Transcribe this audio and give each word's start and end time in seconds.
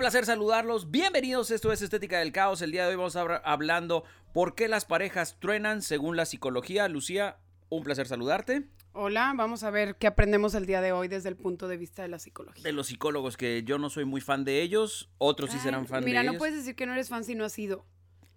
Placer 0.00 0.24
saludarlos. 0.24 0.90
Bienvenidos. 0.90 1.50
Esto 1.50 1.70
es 1.72 1.82
Estética 1.82 2.20
del 2.20 2.32
Caos. 2.32 2.62
El 2.62 2.72
día 2.72 2.84
de 2.84 2.92
hoy 2.92 2.96
vamos 2.96 3.16
a 3.16 3.20
estar 3.20 3.42
hablando 3.44 4.02
por 4.32 4.54
qué 4.54 4.66
las 4.66 4.86
parejas 4.86 5.36
truenan 5.38 5.82
según 5.82 6.16
la 6.16 6.24
psicología. 6.24 6.88
Lucía, 6.88 7.36
un 7.68 7.82
placer 7.82 8.08
saludarte. 8.08 8.64
Hola, 8.94 9.34
vamos 9.36 9.62
a 9.62 9.68
ver 9.68 9.96
qué 9.96 10.06
aprendemos 10.06 10.54
el 10.54 10.64
día 10.64 10.80
de 10.80 10.92
hoy 10.92 11.08
desde 11.08 11.28
el 11.28 11.36
punto 11.36 11.68
de 11.68 11.76
vista 11.76 12.00
de 12.00 12.08
la 12.08 12.18
psicología. 12.18 12.62
De 12.62 12.72
los 12.72 12.86
psicólogos, 12.86 13.36
que 13.36 13.62
yo 13.62 13.76
no 13.76 13.90
soy 13.90 14.06
muy 14.06 14.22
fan 14.22 14.42
de 14.42 14.62
ellos, 14.62 15.10
otros 15.18 15.50
sí 15.50 15.58
serán 15.58 15.86
fan 15.86 16.00
de 16.00 16.06
Mira, 16.06 16.22
ellos. 16.22 16.32
no 16.32 16.38
puedes 16.38 16.56
decir 16.56 16.74
que 16.74 16.86
no 16.86 16.94
eres 16.94 17.10
fan 17.10 17.22
si 17.22 17.34
no 17.34 17.44
has 17.44 17.58
ido. 17.58 17.84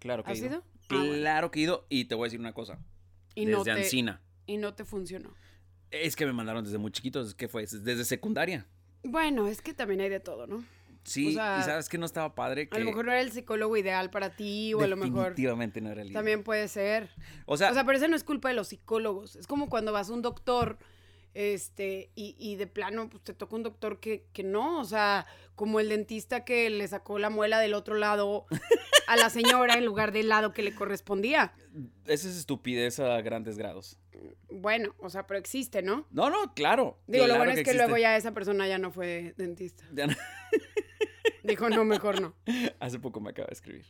Claro 0.00 0.22
que 0.22 0.32
¿Has 0.32 0.40
ido. 0.40 0.62
Ah. 0.66 0.86
Claro 0.88 1.50
que 1.50 1.60
he 1.60 1.62
ido. 1.62 1.86
Y 1.88 2.04
te 2.04 2.14
voy 2.14 2.24
a 2.24 2.26
decir 2.26 2.40
una 2.40 2.52
cosa. 2.52 2.78
Y 3.34 3.46
desde 3.46 3.56
no 3.56 3.64
te, 3.64 3.70
Ancina. 3.70 4.20
Y 4.44 4.58
no 4.58 4.74
te 4.74 4.84
funcionó. 4.84 5.32
Es 5.90 6.14
que 6.14 6.26
me 6.26 6.34
mandaron 6.34 6.62
desde 6.62 6.76
muy 6.76 6.92
chiquitos. 6.92 7.34
¿Qué 7.34 7.48
fue? 7.48 7.62
Desde 7.62 8.04
secundaria. 8.04 8.66
Bueno, 9.02 9.48
es 9.48 9.62
que 9.62 9.72
también 9.72 10.02
hay 10.02 10.10
de 10.10 10.20
todo, 10.20 10.46
¿no? 10.46 10.62
Sí, 11.04 11.28
O 11.28 11.32
sea, 11.32 11.58
y 11.60 11.62
sabes 11.64 11.88
que 11.88 11.98
no 11.98 12.06
estaba 12.06 12.34
padre. 12.34 12.68
Que 12.68 12.76
A 12.76 12.80
lo 12.80 12.86
mejor 12.86 13.04
no 13.04 13.12
era 13.12 13.20
el 13.20 13.30
psicólogo 13.30 13.76
ideal 13.76 14.10
para 14.10 14.30
ti 14.34 14.72
o 14.74 14.80
a 14.82 14.86
lo 14.86 14.96
mejor 14.96 15.30
Definitivamente 15.30 15.80
no 15.80 15.90
era 15.90 16.02
el 16.02 16.12
también 16.12 16.42
puede 16.42 16.66
ser. 16.68 17.10
O 17.46 17.56
sea, 17.56 17.70
O 17.70 17.74
sea, 17.74 17.84
pero 17.84 17.98
eso 17.98 18.08
no 18.08 18.16
es 18.16 18.24
culpa 18.24 18.48
de 18.48 18.54
los 18.54 18.68
psicólogos. 18.68 19.36
Es 19.36 19.46
como 19.46 19.68
cuando 19.68 19.92
vas 19.92 20.08
a 20.10 20.12
un 20.14 20.22
doctor, 20.22 20.78
este, 21.34 22.10
y, 22.14 22.36
y 22.38 22.56
de 22.56 22.66
plano, 22.66 23.08
pues 23.10 23.22
te 23.24 23.34
toca 23.34 23.56
un 23.56 23.62
doctor 23.64 24.00
que, 24.00 24.24
que 24.32 24.42
no, 24.44 24.80
o 24.80 24.84
sea, 24.84 25.26
como 25.56 25.80
el 25.80 25.88
dentista 25.88 26.44
que 26.44 26.70
le 26.70 26.86
sacó 26.88 27.18
la 27.18 27.28
muela 27.28 27.58
del 27.58 27.74
otro 27.74 27.96
lado 27.96 28.46
a 29.08 29.16
la 29.16 29.28
señora 29.30 29.74
en 29.74 29.84
lugar 29.84 30.12
del 30.12 30.28
lado 30.28 30.52
que 30.52 30.62
le 30.62 30.74
correspondía. 30.74 31.52
esa 32.06 32.28
es 32.28 32.36
estupidez 32.36 33.00
a 33.00 33.20
grandes 33.20 33.58
grados. 33.58 33.98
Bueno, 34.48 34.94
o 34.98 35.10
sea, 35.10 35.26
pero 35.26 35.38
existe, 35.40 35.82
¿no? 35.82 36.06
No, 36.12 36.30
no, 36.30 36.54
claro. 36.54 36.98
Digo, 37.08 37.26
lo 37.26 37.34
bueno 37.36 37.50
es 37.50 37.56
que 37.56 37.60
existe. 37.62 37.82
luego 37.82 37.98
ya 37.98 38.16
esa 38.16 38.32
persona 38.32 38.68
ya 38.68 38.78
no 38.78 38.92
fue 38.92 39.34
dentista. 39.36 39.84
Ya 39.92 40.06
no- 40.06 40.14
Dijo, 41.44 41.68
no, 41.68 41.84
mejor 41.84 42.20
no. 42.20 42.34
Hace 42.80 42.98
poco 42.98 43.20
me 43.20 43.30
acaba 43.30 43.46
de 43.46 43.52
escribir. 43.54 43.84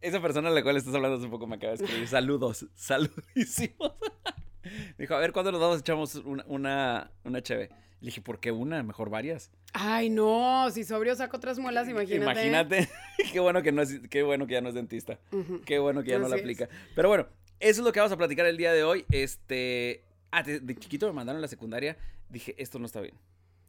Esa 0.00 0.22
persona 0.22 0.48
a 0.48 0.52
la 0.52 0.62
cual 0.62 0.76
estás 0.78 0.94
hablando 0.94 1.18
hace 1.18 1.28
poco 1.28 1.46
me 1.46 1.56
acaba 1.56 1.74
de 1.74 1.84
escribir. 1.84 2.08
Saludos, 2.08 2.66
saludísimos. 2.74 3.92
Dijo, 4.98 5.14
a 5.14 5.18
ver, 5.18 5.32
¿cuándo 5.32 5.52
nos 5.52 5.60
vamos 5.60 5.80
echamos 5.80 6.14
una, 6.14 6.44
una, 6.46 7.10
una 7.24 7.42
cheve? 7.42 7.68
Le 8.00 8.06
dije, 8.06 8.22
¿por 8.22 8.40
qué 8.40 8.50
una? 8.50 8.82
Mejor 8.82 9.10
varias. 9.10 9.50
Ay, 9.74 10.08
no, 10.08 10.70
si 10.70 10.84
sobrio 10.84 11.14
saca 11.16 11.36
otras 11.36 11.58
muelas, 11.58 11.86
imagínate. 11.86 12.46
Imagínate. 12.46 12.88
qué 13.30 13.40
bueno 13.40 13.62
que 13.62 13.72
no 13.72 13.82
es, 13.82 14.00
qué 14.08 14.22
bueno 14.22 14.46
que 14.46 14.54
ya 14.54 14.62
no 14.62 14.70
es 14.70 14.74
dentista. 14.74 15.18
Qué 15.66 15.78
bueno 15.78 16.02
que 16.02 16.10
ya 16.10 16.18
no 16.18 16.28
la 16.28 16.36
Así 16.36 16.36
es. 16.36 16.40
aplica. 16.42 16.68
Pero 16.94 17.08
bueno, 17.08 17.26
eso 17.58 17.80
es 17.82 17.84
lo 17.84 17.92
que 17.92 18.00
vamos 18.00 18.12
a 18.12 18.16
platicar 18.16 18.46
el 18.46 18.56
día 18.56 18.72
de 18.72 18.84
hoy. 18.84 19.04
Este. 19.10 20.04
Ah, 20.30 20.42
de, 20.42 20.60
de 20.60 20.76
chiquito 20.76 21.06
me 21.08 21.12
mandaron 21.12 21.40
a 21.40 21.42
la 21.42 21.48
secundaria. 21.48 21.98
Dije, 22.30 22.54
esto 22.56 22.78
no 22.78 22.86
está 22.86 23.00
bien. 23.02 23.14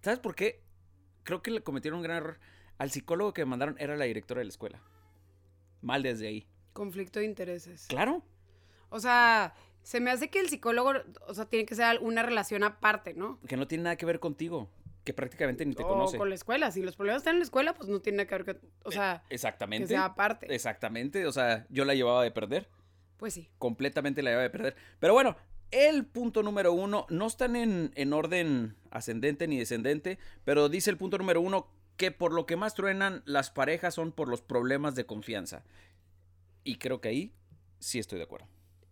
¿Sabes 0.02 0.20
por 0.20 0.34
qué? 0.34 0.62
Creo 1.24 1.42
que 1.42 1.52
le 1.52 1.62
cometieron 1.62 1.98
un 2.00 2.04
gran 2.04 2.18
error. 2.18 2.40
Al 2.82 2.90
psicólogo 2.90 3.32
que 3.32 3.46
me 3.46 3.50
mandaron 3.52 3.76
era 3.78 3.96
la 3.96 4.06
directora 4.06 4.40
de 4.40 4.46
la 4.46 4.50
escuela. 4.50 4.82
Mal 5.82 6.02
desde 6.02 6.28
ahí. 6.28 6.48
Conflicto 6.74 7.20
de 7.20 7.26
intereses. 7.26 7.86
Claro. 7.86 8.24
O 8.90 9.00
sea, 9.00 9.54
se 9.84 10.00
me 10.00 10.10
hace 10.10 10.32
que 10.32 10.40
el 10.40 10.50
psicólogo, 10.50 10.94
o 11.28 11.34
sea, 11.36 11.46
tiene 11.46 11.68
que 11.68 11.76
ser 11.76 12.00
una 12.02 12.24
relación 12.24 12.64
aparte, 12.64 13.14
¿no? 13.14 13.40
Que 13.48 13.56
no 13.56 13.68
tiene 13.68 13.84
nada 13.84 13.98
que 13.98 14.08
ver 14.08 14.20
contigo. 14.20 14.68
Que 15.04 15.14
prácticamente 15.14 15.64
ni 15.64 15.76
te 15.76 15.84
o 15.84 15.88
conoce. 15.88 16.18
con 16.18 16.30
la 16.30 16.34
escuela. 16.34 16.72
Si 16.72 16.82
los 16.82 16.96
problemas 16.96 17.22
están 17.22 17.36
en 17.36 17.42
la 17.42 17.46
escuela, 17.46 17.76
pues 17.76 17.88
no 17.88 18.00
tiene 18.00 18.18
nada 18.18 18.28
que 18.28 18.36
ver 18.44 18.46
con, 18.46 18.72
o 18.84 18.92
sea, 18.92 19.22
que 19.30 19.36
Exactamente. 19.36 19.90
sea 19.90 20.06
aparte. 20.06 20.52
Exactamente. 20.52 21.28
O 21.28 21.32
sea, 21.32 21.68
yo 21.70 21.86
la 21.86 21.94
llevaba 21.94 22.24
de 22.24 22.32
perder. 22.32 22.68
Pues 23.18 23.36
sí. 23.36 23.48
completamente 23.60 24.24
la 24.24 24.32
lleva 24.32 24.42
de 24.42 24.50
perder. 24.50 24.76
Pero 24.98 25.14
bueno, 25.14 25.38
el 25.70 26.08
punto 26.08 26.42
número 26.42 26.74
uno, 26.74 27.06
no 27.12 27.28
están 27.28 27.56
en, 27.56 27.92
en 27.94 28.12
orden 28.12 28.76
ascendente 28.90 29.48
ni 29.48 29.60
descendente, 29.60 30.18
pero 30.46 30.68
dice 30.68 30.90
el 30.90 30.98
punto 30.98 31.20
número 31.20 31.42
uno 31.42 31.68
que 31.98 32.12
por 32.12 32.34
lo 32.34 32.46
que 32.46 32.56
más 32.56 32.74
truenan 32.74 33.22
las 33.26 33.50
parejas 33.52 33.94
son 33.96 34.12
por 34.12 34.28
los 34.28 34.42
problemas 34.42 34.96
de 34.96 35.06
confianza. 35.06 35.64
Y 36.64 36.76
creo 36.78 37.02
que 37.02 37.10
ahí 37.10 37.34
sí 37.80 38.00
estoy 38.00 38.18
de 38.18 38.24
acuerdo. 38.26 38.48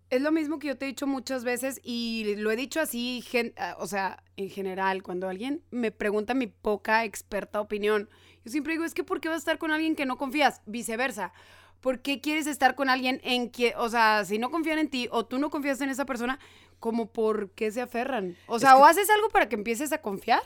Es 0.09 0.21
lo 0.23 0.31
mismo 0.31 0.57
que 0.57 0.67
yo 0.69 0.77
te 0.77 0.85
he 0.85 0.87
dicho 0.87 1.05
muchas 1.05 1.43
veces 1.43 1.79
y 1.83 2.33
lo 2.37 2.49
he 2.49 2.55
dicho 2.55 2.79
así, 2.81 3.21
gen- 3.21 3.53
ah, 3.57 3.75
o 3.79 3.85
sea, 3.85 4.23
en 4.37 4.49
general, 4.49 5.03
cuando 5.03 5.29
alguien 5.29 5.61
me 5.69 5.91
pregunta 5.91 6.33
mi 6.33 6.47
poca 6.47 7.05
experta 7.05 7.61
opinión, 7.61 8.09
yo 8.43 8.51
siempre 8.51 8.73
digo, 8.73 8.85
es 8.85 8.95
que 8.95 9.03
¿por 9.03 9.21
qué 9.21 9.29
vas 9.29 9.35
a 9.35 9.39
estar 9.39 9.57
con 9.59 9.71
alguien 9.71 9.95
que 9.95 10.07
no 10.07 10.17
confías? 10.17 10.61
Viceversa. 10.65 11.31
¿Por 11.79 12.01
qué 12.01 12.21
quieres 12.21 12.47
estar 12.47 12.73
con 12.73 12.89
alguien 12.89 13.21
en 13.23 13.51
que, 13.51 13.73
o 13.77 13.87
sea, 13.87 14.25
si 14.25 14.39
no 14.39 14.49
confían 14.49 14.79
en 14.79 14.89
ti 14.89 15.07
o 15.11 15.25
tú 15.27 15.37
no 15.37 15.49
confías 15.51 15.79
en 15.81 15.89
esa 15.89 16.05
persona, 16.05 16.39
como 16.79 17.11
por 17.13 17.51
qué 17.51 17.71
se 17.71 17.79
aferran? 17.81 18.35
O 18.47 18.57
sea, 18.59 18.71
que- 18.73 18.79
o 18.81 18.85
haces 18.85 19.09
algo 19.11 19.29
para 19.29 19.47
que 19.47 19.55
empieces 19.55 19.91
a 19.93 20.01
confiar. 20.01 20.41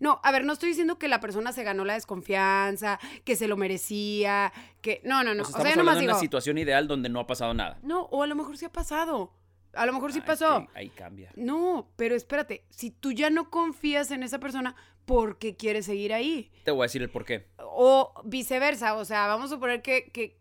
No, 0.00 0.20
a 0.24 0.32
ver, 0.32 0.44
no 0.44 0.52
estoy 0.54 0.70
diciendo 0.70 0.98
que 0.98 1.06
la 1.08 1.20
persona 1.20 1.52
se 1.52 1.62
ganó 1.62 1.84
la 1.84 1.94
desconfianza, 1.94 2.98
que 3.24 3.36
se 3.36 3.46
lo 3.46 3.56
merecía, 3.56 4.52
que... 4.80 5.00
No, 5.04 5.22
no, 5.22 5.34
no. 5.34 5.44
Sea, 5.44 5.58
O 5.58 5.62
sea, 5.62 5.70
yo 5.72 5.76
nomás 5.76 5.94
de 5.96 6.00
digo... 6.00 6.12
una 6.12 6.20
situación 6.20 6.58
ideal 6.58 6.88
donde 6.88 7.08
no 7.10 7.20
ha 7.20 7.26
pasado 7.26 7.52
nada. 7.54 7.78
No, 7.82 8.02
o 8.04 8.22
a 8.22 8.26
lo 8.26 8.34
mejor 8.34 8.56
sí 8.58 8.64
ha 8.64 8.72
pasado. 8.72 9.32
A 9.74 9.86
lo 9.86 9.92
mejor 9.92 10.12
sí 10.12 10.18
Ah, 10.18 10.22
es 10.22 10.26
pasó. 10.26 10.66
que 10.72 10.78
ahí 10.78 10.88
cambia. 10.88 11.30
No, 11.36 11.92
pero 11.96 12.16
espérate, 12.16 12.64
si 12.70 12.90
tú 12.90 13.12
ya 13.12 13.30
no 13.30 13.50
confías 13.50 14.10
en 14.10 14.22
esa 14.24 14.40
persona, 14.40 14.74
¿por 15.04 15.38
qué 15.38 15.54
quieres 15.54 15.86
seguir 15.86 16.12
ahí? 16.12 16.50
Te 16.64 16.70
voy 16.72 16.80
a 16.80 16.86
decir 16.86 17.02
el 17.02 17.10
por 17.10 17.24
qué. 17.26 17.46
O 17.58 18.12
viceversa, 18.24 18.94
o 18.96 19.04
sea, 19.04 19.26
vamos 19.28 19.52
a 19.52 19.54
suponer 19.54 19.80
que, 19.82 20.10
que, 20.10 20.36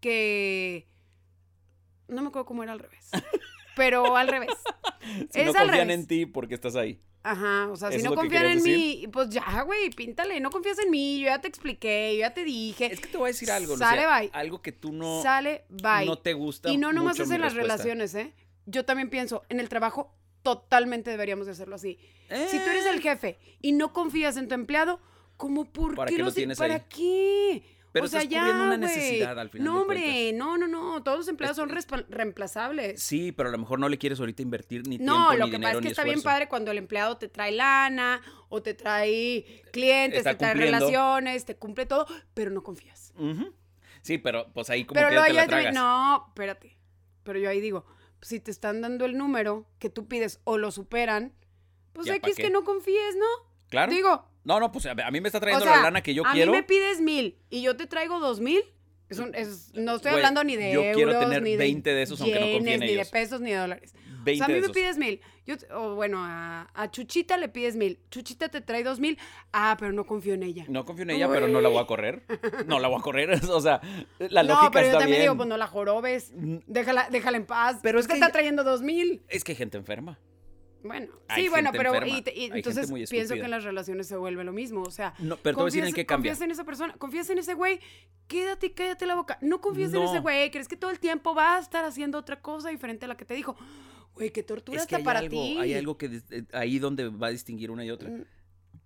que... 0.00 0.88
No 2.08 2.20
me 2.22 2.28
acuerdo 2.28 2.46
cómo 2.46 2.62
era 2.62 2.72
al 2.72 2.78
revés. 2.80 3.10
Pero 3.76 4.16
al 4.16 4.28
revés. 4.28 4.50
Si 5.30 5.40
Es 5.40 5.46
no 5.46 5.50
al 5.52 5.66
confían 5.66 5.88
revés. 5.88 6.00
en 6.00 6.06
ti, 6.06 6.26
porque 6.26 6.54
estás 6.54 6.76
ahí? 6.76 7.00
Ajá, 7.28 7.68
o 7.72 7.76
sea, 7.76 7.88
¿Eso 7.88 7.98
si 7.98 8.04
no 8.04 8.14
confían 8.14 8.46
en 8.46 8.62
mí, 8.62 9.06
pues 9.12 9.30
ya, 9.30 9.62
güey, 9.62 9.90
píntale, 9.90 10.38
no 10.38 10.50
confías 10.50 10.78
en 10.78 10.90
mí, 10.92 11.18
yo 11.18 11.26
ya 11.26 11.40
te 11.40 11.48
expliqué, 11.48 12.12
yo 12.14 12.20
ya 12.20 12.32
te 12.32 12.44
dije. 12.44 12.86
Es 12.92 13.00
que 13.00 13.08
te 13.08 13.16
voy 13.18 13.26
a 13.26 13.32
decir 13.32 13.50
algo, 13.50 13.76
Sale, 13.76 14.02
Lucía, 14.02 14.18
bye. 14.20 14.30
Algo 14.32 14.62
que 14.62 14.70
tú 14.70 14.92
no, 14.92 15.22
Sale, 15.22 15.64
bye. 15.68 16.06
no 16.06 16.18
te 16.18 16.34
gusta 16.34 16.70
Y 16.70 16.76
no 16.76 16.92
nomás 16.92 17.14
mucho 17.14 17.24
es 17.24 17.30
en 17.32 17.40
las 17.40 17.54
respuesta. 17.54 17.82
relaciones, 17.82 18.14
¿eh? 18.14 18.32
Yo 18.66 18.84
también 18.84 19.10
pienso, 19.10 19.42
en 19.48 19.58
el 19.58 19.68
trabajo 19.68 20.14
totalmente 20.42 21.10
deberíamos 21.10 21.46
de 21.46 21.52
hacerlo 21.52 21.74
así. 21.74 21.98
Si 22.48 22.58
tú 22.58 22.70
eres 22.70 22.86
Eh. 22.86 22.90
el 22.90 23.00
jefe 23.00 23.38
y 23.60 23.72
no 23.72 23.92
confías 23.92 24.36
en 24.36 24.46
tu 24.46 24.54
empleado, 24.54 25.00
¿cómo 25.36 25.64
por 25.64 25.96
¿Para 25.96 26.08
qué 26.08 26.16
qué 26.16 26.22
lo 26.22 26.32
tienes 26.32 26.58
¿Para 26.58 26.74
ahí? 26.76 26.82
qué? 26.88 27.62
Pero 27.96 28.06
o 28.06 28.08
sea, 28.08 28.20
estás 28.20 28.30
ya, 28.32 28.38
cubriendo 28.40 28.64
una 28.64 28.76
güey. 28.76 28.88
necesidad 28.88 29.38
al 29.38 29.50
final 29.50 29.64
No, 29.64 29.80
hombre, 29.82 30.32
no, 30.32 30.56
no, 30.58 30.66
no. 30.68 31.02
Todos 31.02 31.18
los 31.18 31.28
empleados 31.28 31.56
son 31.56 31.70
reemplazables. 32.08 33.02
Sí, 33.02 33.32
pero 33.32 33.48
a 33.48 33.52
lo 33.52 33.58
mejor 33.58 33.78
no 33.78 33.88
le 33.88 33.98
quieres 33.98 34.20
ahorita 34.20 34.42
invertir 34.42 34.86
ni 34.86 34.98
No, 34.98 35.28
tiempo, 35.28 35.32
lo 35.34 35.44
ni 35.46 35.50
que 35.50 35.56
dinero, 35.56 35.68
pasa 35.70 35.78
es 35.78 35.82
que 35.82 35.88
está 35.90 36.04
bien 36.04 36.22
padre 36.22 36.48
cuando 36.48 36.70
el 36.70 36.78
empleado 36.78 37.16
te 37.16 37.28
trae 37.28 37.52
lana 37.52 38.20
o 38.48 38.62
te 38.62 38.74
trae 38.74 39.62
clientes, 39.72 40.18
Está 40.20 40.32
te 40.32 40.36
trae 40.38 40.52
cumpliendo. 40.52 40.78
relaciones, 40.78 41.44
te 41.44 41.56
cumple 41.56 41.86
todo, 41.86 42.06
pero 42.34 42.50
no 42.50 42.62
confías. 42.62 43.12
Sí, 44.02 44.18
pero 44.18 44.52
pues 44.52 44.70
ahí 44.70 44.84
como 44.84 44.94
pero 44.98 45.08
que 45.08 45.14
ya 45.16 45.24
te 45.26 45.32
la 45.32 45.42
ya 45.42 45.46
tragas. 45.48 45.74
no, 45.74 46.24
espérate. 46.28 46.76
Pero 47.24 47.38
yo 47.40 47.50
ahí 47.50 47.60
digo, 47.60 47.84
si 48.20 48.38
te 48.40 48.50
están 48.50 48.80
dando 48.80 49.04
el 49.04 49.16
número 49.18 49.66
que 49.78 49.90
tú 49.90 50.06
pides 50.06 50.40
o 50.44 50.58
lo 50.58 50.70
superan, 50.70 51.32
pues 51.92 52.06
¿Ya 52.06 52.14
aquí 52.14 52.30
es 52.30 52.36
que 52.36 52.50
no 52.50 52.62
confíes, 52.62 53.16
¿no? 53.16 53.26
Claro. 53.68 53.90
Digo, 53.92 54.28
No, 54.46 54.60
no, 54.60 54.70
pues 54.72 54.86
a 54.86 54.92
a 54.92 55.10
mí 55.10 55.20
me 55.20 55.28
está 55.28 55.38
o 55.38 55.40
trayendo 55.40 55.64
sea, 55.66 55.76
la 55.76 55.82
lana 55.82 56.02
que 56.02 56.14
yo 56.14 56.24
a 56.26 56.32
quiero. 56.32 56.52
mí 56.52 56.58
me 56.58 56.62
pides 56.62 57.00
mil 57.00 57.36
y 57.50 57.62
yo 57.62 57.76
te 57.76 57.86
traigo 57.86 58.20
dos 58.20 58.40
mil. 58.40 58.62
Es 59.08 59.18
un- 59.18 59.34
es- 59.34 59.72
no 59.74 59.96
estoy 59.96 60.12
Güey, 60.12 60.20
hablando 60.20 60.42
ni 60.42 60.56
de 60.56 60.72
yo 60.72 60.82
euros, 60.82 60.96
quiero 60.96 61.18
tener 61.20 61.42
ni 61.42 61.50
de 61.52 61.56
20 61.58 61.90
de 61.94 62.02
esos, 62.02 62.20
aunque 62.20 62.38
no 62.40 62.60
ni 62.60 62.94
de 62.94 63.04
pesos, 63.06 63.40
ni 63.40 63.50
de 63.52 63.56
dólares. 63.58 63.94
20 64.24 64.32
o 64.32 64.36
sea, 64.38 64.44
a 64.46 64.48
mí 64.48 64.54
de 64.54 64.60
me 64.60 64.64
esos. 64.66 64.76
pides 64.76 64.98
mil. 64.98 65.20
Yo, 65.46 65.54
o 65.76 65.94
bueno, 65.94 66.18
a, 66.20 66.68
a 66.74 66.90
Chuchita 66.90 67.36
le 67.36 67.48
pides 67.48 67.76
mil. 67.76 68.00
Chuchita 68.10 68.48
te 68.48 68.60
trae 68.60 68.82
dos 68.82 68.98
mil. 68.98 69.16
Ah, 69.52 69.76
pero 69.78 69.92
no 69.92 70.04
confío 70.06 70.34
en 70.34 70.42
ella. 70.42 70.64
No 70.68 70.84
confío 70.84 71.04
en 71.04 71.10
ella, 71.10 71.28
pero 71.28 71.46
no 71.46 71.60
la 71.60 71.68
voy 71.68 71.78
a 71.78 71.86
correr. 71.86 72.24
No 72.66 72.80
la 72.80 72.88
voy 72.88 72.98
a 72.98 73.02
correr. 73.02 73.30
O 73.50 73.60
sea, 73.60 73.80
la 74.18 74.42
no, 74.42 74.48
lógica 74.54 74.70
pero 74.72 74.82
yo 74.82 74.86
está 74.88 74.98
también 74.98 75.08
bien. 75.18 75.22
digo, 75.22 75.36
pues 75.36 75.48
no 75.48 75.56
la 75.56 75.68
jorobes. 75.68 76.32
Déjala, 76.66 77.08
déjala 77.10 77.36
en 77.36 77.46
paz. 77.46 77.78
Pero 77.82 78.00
es 78.00 78.06
te 78.08 78.14
que 78.14 78.18
está 78.18 78.32
trayendo 78.32 78.64
dos 78.64 78.82
mil. 78.82 79.22
Es 79.28 79.44
que 79.44 79.52
hay 79.52 79.56
gente 79.56 79.76
enferma. 79.76 80.18
Bueno, 80.82 81.08
Hay 81.28 81.44
sí, 81.44 81.48
bueno, 81.48 81.70
pero 81.72 81.92
y 82.06 82.22
y 82.34 82.44
entonces 82.52 82.92
pienso 83.10 83.34
que 83.34 83.40
en 83.40 83.50
las 83.50 83.64
relaciones 83.64 84.06
se 84.06 84.16
vuelve 84.16 84.44
lo 84.44 84.52
mismo, 84.52 84.82
o 84.82 84.90
sea, 84.90 85.14
No, 85.18 85.36
pero 85.36 85.58
en 85.58 85.92
confías- 86.04 86.40
en 86.40 86.50
esa 86.50 86.64
persona, 86.64 86.94
confías 86.94 87.28
en 87.30 87.38
ese 87.38 87.54
güey, 87.54 87.80
quédate 88.28 88.72
cállate 88.72 89.06
la 89.06 89.14
boca. 89.16 89.38
No 89.40 89.60
confías 89.60 89.92
en 89.94 90.02
ese 90.02 90.20
güey, 90.20 90.50
crees 90.50 90.68
que 90.68 90.76
todo 90.76 90.90
el 90.90 91.00
tiempo 91.00 91.34
va 91.34 91.56
a 91.56 91.58
estar 91.58 91.84
haciendo 91.84 92.18
otra 92.18 92.40
cosa 92.40 92.68
diferente 92.70 93.06
a 93.06 93.08
la 93.08 93.16
que 93.16 93.24
te 93.24 93.34
dijo. 93.34 93.56
Güey, 94.14 94.30
qué 94.30 94.42
tortura 94.42 94.80
Es 94.80 94.86
que 94.86 94.96
hay 94.96 95.02
para 95.02 95.18
algo, 95.18 95.30
ti. 95.30 95.58
hay 95.60 95.74
algo 95.74 95.98
que 95.98 96.22
eh, 96.30 96.44
ahí 96.52 96.78
donde 96.78 97.08
va 97.08 97.26
a 97.26 97.30
distinguir 97.30 97.70
una 97.70 97.84
y 97.84 97.90
otra. 97.90 98.08
Mm. 98.08 98.24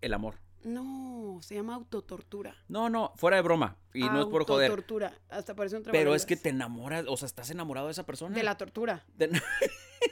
el 0.00 0.14
amor. 0.14 0.36
No, 0.62 1.38
se 1.42 1.54
llama 1.54 1.74
autotortura. 1.74 2.54
No, 2.68 2.90
no, 2.90 3.12
fuera 3.16 3.36
de 3.36 3.42
broma. 3.42 3.76
Y 3.94 4.00
no 4.00 4.20
es 4.20 4.26
por 4.26 4.46
joder. 4.46 4.70
Autotortura. 4.70 5.12
Hasta 5.30 5.54
parece 5.54 5.76
un 5.76 5.82
Pero 5.84 6.14
es 6.14 6.26
que 6.26 6.36
te 6.36 6.50
enamoras, 6.50 7.04
o 7.08 7.16
sea, 7.16 7.26
estás 7.26 7.50
enamorado 7.50 7.86
de 7.86 7.92
esa 7.92 8.04
persona. 8.04 8.34
De 8.34 8.42
la 8.42 8.56
tortura. 8.56 9.04
De- 9.16 9.28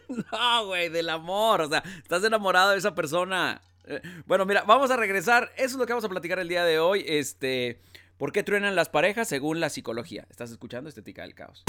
no, 0.09 0.67
güey, 0.67 0.89
del 0.89 1.11
amor. 1.11 1.61
O 1.63 1.69
sea, 1.69 1.83
estás 2.03 2.25
enamorado 2.25 2.71
de 2.71 2.79
esa 2.79 2.95
persona. 2.95 3.61
Eh, 3.85 4.01
Bueno, 4.27 4.45
mira, 4.47 4.63
vamos 4.63 4.91
a 4.91 4.97
regresar. 4.97 5.51
Eso 5.57 5.67
es 5.67 5.75
lo 5.77 5.87
que 5.87 5.93
vamos 5.93 6.05
a 6.05 6.09
platicar 6.09 6.39
el 6.39 6.49
día 6.49 6.65
de 6.65 6.79
hoy. 6.79 7.05
Este. 7.07 7.81
¿Por 8.19 8.33
qué 8.33 8.43
truenan 8.43 8.75
las 8.75 8.89
parejas 8.89 9.29
según 9.29 9.61
la 9.61 9.71
psicología? 9.71 10.27
¿Estás 10.29 10.51
escuchando 10.51 10.89
Estética 10.89 11.23
del 11.23 11.37
Caos? 11.37 11.63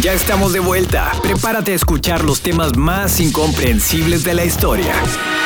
Ya 0.00 0.14
estamos 0.14 0.54
de 0.54 0.60
vuelta. 0.60 1.12
Prepárate 1.22 1.72
a 1.72 1.74
escuchar 1.74 2.24
los 2.24 2.40
temas 2.40 2.78
más 2.78 3.20
incomprensibles 3.20 4.24
de 4.24 4.32
la 4.32 4.46
historia. 4.46 4.94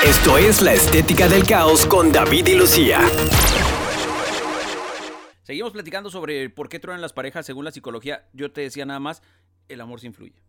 Esto 0.06 0.38
es 0.38 0.62
La 0.62 0.72
Estética 0.72 1.28
del 1.28 1.44
Caos 1.44 1.84
con 1.84 2.12
David 2.12 2.46
y 2.46 2.54
Lucía. 2.54 3.00
Seguimos 5.42 5.72
platicando 5.72 6.10
sobre 6.10 6.48
por 6.48 6.68
qué 6.68 6.78
truenan 6.78 7.02
las 7.02 7.12
parejas 7.12 7.44
según 7.44 7.64
la 7.64 7.72
psicología. 7.72 8.28
Yo 8.32 8.52
te 8.52 8.60
decía 8.60 8.86
nada 8.86 9.00
más, 9.00 9.20
el 9.66 9.80
amor 9.80 9.98
se 9.98 10.06
influye. 10.06 10.40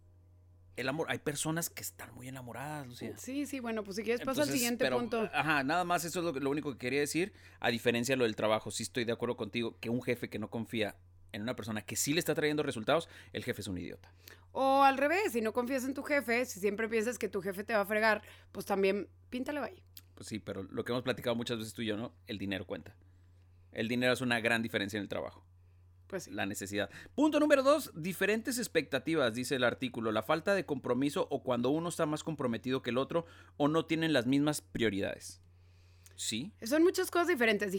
El 0.76 0.88
amor, 0.88 1.08
hay 1.10 1.20
personas 1.20 1.70
que 1.70 1.82
están 1.82 2.14
muy 2.16 2.28
enamoradas, 2.28 2.88
Lucía. 2.88 3.14
Sí, 3.18 3.46
sí, 3.46 3.60
bueno, 3.60 3.84
pues 3.84 3.98
si 3.98 4.04
quieres 4.04 4.26
pasa 4.26 4.44
al 4.44 4.50
siguiente 4.50 4.86
pero, 4.86 5.00
punto. 5.00 5.30
Ajá, 5.34 5.64
nada 5.64 5.84
más 5.84 6.06
eso 6.06 6.20
es 6.20 6.26
lo, 6.26 6.40
lo 6.40 6.50
único 6.50 6.72
que 6.72 6.78
quería 6.78 7.02
decir. 7.02 7.34
A 7.60 7.70
diferencia 7.70 8.14
de 8.14 8.18
lo 8.18 8.24
del 8.24 8.36
trabajo, 8.36 8.72
sí 8.72 8.84
estoy 8.84 9.04
de 9.04 9.12
acuerdo 9.12 9.36
contigo 9.36 9.78
que 9.80 9.90
un 9.90 10.02
jefe 10.02 10.30
que 10.30 10.40
no 10.40 10.50
confía 10.50 10.96
en 11.32 11.42
una 11.42 11.56
persona 11.56 11.82
que 11.82 11.96
sí 11.96 12.14
le 12.14 12.20
está 12.20 12.36
trayendo 12.36 12.64
resultados, 12.64 13.10
el 13.34 13.44
jefe 13.44 13.62
es 13.62 13.68
un 13.68 13.78
idiota. 13.78 14.12
O 14.52 14.84
al 14.84 14.98
revés, 14.98 15.32
si 15.32 15.42
no 15.42 15.54
confías 15.54 15.84
en 15.84 15.94
tu 15.94 16.04
jefe, 16.04 16.46
si 16.46 16.60
siempre 16.60 16.90
piensas 16.90 17.20
que 17.20 17.30
tu 17.30 17.42
jefe 17.42 17.64
te 17.64 17.74
va 17.74 17.82
a 17.82 17.86
fregar, 17.86 18.24
pues 18.52 18.66
también 18.66 19.08
píntale 19.30 19.60
ahí. 19.60 19.84
Pues 20.16 20.28
sí, 20.28 20.40
pero 20.40 20.64
lo 20.64 20.84
que 20.84 20.92
hemos 20.92 21.04
platicado 21.04 21.36
muchas 21.36 21.60
veces 21.60 21.74
tú 21.74 21.82
y 21.82 21.86
yo, 21.86 21.98
¿no? 21.98 22.14
El 22.28 22.38
dinero 22.38 22.66
cuenta. 22.66 22.96
El 23.72 23.88
dinero 23.88 24.14
es 24.14 24.22
una 24.22 24.40
gran 24.40 24.62
diferencia 24.62 24.98
en 24.98 25.04
el 25.04 25.10
trabajo. 25.10 25.46
Pues 26.10 26.24
sí. 26.24 26.32
La 26.32 26.46
necesidad. 26.46 26.90
Punto 27.14 27.40
número 27.40 27.62
dos, 27.62 27.92
diferentes 27.96 28.58
expectativas, 28.58 29.34
dice 29.34 29.56
el 29.56 29.64
artículo. 29.64 30.12
La 30.12 30.24
falta 30.24 30.56
de 30.56 30.66
compromiso 30.66 31.28
o 31.30 31.44
cuando 31.44 31.70
uno 31.70 31.90
está 31.90 32.06
más 32.06 32.24
comprometido 32.24 32.82
que 32.82 32.90
el 32.90 32.98
otro 32.98 33.26
o 33.58 33.68
no 33.68 33.86
tienen 33.86 34.12
las 34.12 34.26
mismas 34.26 34.62
prioridades. 34.62 35.42
¿Sí? 36.16 36.52
Son 36.64 36.84
muchas 36.84 37.12
cosas 37.12 37.30
diferentes. 37.30 37.74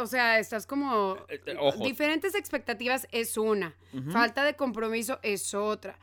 o, 0.00 0.06
sea, 0.08 0.40
estás 0.40 0.66
como... 0.66 1.18
Eh, 1.28 1.40
eh, 1.46 1.56
ojo. 1.60 1.84
Diferentes 1.84 2.34
expectativas 2.34 3.06
es 3.12 3.36
una. 3.36 3.76
Falta 4.10 4.42
de 4.42 4.56
compromiso 4.56 5.20
es 5.22 5.54
otra. 5.54 5.96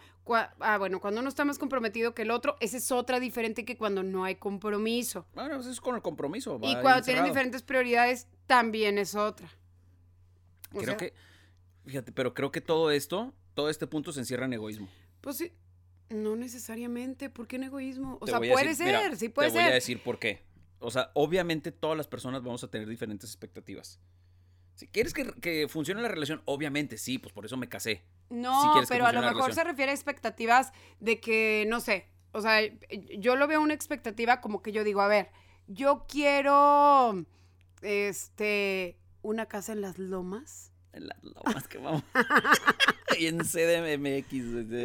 Ah, 0.60 0.78
bueno, 0.78 1.02
cuando 1.02 1.20
uno 1.20 1.28
está 1.28 1.44
más 1.44 1.60
comprometido 1.60 2.14
que 2.14 2.22
el 2.22 2.32
otro, 2.32 2.56
esa 2.62 2.78
es 2.78 2.92
otra 2.92 3.20
diferente 3.20 3.66
que 3.66 3.76
cuando 3.76 4.04
no 4.04 4.24
hay 4.24 4.36
compromiso. 4.36 5.26
Bueno, 5.34 5.60
eso 5.60 5.70
es 5.70 5.82
con 5.82 5.96
el 5.96 6.02
compromiso. 6.02 6.58
va 6.58 6.68
y 6.68 6.80
cuando 6.82 7.02
tienen 7.02 7.26
diferentes 7.26 7.62
prioridades, 7.62 8.28
también 8.48 8.98
es 8.98 9.16
otra. 9.16 9.50
O 10.72 10.78
Creo 10.78 10.86
sea, 10.86 10.98
que, 10.98 11.14
fíjate, 11.86 12.12
pero 12.12 12.34
creo 12.34 12.52
que 12.52 12.62
todo 12.62 12.92
esto, 12.92 13.34
todo 13.54 13.70
este 13.70 13.88
punto 13.88 14.12
se 14.12 14.20
encierra 14.20 14.46
en 14.46 14.54
egoísmo. 14.54 14.88
Pues 15.22 15.38
sí, 15.38 15.52
no 16.10 16.36
necesariamente. 16.36 17.30
¿Por 17.30 17.48
qué 17.48 17.56
en 17.58 17.64
egoísmo? 17.64 18.18
O 18.22 18.26
Te 18.26 18.32
sea, 18.32 18.40
puede 18.40 18.56
decir- 18.70 18.76
ser, 18.76 19.04
mira, 19.04 19.16
sí 19.16 19.30
puede 19.30 19.50
Te 19.50 19.54
voy 19.54 19.62
a 19.62 19.66
ser. 19.66 19.74
decir 19.76 20.04
por 20.04 20.20
qué. 20.20 20.42
O 20.80 20.92
sea, 20.92 21.12
obviamente 21.14 21.72
todas 21.72 21.96
las 21.98 22.08
personas 22.08 22.44
vamos 22.44 22.64
a 22.64 22.70
tener 22.70 22.88
diferentes 22.90 23.30
expectativas. 23.30 24.00
Si 24.76 24.88
quieres 24.88 25.14
que, 25.14 25.32
que 25.34 25.68
funcione 25.70 26.02
la 26.02 26.08
relación, 26.10 26.42
obviamente 26.46 26.98
sí, 26.98 27.20
pues 27.20 27.32
por 27.34 27.46
eso 27.46 27.56
me 27.58 27.70
casé. 27.70 28.04
No, 28.30 28.82
si 28.82 28.88
pero 28.90 29.06
a 29.06 29.12
lo 29.14 29.22
mejor 29.22 29.54
se 29.54 29.64
refiere 29.64 29.92
a 29.92 29.96
expectativas 29.96 30.74
de 31.00 31.20
que, 31.20 31.66
no 31.70 31.80
sé, 31.80 32.08
o 32.32 32.42
sea, 32.42 32.60
yo 33.20 33.36
lo 33.36 33.48
veo 33.48 33.62
una 33.62 33.76
expectativa 33.76 34.42
como 34.42 34.62
que 34.64 34.72
yo 34.72 34.84
digo, 34.84 35.02
a 35.02 35.08
ver, 35.08 35.30
yo 35.68 36.06
quiero, 36.10 37.24
este, 37.84 38.98
una 39.22 39.46
casa 39.46 39.72
en 39.74 39.82
las 39.82 40.00
lomas. 40.00 40.73
En 40.94 41.08
las 41.08 41.24
lomas 41.24 41.68
que 41.68 41.80
vamos. 41.80 42.04
y 43.20 43.26
en 43.28 43.40
CDMX. 43.40 44.34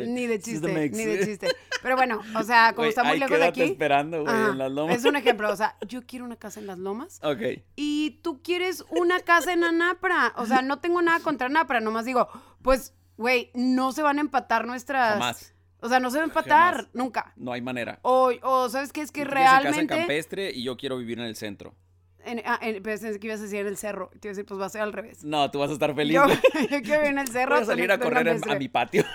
Ni 0.08 0.26
de 0.26 0.40
chiste, 0.40 0.66
CDMX. 0.66 0.96
ni 0.96 1.04
de 1.04 1.26
chiste. 1.26 1.48
Pero 1.82 1.96
bueno, 1.96 2.20
o 2.34 2.42
sea, 2.42 2.68
como 2.70 2.78
Güey, 2.78 2.88
está 2.88 3.04
muy 3.04 3.18
lejos 3.18 3.30
de 3.30 3.36
quédate 3.36 3.62
aquí. 3.62 3.72
esperando, 3.72 4.22
güey, 4.22 4.34
en 4.34 4.58
las 4.58 4.72
lomas. 4.72 4.96
Es 4.96 5.04
un 5.04 5.16
ejemplo, 5.16 5.50
o 5.50 5.56
sea, 5.56 5.76
yo 5.86 6.04
quiero 6.06 6.24
una 6.24 6.36
casa 6.36 6.60
en 6.60 6.66
las 6.66 6.78
lomas 6.78 7.20
Ok. 7.22 7.62
y 7.76 8.20
tú 8.22 8.42
quieres 8.42 8.84
una 8.90 9.20
casa 9.20 9.52
en 9.52 9.64
Anapra. 9.64 10.32
O 10.36 10.46
sea, 10.46 10.62
no 10.62 10.80
tengo 10.80 11.02
nada 11.02 11.20
contra 11.20 11.46
Anapra, 11.46 11.80
nomás 11.80 12.04
digo, 12.06 12.28
pues, 12.62 12.94
güey, 13.16 13.50
no 13.54 13.92
se 13.92 14.02
van 14.02 14.18
a 14.18 14.22
empatar 14.22 14.66
nuestras. 14.66 15.12
Jamás. 15.14 15.54
O 15.80 15.88
sea, 15.88 16.00
no 16.00 16.10
se 16.10 16.16
va 16.16 16.24
a 16.24 16.26
empatar, 16.26 16.74
Jamás. 16.74 16.90
nunca. 16.94 17.32
No 17.36 17.52
hay 17.52 17.60
manera. 17.60 18.00
O, 18.02 18.32
o 18.42 18.68
¿sabes 18.68 18.92
qué? 18.92 19.02
Es 19.02 19.12
que 19.12 19.24
Tú 19.24 19.30
realmente. 19.30 19.68
casa 19.68 19.80
en 19.80 19.86
campestre 19.86 20.50
y 20.52 20.64
yo 20.64 20.76
quiero 20.76 20.98
vivir 20.98 21.18
en 21.20 21.26
el 21.26 21.36
centro. 21.36 21.74
En, 22.24 22.42
ah, 22.44 22.58
en- 22.62 22.82
pensé 22.82 23.18
que 23.18 23.26
ibas 23.26 23.40
a 23.40 23.44
decir 23.44 23.60
en 23.60 23.66
el 23.68 23.76
cerro. 23.76 24.10
Te 24.20 24.28
iba 24.28 24.30
a 24.32 24.34
decir, 24.34 24.44
pues 24.44 24.60
va 24.60 24.66
a 24.66 24.70
ser 24.70 24.82
al 24.82 24.92
revés. 24.92 25.24
No, 25.24 25.50
tú 25.50 25.58
vas 25.60 25.70
a 25.70 25.72
estar 25.74 25.94
feliz. 25.94 26.14
Yo, 26.14 26.24
yo 26.70 26.82
quiero 26.82 27.02
ir 27.02 27.08
en 27.10 27.18
el 27.18 27.28
cerro. 27.28 27.54
Voy 27.54 27.62
a 27.62 27.66
salir 27.66 27.90
a 27.92 27.98
correr 27.98 28.28
en- 28.28 28.50
a 28.50 28.54
mi 28.56 28.68
patio. 28.68 29.04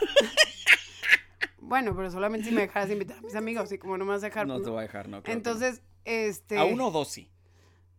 Bueno, 1.66 1.96
pero 1.96 2.12
solamente 2.12 2.50
si 2.50 2.54
me 2.54 2.62
dejaras 2.62 2.90
invitar 2.92 3.18
a 3.18 3.22
mis 3.22 3.36
amigos. 3.36 3.72
Y 3.72 3.78
como 3.78 3.98
no 3.98 4.06
me 4.06 4.12
vas 4.12 4.24
a 4.24 4.28
dejar. 4.28 4.46
No 4.46 4.56
pues 4.56 4.66
te 4.66 4.70
voy 4.70 4.80
a 4.80 4.82
dejar, 4.82 5.08
no. 5.08 5.22
claro 5.22 5.24
que 5.24 5.32
no. 5.32 5.38
Entonces, 5.38 5.82
este. 6.06 6.58
A 6.58 6.66
uno 6.66 6.88
o 6.88 6.92
dos 6.92 7.08
sí. 7.08 7.32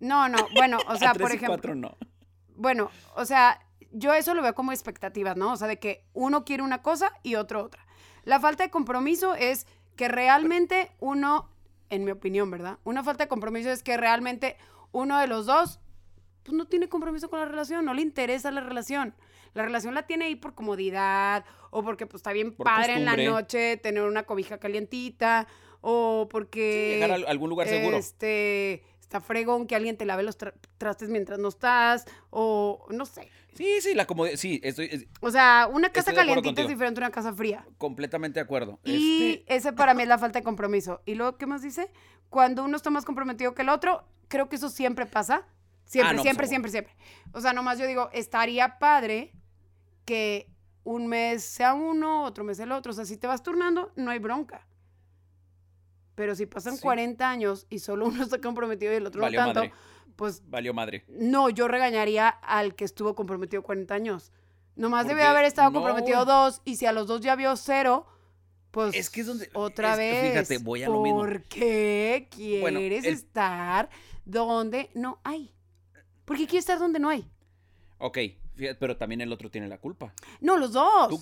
No, 0.01 0.29
no. 0.29 0.37
Bueno, 0.55 0.79
o 0.87 0.97
sea, 0.97 1.11
a 1.11 1.15
tres 1.15 1.23
por 1.23 1.31
y 1.33 1.35
ejemplo. 1.37 1.49
cuatro 1.55 1.75
no. 1.75 1.97
Bueno, 2.57 2.91
o 3.17 3.25
sea, 3.25 3.61
yo 3.91 4.13
eso 4.13 4.35
lo 4.35 4.43
veo 4.43 4.55
como 4.55 4.71
expectativas, 4.73 5.37
¿no? 5.37 5.53
O 5.53 5.57
sea, 5.57 5.67
de 5.67 5.79
que 5.79 6.05
uno 6.13 6.45
quiere 6.45 6.63
una 6.63 6.83
cosa 6.83 7.11
y 7.23 7.35
otro 7.37 7.65
otra. 7.65 7.85
La 8.25 8.39
falta 8.39 8.65
de 8.65 8.71
compromiso 8.71 9.35
es 9.35 9.67
que 9.97 10.09
realmente 10.09 10.91
uno, 11.01 11.49
en 11.91 12.05
mi 12.05 12.11
opinión, 12.11 12.51
¿verdad? 12.51 12.79
Una 12.85 13.03
falta 13.03 13.25
de 13.25 13.29
compromiso 13.29 13.71
es 13.71 13.83
que 13.83 13.97
realmente 13.97 14.57
uno 14.95 15.19
de 15.21 15.27
los 15.27 15.47
dos, 15.47 15.81
pues 16.45 16.55
no 16.57 16.67
tiene 16.67 16.89
compromiso 16.89 17.29
con 17.29 17.39
la 17.41 17.45
relación, 17.47 17.85
no 17.85 17.95
le 17.95 18.03
interesa 18.03 18.51
la 18.51 18.61
relación. 18.61 19.15
La 19.55 19.63
relación 19.65 19.95
la 19.95 20.07
tiene 20.07 20.25
ahí 20.27 20.35
por 20.37 20.55
comodidad 20.55 21.45
o 21.71 21.83
porque 21.83 22.07
pues 22.07 22.17
está 22.21 22.33
bien 22.33 22.53
Por 22.55 22.65
padre 22.65 22.95
en 22.95 23.05
la 23.05 23.17
noche 23.17 23.77
tener 23.77 24.03
una 24.05 24.25
cobija 24.25 24.59
calientita 24.59 25.47
o 25.81 26.29
porque... 26.31 26.93
llegar 26.95 27.11
a 27.11 27.15
al- 27.15 27.27
algún 27.27 27.51
lugar 27.51 27.69
seguro. 27.69 27.97
Este, 27.97 28.83
está 29.01 29.21
fregón 29.21 29.67
que 29.67 29.75
alguien 29.77 29.97
te 29.97 30.05
lave 30.07 30.23
los 30.23 30.39
tra- 30.39 30.55
trastes 30.79 31.09
mientras 31.09 31.39
no 31.39 31.49
estás, 31.49 32.05
o 32.31 32.87
no 32.91 33.07
sé. 33.07 33.29
Sí, 33.55 33.81
sí, 33.81 33.95
la 33.95 34.07
comodidad. 34.07 34.37
Sí, 34.37 34.61
estoy 34.65 34.89
es- 34.91 35.07
O 35.21 35.31
sea, 35.31 35.69
una 35.73 35.91
casa 35.91 36.13
calientita 36.13 36.63
es 36.63 36.69
diferente 36.69 37.01
a 37.01 37.03
una 37.07 37.11
casa 37.13 37.33
fría. 37.33 37.65
completamente 37.79 38.41
de 38.41 38.45
acuerdo. 38.45 38.81
Y 38.85 39.35
Este, 39.45 39.55
ese 39.55 39.73
para 39.73 39.95
mí 39.95 40.03
es 40.03 40.09
la 40.09 40.19
falta 40.19 40.41
de 40.41 40.45
compromiso. 40.45 41.01
¿Y 41.07 41.15
luego 41.15 41.37
qué 41.39 41.47
más 41.47 41.63
dice? 41.63 41.91
Cuando 42.29 42.65
uno 42.65 42.77
está 42.77 42.91
más 42.91 43.05
comprometido 43.05 43.55
que 43.55 43.63
el 43.63 43.69
otro, 43.69 44.05
creo 44.29 44.49
que 44.49 44.57
eso 44.57 44.69
siempre 44.69 45.07
pasa. 45.07 45.47
Siempre, 45.85 46.11
Ah, 46.11 46.15
no, 46.15 46.23
siempre, 46.23 46.47
siempre, 46.47 46.71
siempre. 46.71 46.95
O 47.33 47.41
sea, 47.41 47.53
nomás 47.53 47.79
yo 47.79 47.87
digo, 47.87 48.09
estaría 48.13 48.79
padre 48.79 49.33
que 50.05 50.51
un 50.83 51.07
mes 51.07 51.43
sea 51.45 51.75
uno, 51.75 52.25
otro 52.25 52.43
mes 52.45 52.59
el 52.59 52.73
otro. 52.73 52.93
O 52.93 52.95
sea, 52.95 53.05
si 53.05 53.17
te 53.17 53.27
vas 53.27 53.43
turnando, 53.43 53.93
no 53.97 54.11
hay 54.11 54.19
bronca. 54.19 54.67
Pero 56.15 56.35
si 56.35 56.47
pasan 56.47 56.77
Sí. 56.77 56.83
40 56.83 57.29
años 57.29 57.67
y 57.71 57.81
solo 57.81 58.07
uno 58.07 58.23
está 58.31 58.41
comprometido 58.41 58.93
y 58.93 58.97
el 58.97 59.07
otro 59.07 59.21
Valió 59.23 59.41
no 59.41 59.47
tanto, 59.47 59.61
madre. 59.61 59.73
pues 60.17 60.43
valió 60.49 60.73
madre. 60.75 61.05
no, 61.09 61.49
yo 61.51 61.69
regañaría 61.69 62.29
al 62.29 62.75
que 62.75 62.85
estuvo 62.85 63.15
comprometido 63.15 63.63
40 63.63 63.95
años. 63.95 64.33
Nomás 64.77 65.07
debió 65.07 65.25
haber 65.25 65.45
estado 65.45 65.71
no, 65.71 65.75
comprometido 65.81 66.25
dos 66.25 66.61
y 66.65 66.77
si 66.77 66.87
a 66.87 66.93
los 66.93 67.07
dos 67.07 67.21
ya 67.21 67.37
vio 67.37 67.55
cero, 67.57 68.07
pues 68.73 68.95
Es 68.97 69.09
que 69.09 69.21
es 69.21 69.27
donde- 69.29 69.49
otra 69.55 69.93
es- 69.93 69.99
vez. 69.99 70.31
fíjate, 70.33 70.59
voy 70.65 70.83
a 70.83 70.89
lo 70.89 71.01
mismo. 71.01 71.19
¿Por 71.21 71.43
qué 71.45 72.29
quieres 72.31 72.61
Bueno, 72.61 72.81
el- 72.81 72.93
estar 72.93 73.89
donde 74.25 74.91
no 74.95 75.21
hay? 75.25 75.55
¿Por 76.25 76.37
qué 76.37 76.47
quieres 76.47 76.65
estar 76.65 76.79
donde 76.79 76.99
no 76.99 77.09
hay? 77.09 77.29
Ok, 77.99 78.19
pero 78.79 78.97
también 78.97 79.21
el 79.21 79.33
otro 79.33 79.51
tiene 79.51 79.69
la 79.69 79.79
culpa. 79.79 80.13
No, 80.41 80.57
los 80.57 80.73
dos. 80.73 81.09
Tú 81.09 81.21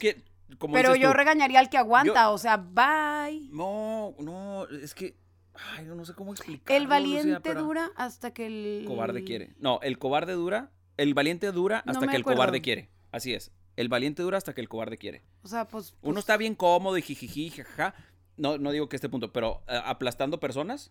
Pero 0.73 0.97
yo 0.97 1.09
tú, 1.11 1.15
regañaría 1.15 1.61
al 1.61 1.71
que 1.71 1.79
aguanta, 1.79 2.31
o 2.31 2.39
sea, 2.39 2.57
bye. 2.57 3.49
No, 3.51 4.15
no, 4.19 4.67
es 4.69 4.95
que. 4.95 5.17
Ay, 5.55 5.85
no 5.85 6.05
sé 6.05 6.15
cómo 6.15 6.33
explicarlo. 6.33 6.77
El 6.77 6.87
valiente 6.87 7.25
Lucía, 7.25 7.41
pero- 7.43 7.63
dura 7.63 7.91
hasta 7.97 8.33
que 8.33 8.47
el 8.47 8.85
Cobarde 8.87 9.23
quiere. 9.23 9.55
No, 9.59 9.81
el 9.83 9.99
cobarde 9.99 10.33
dura. 10.33 10.71
El 10.97 11.15
valiente 11.15 11.53
dura 11.53 11.83
hasta 11.87 12.07
que 12.07 12.17
el 12.17 12.25
cobarde 12.25 12.63
quiere. 12.63 12.91
Así 13.11 13.35
es. 13.35 13.53
El 13.77 13.89
valiente 13.89 14.23
dura 14.23 14.39
hasta 14.39 14.55
que 14.55 14.61
el 14.61 14.69
cobarde 14.69 14.99
quiere. 14.99 15.23
O 15.43 15.49
sea, 15.49 15.67
pues, 15.67 15.95
Uno 16.03 16.21
está 16.21 16.37
bien 16.37 16.55
cómodo 16.55 16.97
y 16.99 17.03
jijiji, 17.03 17.51
jajaja. 17.51 17.95
No, 18.37 18.59
no 18.59 18.71
digo 18.73 18.89
que 18.89 18.97
este 18.97 19.09
punto, 19.09 19.33
pero 19.33 19.63
eh, 19.69 19.81
aplastando 19.85 20.41
personas. 20.41 20.91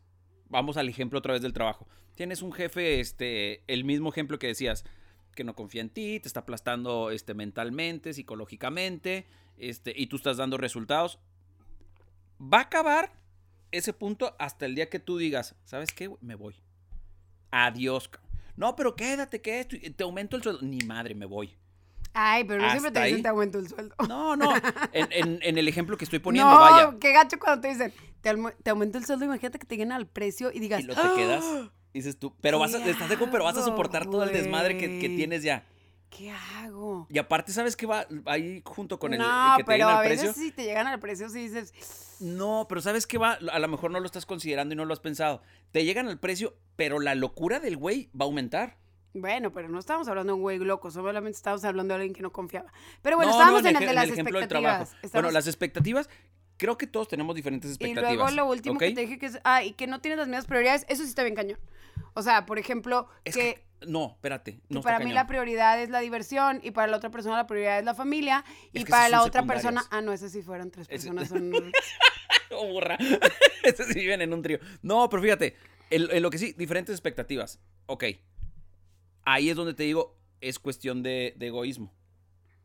Vamos 0.51 0.75
al 0.75 0.89
ejemplo 0.89 1.19
otra 1.19 1.31
vez 1.31 1.41
del 1.41 1.53
trabajo. 1.53 1.87
Tienes 2.15 2.41
un 2.41 2.51
jefe, 2.51 2.99
este, 2.99 3.63
el 3.67 3.85
mismo 3.85 4.09
ejemplo 4.09 4.37
que 4.37 4.47
decías, 4.47 4.83
que 5.33 5.45
no 5.45 5.55
confía 5.55 5.79
en 5.79 5.89
ti, 5.89 6.19
te 6.19 6.27
está 6.27 6.41
aplastando 6.41 7.09
este, 7.09 7.33
mentalmente, 7.33 8.13
psicológicamente, 8.13 9.25
este, 9.57 9.93
y 9.95 10.07
tú 10.07 10.17
estás 10.17 10.35
dando 10.35 10.57
resultados. 10.57 11.19
Va 12.41 12.57
a 12.57 12.63
acabar 12.63 13.13
ese 13.71 13.93
punto 13.93 14.35
hasta 14.39 14.65
el 14.65 14.75
día 14.75 14.89
que 14.89 14.99
tú 14.99 15.17
digas, 15.17 15.55
¿sabes 15.63 15.93
qué? 15.93 16.11
Me 16.19 16.35
voy. 16.35 16.55
Adiós. 17.51 18.09
ca-". 18.09 18.19
No, 18.57 18.75
pero 18.75 18.97
quédate, 18.97 19.41
que 19.41 19.63
te 19.63 20.03
aumento 20.03 20.35
el 20.35 20.43
sueldo. 20.43 20.61
Ni 20.63 20.79
madre, 20.79 21.15
me 21.15 21.25
voy. 21.25 21.55
Ay, 22.13 22.43
pero 22.43 22.61
no 22.61 22.69
siempre 22.71 22.91
te 22.91 22.99
dicen 23.01 23.15
ahí. 23.17 23.21
te 23.21 23.27
aumento 23.29 23.59
el 23.59 23.67
sueldo. 23.69 23.95
No, 24.07 24.35
no. 24.35 24.53
En, 24.93 25.07
en- 25.11 25.39
en 25.41 25.57
el 25.57 25.67
ejemplo 25.67 25.97
que 25.97 26.03
estoy 26.05 26.19
poniendo, 26.19 26.51
no, 26.51 26.59
vaya. 26.59 26.95
qué 26.99 27.13
gacho 27.13 27.39
cuando 27.39 27.61
te 27.61 27.69
dicen, 27.69 27.93
te, 28.21 28.35
te 28.63 28.69
aumento 28.69 28.97
el 28.97 29.05
sueldo, 29.05 29.25
imagínate 29.25 29.59
que 29.59 29.65
te 29.65 29.75
lleguen 29.75 29.91
al 29.91 30.07
precio 30.07 30.51
y 30.53 30.59
digas, 30.59 30.81
Y 30.81 30.83
lo 30.83 30.95
te 30.95 31.01
quedas. 31.15 31.43
"Ah". 31.45 31.71
Dices 31.93 32.17
tú, 32.17 32.33
pero 32.41 32.57
vas 32.59 32.73
a, 32.73 32.81
¿Qué 32.83 32.89
estás 32.89 33.09
de 33.09 33.17
pero 33.17 33.43
vas 33.43 33.57
a 33.57 33.63
soportar 33.63 34.05
todo 34.05 34.23
el 34.23 34.31
desmadre 34.31 34.77
que, 34.77 34.99
que 34.99 35.09
tienes 35.09 35.43
ya. 35.43 35.65
¿Qué 36.09 36.29
hago? 36.29 37.07
Y 37.09 37.17
aparte, 37.19 37.53
¿sabes 37.53 37.77
qué 37.77 37.85
va 37.85 38.05
ahí 38.25 38.61
junto 38.65 38.99
con 38.99 39.13
el, 39.13 39.19
que 39.19 39.25
te 39.57 39.63
pero 39.63 39.77
llegan 39.77 39.95
a 39.95 39.99
al 39.99 40.09
veces 40.09 40.25
precio? 40.31 40.43
si 40.43 40.51
te 40.51 40.63
llegan 40.63 40.87
al 40.87 40.99
precio, 40.99 41.29
sí 41.29 41.47
dices, 41.47 41.73
No, 42.19 42.65
pero 42.67 42.81
¿sabes 42.81 43.07
qué 43.07 43.17
va? 43.17 43.39
A 43.51 43.59
lo 43.59 43.67
mejor 43.69 43.91
no 43.91 43.99
lo 44.01 44.05
estás 44.05 44.25
considerando 44.25 44.73
y 44.73 44.77
no 44.77 44.83
lo 44.83 44.91
has 44.93 44.99
pensado. 44.99 45.41
Te 45.71 45.85
llegan 45.85 46.07
al 46.09 46.19
precio, 46.19 46.55
pero 46.75 46.99
la 46.99 47.15
locura 47.15 47.59
del 47.61 47.77
güey 47.77 48.09
va 48.13 48.25
a 48.25 48.27
aumentar. 48.27 48.77
Bueno, 49.13 49.51
pero 49.51 49.67
no 49.69 49.79
estábamos 49.79 50.07
hablando 50.07 50.31
de 50.33 50.35
un 50.35 50.41
güey 50.41 50.57
loco, 50.59 50.89
solamente 50.91 51.37
estábamos 51.37 51.63
hablando 51.65 51.93
de 51.93 52.01
alguien 52.01 52.13
que 52.15 52.21
no 52.21 52.31
confiaba. 52.31 52.71
Pero 53.01 53.17
bueno, 53.17 53.31
No, 53.31 53.37
estábamos 53.37 53.63
no, 53.63 53.69
en, 53.69 53.75
ej- 53.75 53.81
el 53.81 53.87
de 53.89 53.93
las 53.93 54.09
expectativas. 54.09 54.95
Bueno, 55.13 55.31
las 55.31 55.47
expectativas, 55.47 56.09
creo 56.57 56.77
que 56.77 56.87
todos 56.87 57.07
tenemos 57.07 57.35
diferentes 57.35 57.71
Y 57.71 57.73
expectativas. 57.73 58.13
luego 58.13 58.31
lo 58.35 58.45
último 58.51 58.77
que 58.79 58.91
te 58.91 59.01
dije 59.01 59.17
que 59.19 59.25
es, 59.27 59.39
ah, 59.43 59.63
y 59.63 59.73
que 59.73 59.87
no 59.87 59.99
tienes 60.01 60.17
las 60.19 60.27
mismas 60.27 60.45
prioridades, 60.45 60.85
eso 60.89 61.03
sí 61.03 61.09
está 61.09 61.23
bien 61.23 61.35
cañón. 61.35 61.59
O 62.13 62.21
sea, 62.21 62.45
por 62.45 62.59
ejemplo, 62.59 63.07
Es 63.25 63.35
que, 63.35 63.55
que, 63.79 63.87
no, 63.87 64.11
espérate. 64.15 64.53
que 64.55 64.61
No 64.69 64.79
está 64.79 64.91
para 64.93 65.03
mí 65.05 65.11
la 65.13 65.27
prioridad 65.27 65.81
es 65.81 65.89
la 65.89 65.99
diversión 66.01 66.59
y 66.63 66.71
para 66.71 66.87
la 66.87 66.97
otra 66.97 67.09
persona 67.09 67.37
la 67.37 67.47
prioridad 67.47 67.79
es 67.79 67.85
la 67.85 67.95
familia 67.95 68.43
y 68.73 68.79
Es 68.79 68.85
que 68.85 68.91
para 68.91 69.03
esas 69.07 69.11
la 69.11 69.23
otra 69.23 69.43
persona, 69.43 69.83
ah, 69.91 70.01
no, 70.01 70.11
esas 70.13 70.31
sí 70.31 70.41
fueron 70.41 70.71
tres 70.71 70.87
Ese- 70.89 71.09
personas. 71.11 71.29
Son... 71.29 71.71
Oh, 72.51 72.67
burra. 72.67 72.97
Estos 73.63 73.87
sí 73.87 73.93
viven 73.99 74.21
en 74.21 74.33
un 74.33 74.41
trío. 74.41 74.59
No, 74.81 75.07
pero 75.09 75.21
fíjate, 75.23 75.55
en, 75.89 76.09
en 76.11 76.21
lo 76.21 76.29
que 76.29 76.37
sí, 76.37 76.53
diferentes 76.57 76.93
expectativas. 76.93 77.59
Ok. 77.85 78.03
Ahí 79.23 79.49
es 79.49 79.55
donde 79.55 79.73
te 79.73 79.83
digo, 79.83 80.17
es 80.39 80.59
cuestión 80.59 81.03
de, 81.03 81.33
de 81.37 81.47
egoísmo. 81.47 81.93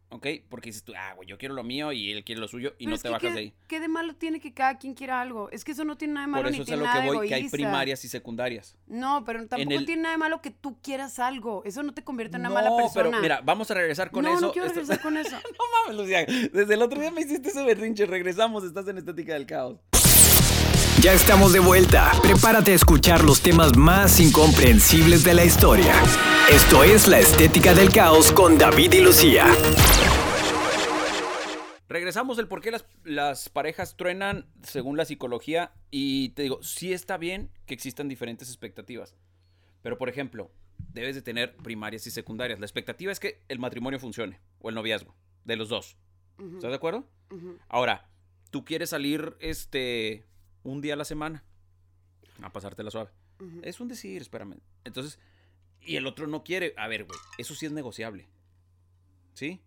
¿Ok? 0.09 0.25
Porque 0.49 0.69
dices 0.69 0.85
tú, 0.85 0.93
ah, 0.97 1.15
güey, 1.17 1.29
yo 1.29 1.37
quiero 1.37 1.53
lo 1.57 1.65
mío 1.65 1.91
y 1.91 2.13
él 2.13 2.23
quiere 2.23 2.41
lo 2.41 2.47
suyo 2.47 2.75
y 2.79 2.85
Pero 2.85 2.97
no 2.97 3.03
te 3.03 3.09
bajas 3.09 3.23
¿qué, 3.29 3.35
de 3.35 3.41
ahí. 3.41 3.55
¿Qué 3.67 3.81
de 3.81 3.89
malo 3.89 4.15
tiene 4.15 4.39
que 4.39 4.55
cada 4.55 4.79
quien 4.79 4.95
quiera 4.95 5.21
algo? 5.21 5.51
Es 5.51 5.65
que 5.65 5.73
eso 5.73 5.85
no 5.85 5.97
tiene 5.97 6.15
nada 6.15 6.27
de 6.27 6.31
malo 6.31 6.45
Por 6.45 6.53
ni 6.53 6.59
eso 6.59 6.63
es 6.63 6.71
a 6.71 6.77
lo 6.77 7.01
que 7.03 7.07
voy, 7.17 7.29
que 7.29 7.35
hay 7.35 7.49
primarias 7.49 8.05
y 8.05 8.09
secundarias. 8.09 8.79
No, 8.87 9.25
pero 9.25 9.49
tampoco 9.49 9.75
el- 9.75 9.85
tiene 9.85 10.03
nada 10.03 10.13
de 10.15 10.19
malo 10.19 10.41
que 10.41 10.53
tú 10.53 10.81
quieras 10.81 11.19
algo. 11.19 11.65
Eso 11.65 11.83
no 11.83 11.93
te 11.93 12.05
convierte 12.05 12.37
en 12.37 12.43
una 12.43 12.51
no, 12.51 12.55
mala 12.55 12.77
persona. 12.77 12.93
pero 13.11 13.21
mira, 13.21 13.41
vamos 13.45 13.69
a 13.73 13.75
regresar 13.75 14.13
con 14.13 14.23
no, 14.25 14.33
eso. 14.33 14.41
no 14.47 14.53
quiero 14.53 14.69
Esto- 14.69 14.79
regresar 14.81 15.03
con 15.03 15.17
eso. 15.17 15.37
No 15.59 15.65
mames, 15.93 16.01
Lucía. 16.01 16.25
Desde 16.53 16.75
el 16.75 16.83
otro 16.83 17.01
día 17.01 17.11
me 17.11 17.23
hiciste 17.23 17.49
ese 17.49 17.65
berrinche. 17.65 18.07
Regresamos, 18.07 18.63
estás 18.63 18.87
en 18.87 18.99
Estética 18.99 19.35
del 19.35 19.45
Caos. 19.47 19.81
Ya 21.03 21.12
estamos 21.12 21.53
de 21.53 21.61
vuelta. 21.61 22.11
Prepárate 22.23 22.73
a 22.73 22.75
escuchar 22.75 23.23
los 23.23 23.43
temas 23.43 23.76
más 23.76 24.19
incomprensibles 24.19 25.25
de 25.25 25.35
la 25.35 25.45
historia. 25.45 25.93
Esto 26.50 26.83
es 26.85 27.07
La 27.07 27.19
Estética 27.19 27.75
del 27.75 27.93
Caos 27.93 28.33
con 28.33 28.57
David 28.57 28.95
y 28.95 29.00
Lucía. 29.03 29.47
Regresamos 31.87 32.38
del 32.38 32.49
por 32.49 32.62
qué 32.62 32.71
las, 32.71 32.87
las 33.05 33.50
parejas 33.50 33.97
truenan 33.97 34.47
según 34.62 34.97
la 34.97 35.05
psicología. 35.05 35.73
Y 35.91 36.31
te 36.31 36.43
digo, 36.43 36.62
sí 36.62 36.95
está 36.95 37.19
bien 37.19 37.50
que 37.67 37.75
existan 37.75 38.09
diferentes 38.09 38.49
expectativas. 38.49 39.15
Pero, 39.83 39.99
por 39.99 40.09
ejemplo, 40.09 40.50
debes 40.95 41.15
de 41.15 41.21
tener 41.21 41.57
primarias 41.59 42.07
y 42.07 42.11
secundarias. 42.11 42.59
La 42.59 42.67
expectativa 42.67 43.12
es 43.12 43.21
que 43.21 43.43
el 43.49 43.59
matrimonio 43.59 44.00
funcione. 44.00 44.41
O 44.61 44.71
el 44.71 44.75
noviazgo. 44.75 45.15
De 45.45 45.57
los 45.57 45.69
dos. 45.69 45.99
¿Estás 46.38 46.71
de 46.71 46.76
acuerdo? 46.76 47.07
Ahora, 47.69 48.09
tú 48.50 48.65
quieres 48.65 48.91
salir 48.91 49.37
este 49.41 50.25
un 50.66 50.80
día 50.80 50.94
a 50.94 50.96
la 50.96 51.04
semana. 51.04 51.44
A 52.42 52.52
pasártela 52.52 52.90
suave. 52.90 53.11
Es 53.62 53.80
un 53.80 53.88
decir, 53.88 54.20
espérame. 54.20 54.58
Entonces, 54.85 55.18
y 55.80 55.96
el 55.96 56.06
otro 56.06 56.26
no 56.26 56.42
quiere. 56.42 56.75
A 56.76 56.88
ver, 56.88 57.04
güey, 57.04 57.18
eso 57.38 57.54
sí 57.54 57.66
es 57.66 57.73
negociable. 57.73 58.26
¿Sí? 59.35 59.61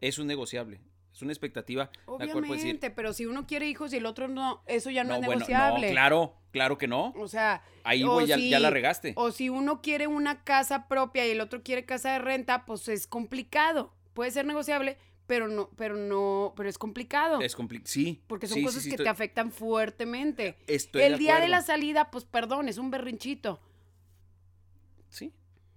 Es 0.00 0.18
un 0.18 0.26
negociable. 0.26 0.80
Es 1.12 1.22
una 1.22 1.32
expectativa. 1.32 1.90
decir, 2.18 2.36
Obviamente, 2.36 2.90
pero 2.90 3.12
si 3.12 3.26
uno 3.26 3.46
quiere 3.46 3.68
hijos 3.68 3.92
y 3.92 3.96
el 3.98 4.06
otro 4.06 4.26
no, 4.28 4.62
eso 4.66 4.90
ya 4.90 5.04
no, 5.04 5.14
es 5.14 5.20
bueno, 5.24 5.32
negociable. 5.40 5.86
no, 5.88 5.92
claro, 5.92 6.36
claro 6.50 6.76
que 6.78 6.88
no. 6.88 7.12
O 7.16 7.28
sea, 7.28 7.62
Ahí, 7.84 8.02
güey, 8.02 8.26
ya, 8.26 8.36
si- 8.36 8.50
ya 8.50 8.58
la 8.58 8.70
regaste. 8.70 9.12
O 9.16 9.30
si 9.30 9.48
uno 9.48 9.80
quiere 9.80 10.06
una 10.06 10.42
casa 10.44 10.88
propia 10.88 11.26
y 11.26 11.30
el 11.30 11.40
otro 11.40 11.62
quiere 11.62 11.84
casa 11.84 12.12
de 12.12 12.18
renta, 12.18 12.64
pues 12.64 12.88
es 12.88 13.06
complicado. 13.06 13.92
Puede 14.12 14.30
ser 14.32 14.44
negociable, 14.44 14.98
pero 15.26 15.48
no, 15.48 15.70
pero 15.76 15.96
no, 15.96 16.52
pero 16.56 16.68
es 16.68 16.76
complicado. 16.78 17.40
Es 17.40 17.54
complicado. 17.56 17.88
Sí. 17.90 18.22
porque 18.26 18.46
son 18.46 18.56
sí, 18.58 18.64
cosas 18.64 18.82
sí, 18.82 18.88
que 18.90 18.94
estoy- 18.96 19.04
te 19.04 19.10
afectan 19.10 19.50
fuertemente. 19.52 20.56
Estoy 20.66 21.02
el 21.02 21.12
de 21.12 21.18
día 21.18 21.40
de 21.40 21.48
la 21.48 21.62
salida, 21.62 22.10
pues 22.10 22.24
perdón, 22.24 22.68
es 22.68 22.78
un 22.78 22.90
berrinchito. 22.90 23.60
Sí. 25.08 25.32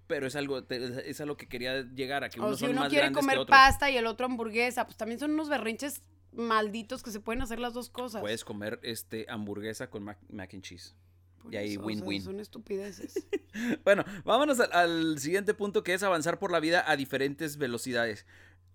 Pero 0.07 0.27
es 0.27 0.35
algo, 0.35 0.63
te- 0.63 1.09
es 1.09 1.19
a 1.21 1.25
lo 1.25 1.35
que 1.37 1.47
quería 1.47 1.81
llegar, 1.83 2.23
a 2.23 2.29
que 2.29 2.39
O 2.39 2.45
unos 2.45 2.59
si 2.59 2.65
son 2.65 2.71
uno 2.71 2.81
más 2.81 2.89
quiere 2.89 3.11
comer 3.11 3.39
pasta 3.47 3.89
y 3.91 3.97
el 3.97 4.05
otro 4.07 4.25
hamburguesa, 4.25 4.85
pues 4.85 4.97
también 4.97 5.19
son 5.19 5.31
unos 5.31 5.49
berrinches 5.49 6.01
malditos 6.33 7.03
que 7.03 7.11
se 7.11 7.19
pueden 7.19 7.41
hacer 7.41 7.59
las 7.59 7.73
dos 7.73 7.89
cosas. 7.89 8.21
Puedes 8.21 8.43
comer 8.45 8.79
este 8.83 9.25
hamburguesa 9.29 9.89
con 9.89 10.03
mac, 10.03 10.17
mac 10.29 10.53
and 10.53 10.63
cheese. 10.63 10.95
Por 11.41 11.53
y 11.53 11.57
ahí 11.57 11.77
win-win. 11.77 12.21
son 12.21 12.39
estupideces. 12.39 13.25
Bueno, 13.83 14.03
vámonos 14.23 14.59
al, 14.59 14.71
al 14.71 15.19
siguiente 15.19 15.53
punto 15.55 15.83
que 15.83 15.93
es 15.95 16.03
avanzar 16.03 16.37
por 16.37 16.51
la 16.51 16.59
vida 16.59 16.83
a 16.89 16.95
diferentes 16.95 17.57
velocidades. 17.57 18.25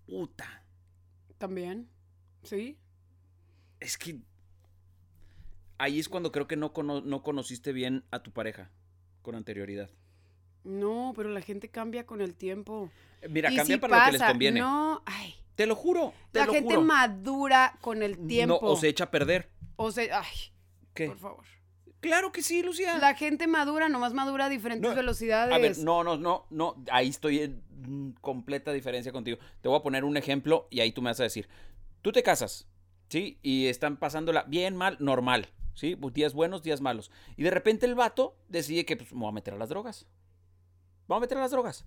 Puta. 0.05 0.62
También. 1.47 1.89
¿Sí? 2.43 2.77
Es 3.81 3.97
que 3.97 4.17
ahí 5.77 5.99
es 5.99 6.07
cuando 6.07 6.31
creo 6.31 6.47
que 6.47 6.55
no, 6.55 6.71
cono- 6.71 7.01
no 7.01 7.21
conociste 7.21 7.73
bien 7.73 8.05
a 8.11 8.19
tu 8.23 8.31
pareja 8.31 8.69
con 9.21 9.35
anterioridad. 9.35 9.89
No, 10.63 11.11
pero 11.17 11.27
la 11.31 11.41
gente 11.41 11.67
cambia 11.67 12.05
con 12.05 12.21
el 12.21 12.33
tiempo. 12.33 12.89
Eh, 13.21 13.27
Mira, 13.27 13.51
Y 13.51 13.57
cambia 13.57 13.77
para 13.81 13.99
lo 13.99 14.05
que 14.05 14.17
les 14.19 14.23
conviene. 14.29 14.59
No, 14.61 15.01
ay. 15.05 15.35
Te 15.55 15.65
lo 15.67 15.75
juro, 15.75 16.13
te 16.31 16.39
La 16.39 16.45
lo 16.45 16.53
gente 16.53 16.75
juro. 16.75 16.85
madura 16.87 17.77
con 17.81 18.01
el 18.03 18.25
tiempo. 18.25 18.57
No, 18.61 18.69
o 18.69 18.77
se 18.77 18.87
echa 18.87 19.03
a 19.03 19.11
perder. 19.11 19.49
O 19.75 19.91
sea, 19.91 20.21
ay, 20.21 20.37
¿Qué? 20.93 21.07
por 21.07 21.17
favor. 21.19 21.45
Claro 22.03 22.31
que 22.33 22.41
sí, 22.43 22.61
Lucía. 22.61 22.97
La 22.97 23.15
gente 23.15 23.47
madura, 23.47 23.87
nomás 23.87 24.13
madura 24.13 24.45
a 24.45 24.49
diferentes 24.49 24.89
No, 24.89 24.93
velocidades. 24.95 25.55
A 25.55 25.57
ver, 25.57 25.77
no, 25.79 26.03
no, 26.03 26.17
no, 26.17 26.45
no, 26.49 26.75
ahí 26.91 27.07
estoy 27.07 27.39
en 27.39 28.13
completa 28.19 28.71
diferencia 28.73 29.11
contigo. 29.13 29.37
Te 29.61 29.69
voy 29.69 29.79
a 29.79 29.81
poner 29.81 30.03
un 30.03 30.17
ejemplo 30.17 30.67
y 30.69 30.81
ahí 30.81 30.91
tú 30.91 31.01
me 31.01 31.09
vas 31.11 31.19
a 31.21 31.23
decir, 31.23 31.47
tú 32.01 32.11
te 32.11 32.21
casas, 32.21 32.67
¿sí? 33.07 33.39
Y 33.41 33.67
están 33.67 33.95
pasándola 33.95 34.43
bien, 34.43 34.75
mal, 34.75 34.97
normal, 34.99 35.47
¿sí? 35.75 35.95
Pues 35.95 36.13
días 36.13 36.33
buenos, 36.33 36.61
días 36.61 36.81
malos. 36.81 37.09
Y 37.37 37.43
de 37.43 37.51
repente 37.51 37.85
el 37.85 37.95
vato 37.95 38.35
decide 38.49 38.85
que 38.85 38.97
pues 38.97 39.13
me 39.13 39.19
voy 39.21 39.29
a 39.29 39.31
meter 39.31 39.53
a 39.53 39.57
las 39.57 39.69
drogas. 39.69 40.05
Vamos 41.07 41.21
a 41.21 41.25
meter 41.25 41.37
a 41.37 41.41
las 41.41 41.51
drogas. 41.51 41.85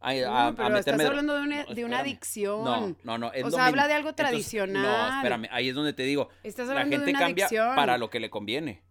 A, 0.00 0.10
a- 0.10 0.14
No, 0.14 0.36
a 0.36 0.54
pero 0.54 0.68
meterme 0.70 0.78
estás 0.78 1.06
hablando 1.06 1.34
de 1.34 1.40
una, 1.42 1.64
No, 1.64 1.74
de 1.74 1.84
una 1.84 1.98
adicción. 1.98 2.62
No, 2.64 2.96
no, 3.02 3.18
no. 3.18 3.32
es 3.32 3.42
O 3.44 3.50
sea, 3.50 3.66
habla 3.66 3.88
de 3.88 3.94
algo 3.94 4.10
Entonces, 4.10 4.30
tradicional. 4.32 4.82
no, 4.82 5.16
espérame, 5.16 5.48
ahí 5.50 5.68
es 5.70 5.74
donde 5.74 5.92
te 5.92 6.04
digo, 6.04 6.28
Estás 6.44 6.66
la 6.68 6.72
hablando 6.74 6.90
de 6.90 6.96
gente 6.98 7.10
una 7.12 7.18
cambia 7.18 7.46
adicción. 7.46 7.74
para 7.74 7.98
lo 7.98 8.10
que 8.10 8.20
le 8.20 8.30
conviene. 8.30 8.82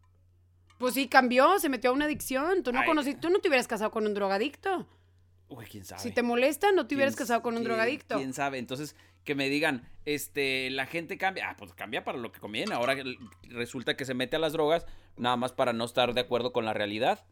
Pues 0.78 0.94
sí, 0.96 1.08
cambió, 1.08 1.60
se 1.60 1.70
metió 1.70 1.90
a 1.92 1.94
una 1.94 2.06
adicción. 2.06 2.64
Tú 2.64 2.72
no 2.74 2.80
Ay. 2.82 2.86
conocí, 2.88 3.16
tú 3.16 3.30
no 3.30 3.40
te 3.40 3.48
hubieras 3.48 3.68
casado 3.68 3.92
con 3.92 4.06
un 4.06 4.14
drogadicto. 4.14 4.88
Uy, 5.50 5.66
quién 5.66 5.86
sabe. 5.86 6.02
Si 6.02 6.12
te 6.12 6.24
molesta, 6.24 6.72
no 6.72 6.88
te 6.88 6.96
hubieras 6.96 7.16
¿Quién- 7.16 7.26
casado 7.26 7.42
con 7.42 7.56
un 7.56 7.64
drogadicto. 7.64 8.16
¿Quién 8.18 8.34
sabe? 8.34 8.58
Entonces, 8.58 8.96
que 9.24 9.36
me 9.36 9.50
digan, 9.50 9.88
este, 10.06 10.70
la 10.72 10.86
gente 10.86 11.18
cambia. 11.18 11.50
Ah, 11.52 11.56
pues 11.58 11.74
cambia 11.74 12.04
para 12.04 12.18
lo 12.18 12.32
que 12.32 12.40
conviene. 12.40 12.74
Ahora 12.74 12.96
resulta 13.44 13.96
que 13.96 14.06
se 14.06 14.14
mete 14.14 14.36
a 14.36 14.40
las 14.40 14.54
drogas 14.54 14.86
nada 15.16 15.38
más 15.38 15.52
para 15.54 15.72
no 15.74 15.86
estar 15.86 16.14
de 16.14 16.22
acuerdo 16.22 16.52
con 16.54 16.66
la 16.66 16.74
realidad. 16.74 17.24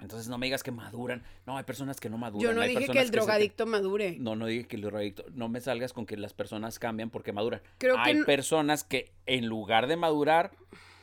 Entonces 0.00 0.28
no 0.28 0.36
me 0.38 0.46
digas 0.46 0.62
que 0.62 0.70
maduran. 0.70 1.22
No, 1.46 1.56
hay 1.56 1.64
personas 1.64 1.98
que 1.98 2.10
no 2.10 2.18
maduran. 2.18 2.42
Yo 2.42 2.52
no 2.54 2.60
hay 2.60 2.76
dije 2.76 2.92
que 2.92 3.00
el 3.00 3.10
drogadicto 3.10 3.64
madure. 3.64 4.16
No, 4.18 4.36
no 4.36 4.46
dije 4.46 4.66
que 4.66 4.76
el 4.76 4.82
drogadicto. 4.82 5.24
No 5.32 5.48
me 5.48 5.60
salgas 5.60 5.92
con 5.92 6.04
que 6.04 6.16
las 6.16 6.34
personas 6.34 6.78
cambian 6.78 7.10
porque 7.10 7.32
maduran. 7.32 7.62
Creo 7.78 7.94
que 7.96 8.00
hay 8.02 8.22
personas 8.24 8.84
que 8.84 9.12
en 9.26 9.46
lugar 9.46 9.86
de 9.86 9.96
madurar 9.96 10.50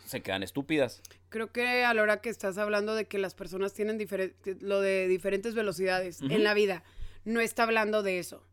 se 0.05 0.21
quedan 0.21 0.43
estúpidas. 0.43 1.01
Creo 1.31 1.51
que 1.51 1.85
a 1.85 1.93
la 1.93 2.01
hora 2.01 2.17
que 2.21 2.29
estás 2.29 2.57
hablando 2.57 2.93
de 2.93 3.05
que 3.07 3.17
las 3.17 3.33
personas 3.35 3.73
tienen 3.73 3.97
lo 4.59 4.81
de 4.81 5.07
diferentes 5.07 5.55
velocidades 5.55 6.21
en 6.21 6.43
la 6.43 6.53
vida, 6.53 6.83
no 7.23 7.39
está 7.39 7.63
hablando 7.63 8.03
de 8.03 8.19
eso. 8.19 8.43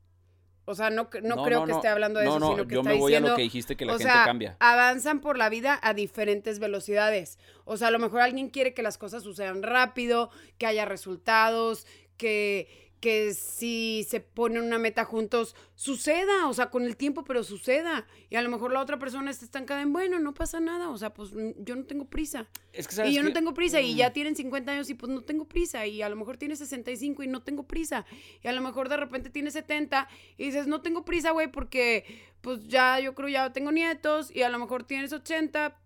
O 0.65 0.77
sea, 0.77 0.89
no, 0.89 1.09
no, 1.23 1.37
No, 1.37 1.45
creo 1.45 1.61
no, 1.61 1.67
que 1.67 1.73
esté 1.73 1.89
hablando 1.89 2.21
de 2.21 2.27
eso, 2.27 2.39
no, 2.39 2.51
sino 2.51 2.69
que 2.69 2.75
yo 2.75 2.81
está 2.83 2.93
me 2.93 2.99
voy 2.99 3.15
a 3.17 3.21
lo 3.21 3.35
que 3.35 3.43
dijiste 3.43 3.77
que 3.77 3.85
la 3.85 3.95
o 3.95 3.99
gente 3.99 4.13
sea, 4.13 4.25
cambia. 4.25 4.57
avanzan 4.61 5.21
por 5.21 5.37
la 5.39 5.49
vida 5.49 5.77
a 5.83 5.93
diferentes 5.93 6.61
velocidades. 6.61 7.39
O 7.65 7.77
sea, 7.77 7.89
a 7.89 7.91
lo 7.91 7.99
mejor 7.99 8.21
alguien 8.21 8.49
quiere 8.49 8.75
que 8.75 8.83
las 8.83 8.97
cosas 8.97 9.25
sucedan 9.25 9.63
rápido, 9.65 10.31
que 10.57 10.67
haya 10.67 10.85
resultados, 10.85 11.85
que, 12.17 12.88
que 13.01 13.33
si 13.35 14.05
se 14.09 14.21
ponen 14.21 14.63
una 14.63 14.79
meta 14.79 15.05
juntos, 15.05 15.55
suceda, 15.75 16.49
o 16.49 16.55
sea, 16.55 16.71
con 16.71 16.85
el 16.85 16.97
tiempo, 16.97 17.25
pero 17.25 17.45
suceda. 17.45 18.07
Y 18.29 18.37
a 18.37 18.43
lo 18.43 18.51
mejor 18.51 18.73
la 18.73 18.81
otra 18.81 18.99
persona 18.99 19.31
está 19.31 19.45
estancada 19.45 19.83
en, 19.83 19.93
bueno, 19.93 20.19
no 20.19 20.35
pasa 20.35 20.59
nada, 20.61 20.91
o 20.91 20.99
sea, 20.99 21.15
pues 21.15 21.33
mm, 21.33 21.51
yo 21.65 21.77
no 21.77 21.85
tengo 21.85 22.07
prisa. 22.07 22.49
Es 22.73 22.89
que 22.89 22.95
sabes 22.95 23.13
Y 23.13 23.15
yo 23.15 23.23
no 23.23 23.33
tengo 23.33 23.55
prisa, 23.55 23.81
y 23.81 23.95
Mm. 23.95 23.97
ya 23.97 24.13
tienen 24.13 24.35
50 24.37 24.73
años 24.73 24.91
y 24.91 24.95
pues 24.95 25.11
no 25.13 25.23
tengo 25.23 25.47
prisa, 25.47 25.87
y 25.87 26.03
a 26.03 26.09
lo 26.09 26.17
mejor 26.17 26.37
tiene 26.39 26.57
65 26.57 27.23
y 27.23 27.29
no 27.29 27.43
tengo 27.43 27.63
prisa, 27.69 28.05
y 28.43 28.49
a 28.49 28.53
lo 28.53 28.61
mejor 28.61 28.89
de 28.89 28.97
repente 28.97 29.31
tiene 29.31 29.51
70 29.51 30.09
y 30.37 30.47
dices, 30.47 30.67
no 30.67 30.83
tengo 30.83 31.05
prisa, 31.05 31.31
güey, 31.31 31.49
porque 31.51 32.05
pues 32.41 32.67
ya 32.69 32.99
yo 33.01 33.15
creo 33.15 33.29
ya 33.29 33.53
tengo 33.53 33.71
nietos, 33.73 34.35
y 34.35 34.43
a 34.43 34.49
lo 34.49 34.59
mejor 34.59 34.85
tienes 34.85 35.13
80, 35.13 35.79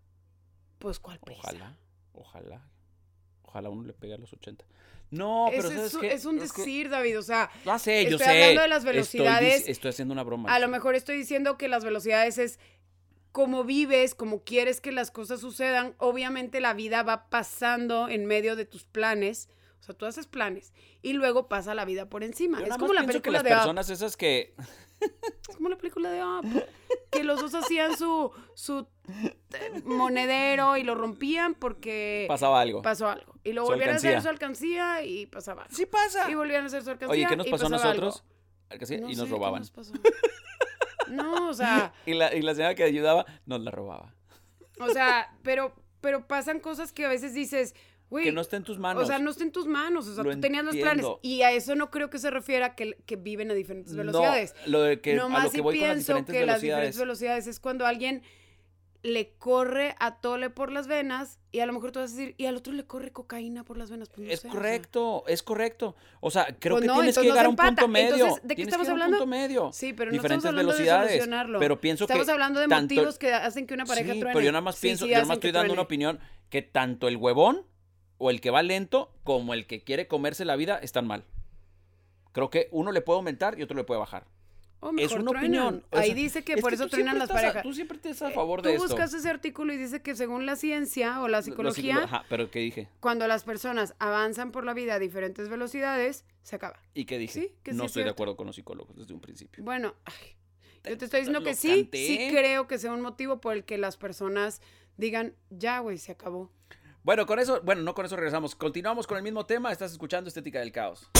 pues 0.78 0.98
cuál 0.98 1.18
prisa. 1.20 1.40
Ojalá, 1.42 1.76
ojalá. 2.12 2.68
Ojalá 3.44 3.68
uno 3.68 3.82
le 3.84 3.92
pegue 3.92 4.14
a 4.14 4.18
los 4.18 4.32
80. 4.32 4.64
No, 5.12 5.48
pero 5.50 5.68
es, 5.68 5.74
¿sabes 5.74 5.94
es, 5.94 6.00
qué? 6.00 6.12
es 6.14 6.24
un 6.24 6.38
decir, 6.38 6.88
David, 6.88 7.18
o 7.18 7.22
sea, 7.22 7.50
Ya 7.66 7.78
sé, 7.78 8.04
yo 8.04 8.16
estoy 8.16 8.26
sé. 8.26 8.42
hablando 8.42 8.62
de 8.62 8.68
las 8.68 8.84
velocidades. 8.84 9.68
Estoy, 9.68 9.90
haciendo 9.90 10.12
una 10.12 10.22
broma. 10.22 10.52
a 10.52 10.58
lo 10.58 10.68
mejor 10.68 10.94
estoy 10.94 11.18
diciendo 11.18 11.58
que 11.58 11.68
las 11.68 11.84
velocidades 11.84 12.38
es 12.38 12.58
como 13.30 13.62
vives, 13.64 14.14
como 14.14 14.42
quieres 14.42 14.80
que 14.80 14.90
las 14.90 15.10
cosas 15.10 15.40
sucedan, 15.40 15.94
obviamente 15.98 16.60
la 16.60 16.72
vida 16.72 17.02
va 17.02 17.28
pasando 17.28 18.08
en 18.08 18.24
medio 18.26 18.56
de 18.56 18.64
tus 18.64 18.84
planes. 18.84 19.48
O 19.80 19.84
sea, 19.84 19.94
tú 19.94 20.06
haces 20.06 20.26
planes 20.26 20.72
y 21.02 21.12
luego 21.12 21.48
pasa 21.48 21.74
la 21.74 21.84
vida 21.84 22.08
por 22.08 22.22
encima. 22.22 22.58
Yo 22.58 22.64
es 22.64 22.68
nada 22.70 22.78
como 22.78 22.94
más 22.94 23.02
la 23.02 23.08
pienso 23.08 23.20
que 23.22 23.30
película 23.30 23.38
las 23.38 23.44
de 23.44 23.50
personas 23.50 23.90
esas 23.90 24.16
que 24.16 24.54
Es 25.48 25.56
como 25.56 25.68
la 25.68 25.76
película 25.76 26.10
de 26.10 26.22
Up. 26.24 26.64
Que 27.10 27.24
los 27.24 27.40
dos 27.40 27.54
hacían 27.54 27.96
su, 27.96 28.30
su 28.54 28.86
eh, 29.54 29.82
monedero 29.84 30.76
y 30.76 30.82
lo 30.84 30.94
rompían 30.94 31.54
porque 31.54 32.24
pasaba 32.28 32.60
algo. 32.60 32.82
pasó 32.82 33.08
algo. 33.08 33.34
Y 33.44 33.52
lo 33.52 33.64
volvían 33.64 33.90
a 33.90 33.94
hacer 33.96 34.22
su 34.22 34.28
alcancía 34.28 35.02
y 35.04 35.26
pasaba 35.26 35.62
algo. 35.62 35.74
Sí 35.74 35.86
pasa. 35.86 36.30
Y 36.30 36.34
volvían 36.34 36.64
a 36.64 36.66
hacer 36.66 36.82
su 36.82 36.90
alcancía 36.90 37.12
Oye, 37.12 37.26
¿qué 37.28 37.36
nos 37.36 37.46
y 37.46 37.50
pasó 37.50 37.66
a 37.66 37.70
nosotros? 37.70 38.24
Alcancía, 38.70 38.98
No 39.00 39.08
y 39.10 39.14
sé, 39.14 39.20
nos 39.20 39.28
¿qué 39.28 39.34
robaban. 39.34 39.60
nos 39.60 39.70
pasó? 39.70 39.92
No, 41.08 41.48
o 41.48 41.54
sea, 41.54 41.92
Y 42.06 42.14
la, 42.14 42.34
y 42.34 42.40
la 42.42 42.54
señora 42.54 42.74
que 42.74 42.84
ayudaba 42.84 43.26
nos 43.44 43.60
la 43.60 43.70
robaba. 43.70 44.14
o 44.80 44.88
sea, 44.90 45.34
pero, 45.42 45.74
pero 46.00 46.26
pasan 46.26 46.58
cosas 46.60 46.92
que 46.92 47.04
a 47.04 47.08
veces 47.08 47.34
dices, 47.34 47.74
Que 48.22 48.32
no 48.32 48.40
está 48.40 48.56
en 48.56 48.64
tus 48.64 48.78
manos. 48.78 49.02
o 49.02 49.06
sea, 49.06 49.18
no 49.18 49.30
está 49.30 49.44
en 49.44 49.52
tus 49.52 49.66
manos, 49.66 50.06
o 50.08 50.14
sea, 50.14 50.24
Lo 50.24 50.32
tú 50.32 50.40
tenías 50.40 50.64
los 50.64 50.76
planes. 50.76 51.06
Y 51.22 51.42
a 51.42 51.52
eso 51.52 51.74
no 51.74 51.90
creo 51.90 52.10
que 52.10 52.18
se 52.18 52.30
refiera 52.30 52.74
que, 52.74 52.96
que 53.06 53.16
viven 53.16 53.50
a 53.50 53.54
diferentes 53.54 53.92
No, 53.94 53.98
velocidades. 53.98 54.54
lo 54.66 54.82
de 54.82 55.00
que, 55.00 55.12
a 55.12 55.16
Nomás 55.16 55.44
lo 55.44 55.50
que 55.50 55.56
sí 55.56 55.62
voy 55.62 55.78
con 55.78 55.88
las 55.88 56.04
pienso 56.04 56.24
que 56.26 56.46
las 56.46 56.60
diferentes 56.60 56.98
velocidades 56.98 57.46
es 57.46 57.60
cuando 57.60 57.86
alguien 57.86 58.22
le 59.04 59.32
corre 59.36 59.96
a 59.98 60.20
tole 60.20 60.48
por 60.48 60.70
las 60.70 60.86
venas 60.86 61.40
y 61.50 61.58
a 61.58 61.66
lo 61.66 61.72
mejor 61.72 61.90
tú 61.90 61.98
vas 61.98 62.12
a 62.12 62.14
decir, 62.16 62.36
y 62.38 62.46
al 62.46 62.54
otro 62.56 62.72
le 62.72 62.84
corre 62.86 63.10
cocaína 63.10 63.64
por 63.64 63.76
las 63.76 63.90
venas. 63.90 64.08
Pues 64.08 64.20
no 64.28 64.32
Es 64.32 64.40
sé, 64.40 64.46
o 64.48 64.50
sea. 64.52 64.60
correcto, 64.60 65.24
es 65.26 65.42
correcto. 65.42 65.96
O 66.20 66.30
sea, 66.30 66.46
creo 66.60 66.76
Pues 66.76 66.82
que 66.82 66.86
no, 66.86 66.94
tienes 66.94 67.16
que 67.16 67.22
no 67.24 67.28
llegar 67.30 67.46
a 67.46 67.48
un 67.48 67.56
punto 67.56 67.88
medio. 67.88 68.14
Entonces, 68.14 68.46
¿de 68.46 68.54
qué 68.54 68.62
estamos 68.62 68.86
a 68.86 68.90
un 68.90 69.02
hablando? 69.02 69.18
punto 69.18 69.26
medio. 69.26 69.70
Sí, 69.72 69.92
pero 69.92 70.12
no 70.12 70.16
estamos 70.22 70.44
hablando 70.44 70.70
velocidades. 70.70 71.08
de 71.10 71.14
solucionarlo. 71.18 71.58
Pero 71.58 71.80
pienso 71.80 72.04
estamos 72.04 72.26
que 72.26 72.32
hablando 72.32 72.60
de 72.60 72.68
tanto- 72.68 72.94
motivos 72.94 73.18
que 73.18 73.34
hacen 73.34 73.66
que 73.66 73.74
una 73.74 73.86
pareja 73.86 74.12
sí, 74.12 74.20
truene. 74.20 74.34
pero 74.34 74.44
yo 74.46 74.52
nada 74.52 74.62
más 74.62 74.76
Sí, 74.76 74.82
pienso, 74.86 75.04
sí, 75.06 75.10
yo 75.10 75.16
nada 75.16 75.26
más 75.26 75.36
estoy 75.38 75.50
dando 75.50 75.60
truene. 75.64 75.72
una 75.72 75.82
opinión 75.82 76.20
que 76.48 76.62
tanto 76.62 77.08
el 77.08 77.16
huevón 77.16 77.66
o 78.24 78.30
el 78.30 78.40
que 78.40 78.50
va 78.50 78.62
lento 78.62 79.12
como 79.24 79.52
el 79.52 79.66
que 79.66 79.82
quiere 79.82 80.06
comerse 80.06 80.44
la 80.44 80.54
vida 80.54 80.78
están 80.78 81.08
mal. 81.08 81.24
Creo 82.32 82.50
que 82.50 82.68
uno 82.70 82.92
le 82.92 83.00
puede 83.00 83.16
aumentar 83.16 83.58
y 83.58 83.62
otro 83.62 83.76
le 83.76 83.82
puede 83.84 83.98
bajar. 83.98 84.26
O 84.78 84.90
es 84.96 85.12
una 85.12 85.24
truenan. 85.30 85.38
opinión. 85.38 85.84
o 85.90 85.96
Ahí 85.98 86.14
dice 86.14 86.42
que 86.44 86.54
es 86.54 86.60
por 86.60 86.72
eso 86.72 86.84
tú 86.84 86.90
truenan 86.90 87.18
las 87.18 87.30
a- 87.30 87.34
parejas. 87.34 87.62
tú 87.62 87.72
siempre 87.72 87.96
estás 87.96 88.22
a 88.22 88.30
Eh, 88.30 88.34
favor 88.34 88.62
Tú 88.62 88.68
de 88.68 88.74
esto. 88.76 88.86
buscas 88.88 89.12
ese 89.14 89.28
artículo 89.28 89.72
y 89.72 89.76
dice 89.76 90.02
que 90.02 90.14
según 90.16 90.46
la 90.46 90.54
ciencia 90.56 91.20
o 91.20 91.26
la 91.28 91.38
Lo 91.38 91.42
psicología, 91.42 91.94
psicolo- 91.96 92.04
Ajá, 92.04 92.24
pero 92.28 92.50
¿qué 92.50 92.60
dije? 92.60 92.88
cuando 93.00 93.26
las 93.28 93.42
personas 93.44 93.94
avanzan 93.98 94.50
por 94.52 94.64
la 94.64 94.72
vida 94.74 94.94
a 94.94 94.98
diferentes 95.00 95.48
velocidades, 95.48 96.24
se 96.42 96.56
acaba. 96.56 96.80
¿Y 96.94 97.04
qué 97.04 97.18
dije? 97.18 97.32
Sí, 97.40 97.54
que 97.62 97.72
sí 97.72 97.76
no 97.76 97.84
es 97.84 97.90
estoy 97.90 98.04
de 98.04 98.10
acuerdo 98.10 98.36
con 98.36 98.46
los 98.46 98.56
psicólogos 98.56 98.96
desde 98.96 99.14
un 99.14 99.20
principio. 99.20 99.62
Bueno, 99.64 99.94
ay, 100.04 100.36
yo 100.90 100.96
te 100.98 101.04
estoy 101.04 101.20
diciendo 101.20 101.42
que 101.44 101.54
sí, 101.54 101.82
canté. 101.82 102.06
sí 102.06 102.28
creo 102.30 102.66
que 102.66 102.78
sea 102.78 102.92
un 102.92 103.02
motivo 103.02 103.40
por 103.40 103.52
el 103.54 103.64
que 103.64 103.78
las 103.78 103.96
personas 103.96 104.60
digan, 104.96 105.34
ya, 105.50 105.78
güey, 105.80 105.98
se 105.98 106.12
acabó. 106.12 106.50
Bueno, 107.04 107.26
con 107.26 107.40
eso, 107.40 107.60
bueno, 107.64 107.82
no 107.82 107.94
con 107.94 108.06
eso 108.06 108.14
regresamos. 108.14 108.54
Continuamos 108.54 109.08
con 109.08 109.16
el 109.16 109.24
mismo 109.24 109.44
tema. 109.44 109.72
Estás 109.72 109.90
escuchando 109.90 110.28
Estética 110.28 110.60
del 110.60 110.70
Caos. 110.70 111.10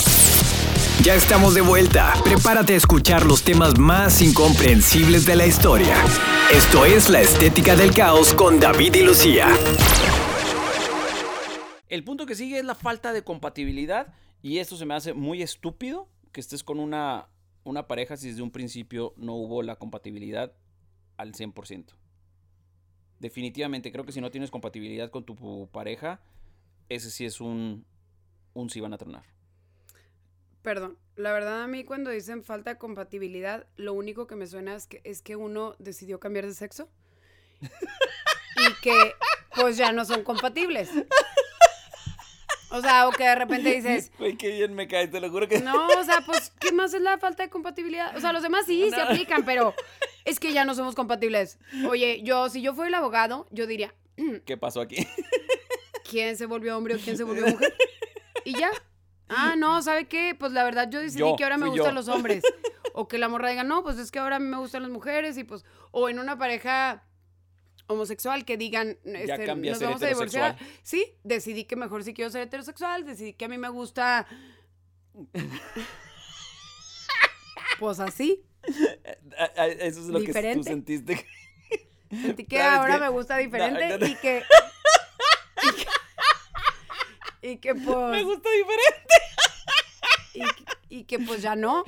Ya 1.02 1.16
estamos 1.16 1.56
de 1.56 1.60
vuelta. 1.60 2.12
Prepárate 2.22 2.74
a 2.74 2.76
escuchar 2.76 3.26
los 3.26 3.42
temas 3.42 3.76
más 3.80 4.22
incomprensibles 4.22 5.26
de 5.26 5.34
la 5.34 5.44
historia. 5.44 5.96
Esto 6.52 6.84
es 6.84 7.10
La 7.10 7.20
Estética 7.20 7.74
del 7.74 7.92
Caos 7.92 8.32
con 8.32 8.60
David 8.60 8.94
y 8.94 9.02
Lucía. 9.02 9.48
El 11.88 12.04
punto 12.04 12.26
que 12.26 12.36
sigue 12.36 12.60
es 12.60 12.64
la 12.64 12.76
falta 12.76 13.12
de 13.12 13.24
compatibilidad 13.24 14.14
y 14.40 14.58
esto 14.58 14.76
se 14.76 14.86
me 14.86 14.94
hace 14.94 15.14
muy 15.14 15.42
estúpido 15.42 16.08
que 16.30 16.40
estés 16.40 16.62
con 16.62 16.78
una, 16.78 17.26
una 17.64 17.88
pareja 17.88 18.16
si 18.16 18.28
desde 18.28 18.42
un 18.42 18.52
principio 18.52 19.14
no 19.16 19.34
hubo 19.34 19.64
la 19.64 19.74
compatibilidad 19.74 20.52
al 21.16 21.32
100%. 21.32 22.01
Definitivamente 23.22 23.92
creo 23.92 24.04
que 24.04 24.10
si 24.10 24.20
no 24.20 24.32
tienes 24.32 24.50
compatibilidad 24.50 25.08
con 25.08 25.22
tu 25.24 25.68
pareja, 25.70 26.18
ese 26.88 27.08
sí 27.08 27.24
es 27.24 27.40
un, 27.40 27.86
un 28.52 28.68
sí 28.68 28.80
van 28.80 28.94
a 28.94 28.98
tronar. 28.98 29.22
Perdón, 30.60 30.98
la 31.14 31.32
verdad 31.32 31.62
a 31.62 31.68
mí 31.68 31.84
cuando 31.84 32.10
dicen 32.10 32.42
falta 32.42 32.70
de 32.70 32.78
compatibilidad, 32.78 33.68
lo 33.76 33.92
único 33.92 34.26
que 34.26 34.34
me 34.34 34.48
suena 34.48 34.74
es 34.74 34.88
que, 34.88 35.00
es 35.04 35.22
que 35.22 35.36
uno 35.36 35.76
decidió 35.78 36.18
cambiar 36.18 36.46
de 36.46 36.54
sexo 36.54 36.88
y 37.60 38.82
que 38.82 39.14
pues 39.54 39.76
ya 39.76 39.92
no 39.92 40.04
son 40.04 40.24
compatibles. 40.24 40.90
O 42.72 42.80
sea, 42.80 43.06
o 43.06 43.12
que 43.12 43.24
de 43.24 43.34
repente 43.34 43.74
dices, 43.74 44.10
Güey, 44.18 44.36
qué 44.36 44.50
bien 44.50 44.74
me 44.74 44.88
caes, 44.88 45.10
te 45.10 45.20
lo 45.20 45.30
juro 45.30 45.46
que... 45.46 45.60
no, 45.60 45.86
o 45.88 46.04
sea, 46.04 46.22
pues, 46.24 46.52
¿qué 46.58 46.72
más 46.72 46.94
es 46.94 47.02
la 47.02 47.18
falta 47.18 47.42
de 47.42 47.50
compatibilidad? 47.50 48.16
O 48.16 48.20
sea, 48.20 48.32
los 48.32 48.42
demás 48.42 48.64
sí 48.66 48.88
se 48.90 49.00
aplican, 49.00 49.44
pero 49.44 49.74
es 50.24 50.40
que 50.40 50.52
ya 50.52 50.64
no 50.64 50.74
somos 50.74 50.94
compatibles. 50.94 51.58
Oye, 51.88 52.22
yo, 52.22 52.48
si 52.48 52.62
yo 52.62 52.74
fuera 52.74 52.88
el 52.88 52.94
abogado, 52.94 53.46
yo 53.50 53.66
diría, 53.66 53.94
¿Qué 54.44 54.56
pasó 54.56 54.80
aquí? 54.80 55.06
¿quién 56.10 56.36
se 56.36 56.46
volvió 56.46 56.76
hombre 56.76 56.94
o 56.94 56.98
quién 56.98 57.16
se 57.16 57.24
volvió 57.24 57.46
mujer? 57.46 57.74
Y 58.44 58.58
ya. 58.58 58.70
Ah, 59.28 59.54
no, 59.56 59.80
¿sabe 59.82 60.06
qué? 60.06 60.36
Pues 60.38 60.52
la 60.52 60.62
verdad 60.62 60.90
yo 60.90 61.00
decidí 61.00 61.20
Yo, 61.20 61.36
que 61.36 61.44
ahora 61.44 61.56
me 61.56 61.68
gustan 61.68 61.86
yo. 61.88 61.92
los 61.92 62.08
hombres. 62.08 62.44
O 62.92 63.08
que 63.08 63.16
la 63.16 63.28
morra 63.28 63.48
diga, 63.48 63.64
no, 63.64 63.82
pues 63.82 63.96
es 63.98 64.10
que 64.10 64.18
ahora 64.18 64.36
a 64.36 64.38
mí 64.38 64.46
me 64.46 64.58
gustan 64.58 64.82
las 64.82 64.90
mujeres 64.90 65.38
y 65.38 65.44
pues, 65.44 65.64
o 65.90 66.10
en 66.10 66.18
una 66.18 66.36
pareja 66.36 67.04
homosexual 67.86 68.44
que 68.44 68.56
digan, 68.56 68.98
este, 69.04 69.46
nos 69.54 69.80
vamos 69.80 70.02
a 70.02 70.06
divorciar. 70.06 70.56
Sí, 70.82 71.14
decidí 71.24 71.64
que 71.64 71.76
mejor 71.76 72.04
sí 72.04 72.14
quiero 72.14 72.30
ser 72.30 72.42
heterosexual, 72.42 73.04
decidí 73.04 73.32
que 73.34 73.44
a 73.44 73.48
mí 73.48 73.58
me 73.58 73.68
gusta... 73.68 74.26
Pues 77.78 77.98
así, 78.00 78.44
Ah, 79.36 79.50
ah, 79.56 79.66
Eso 79.66 80.00
es 80.00 80.06
lo 80.06 80.20
que 80.20 80.26
tú 80.54 80.62
sentiste. 80.62 81.26
sentí 82.10 82.44
que 82.44 82.58
¿Sabes 82.58 82.78
ahora 82.78 82.98
me 82.98 83.08
gusta 83.08 83.36
diferente 83.38 83.80
No, 83.88 83.88
no, 83.88 83.98
no. 83.98 84.06
y 84.06 84.14
que... 84.16 84.42
y 85.62 85.72
que- 85.74 85.86
Y 87.48 87.56
que 87.56 87.74
pues... 87.74 88.10
Me 88.10 88.22
gusta 88.22 88.48
diferente. 88.50 89.14
y, 90.88 90.98
y 91.00 91.04
que 91.04 91.18
pues 91.18 91.42
ya 91.42 91.56
no. 91.56 91.82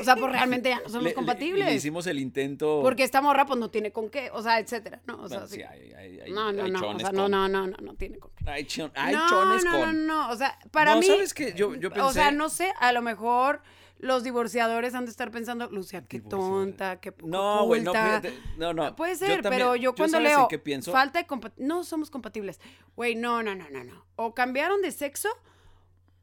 O 0.00 0.04
sea, 0.04 0.16
pues 0.16 0.30
realmente 0.32 0.68
ya 0.70 0.76
no 0.80 0.88
somos 0.88 1.02
Le- 1.04 1.08
le- 1.10 1.14
compatibles. 1.14 1.66
le 1.66 1.74
hicimos 1.74 2.06
el 2.06 2.18
intento. 2.18 2.80
Porque 2.82 3.02
esta 3.04 3.20
morra 3.20 3.46
pues 3.46 3.58
no 3.58 3.70
tiene 3.70 3.90
con 3.92 4.08
qué, 4.10 4.30
o 4.32 4.42
sea, 4.42 4.58
etcétera, 4.58 5.00
¿no? 5.06 5.22
O 5.22 5.28
sea, 5.28 5.38
Bueno, 5.40 5.46
sí. 5.48 5.56
sí, 5.56 5.62
hay, 5.62 5.92
hay- 5.92 6.20
hay- 6.20 6.30
no, 6.32 6.52
no, 6.52 6.68
no, 6.68 6.90
o 6.90 6.98
sea, 6.98 7.10
no, 7.12 7.28
no, 7.28 7.48
no, 7.48 7.66
no, 7.66 7.76
no 7.80 7.94
tiene 7.94 8.18
con 8.18 8.30
qué. 8.36 8.48
Hay, 8.50 8.64
chon- 8.64 8.92
hay 8.94 9.14
no, 9.14 9.28
chones 9.28 9.64
no, 9.64 9.70
con. 9.72 10.06
no, 10.06 10.26
no, 10.26 10.30
o 10.30 10.36
sea, 10.36 10.58
para 10.70 10.94
No, 10.94 11.00
mí, 11.00 11.06
¿sabes 11.06 11.34
qué? 11.34 11.52
Yo, 11.54 11.74
yo 11.74 11.90
pensé. 11.90 12.00
o 12.06 12.12
sea, 12.12 12.30
no 12.30 12.48
sé, 12.48 12.72
a 12.80 12.92
lo 12.92 13.02
mejor 13.02 13.60
los 14.00 14.22
divorciadores 14.22 14.94
han 14.94 15.06
de 15.06 15.10
estar 15.10 15.30
pensando, 15.32 15.68
Lucia, 15.70 16.04
qué 16.06 16.20
tonta, 16.20 17.00
qué 17.00 17.10
poco 17.10 17.28
No, 17.32 17.66
güey, 17.66 17.80
no, 17.82 17.90
culta". 17.90 18.20
fíjate, 18.20 18.38
no, 18.56 18.72
no. 18.72 18.94
Puede 18.94 19.14
Yo 19.14 19.18
ser, 19.18 19.42
también- 19.42 19.50
pero 19.62 19.74
yo 19.74 19.92
cuando 19.94 20.18
¿sabes 20.18 20.30
en 20.30 20.36
leo 20.38 20.48
qué 20.48 20.58
pienso? 20.60 20.92
falta 20.92 21.18
de 21.18 21.26
compa- 21.26 21.52
no 21.56 21.82
somos 21.82 22.08
compatibles. 22.08 22.60
Güey, 22.94 23.16
no, 23.16 23.42
no, 23.42 23.56
no, 23.56 23.68
no, 23.70 23.82
no. 23.82 24.04
O 24.14 24.34
cambiaron 24.34 24.80
de 24.82 24.92
sexo 24.92 25.28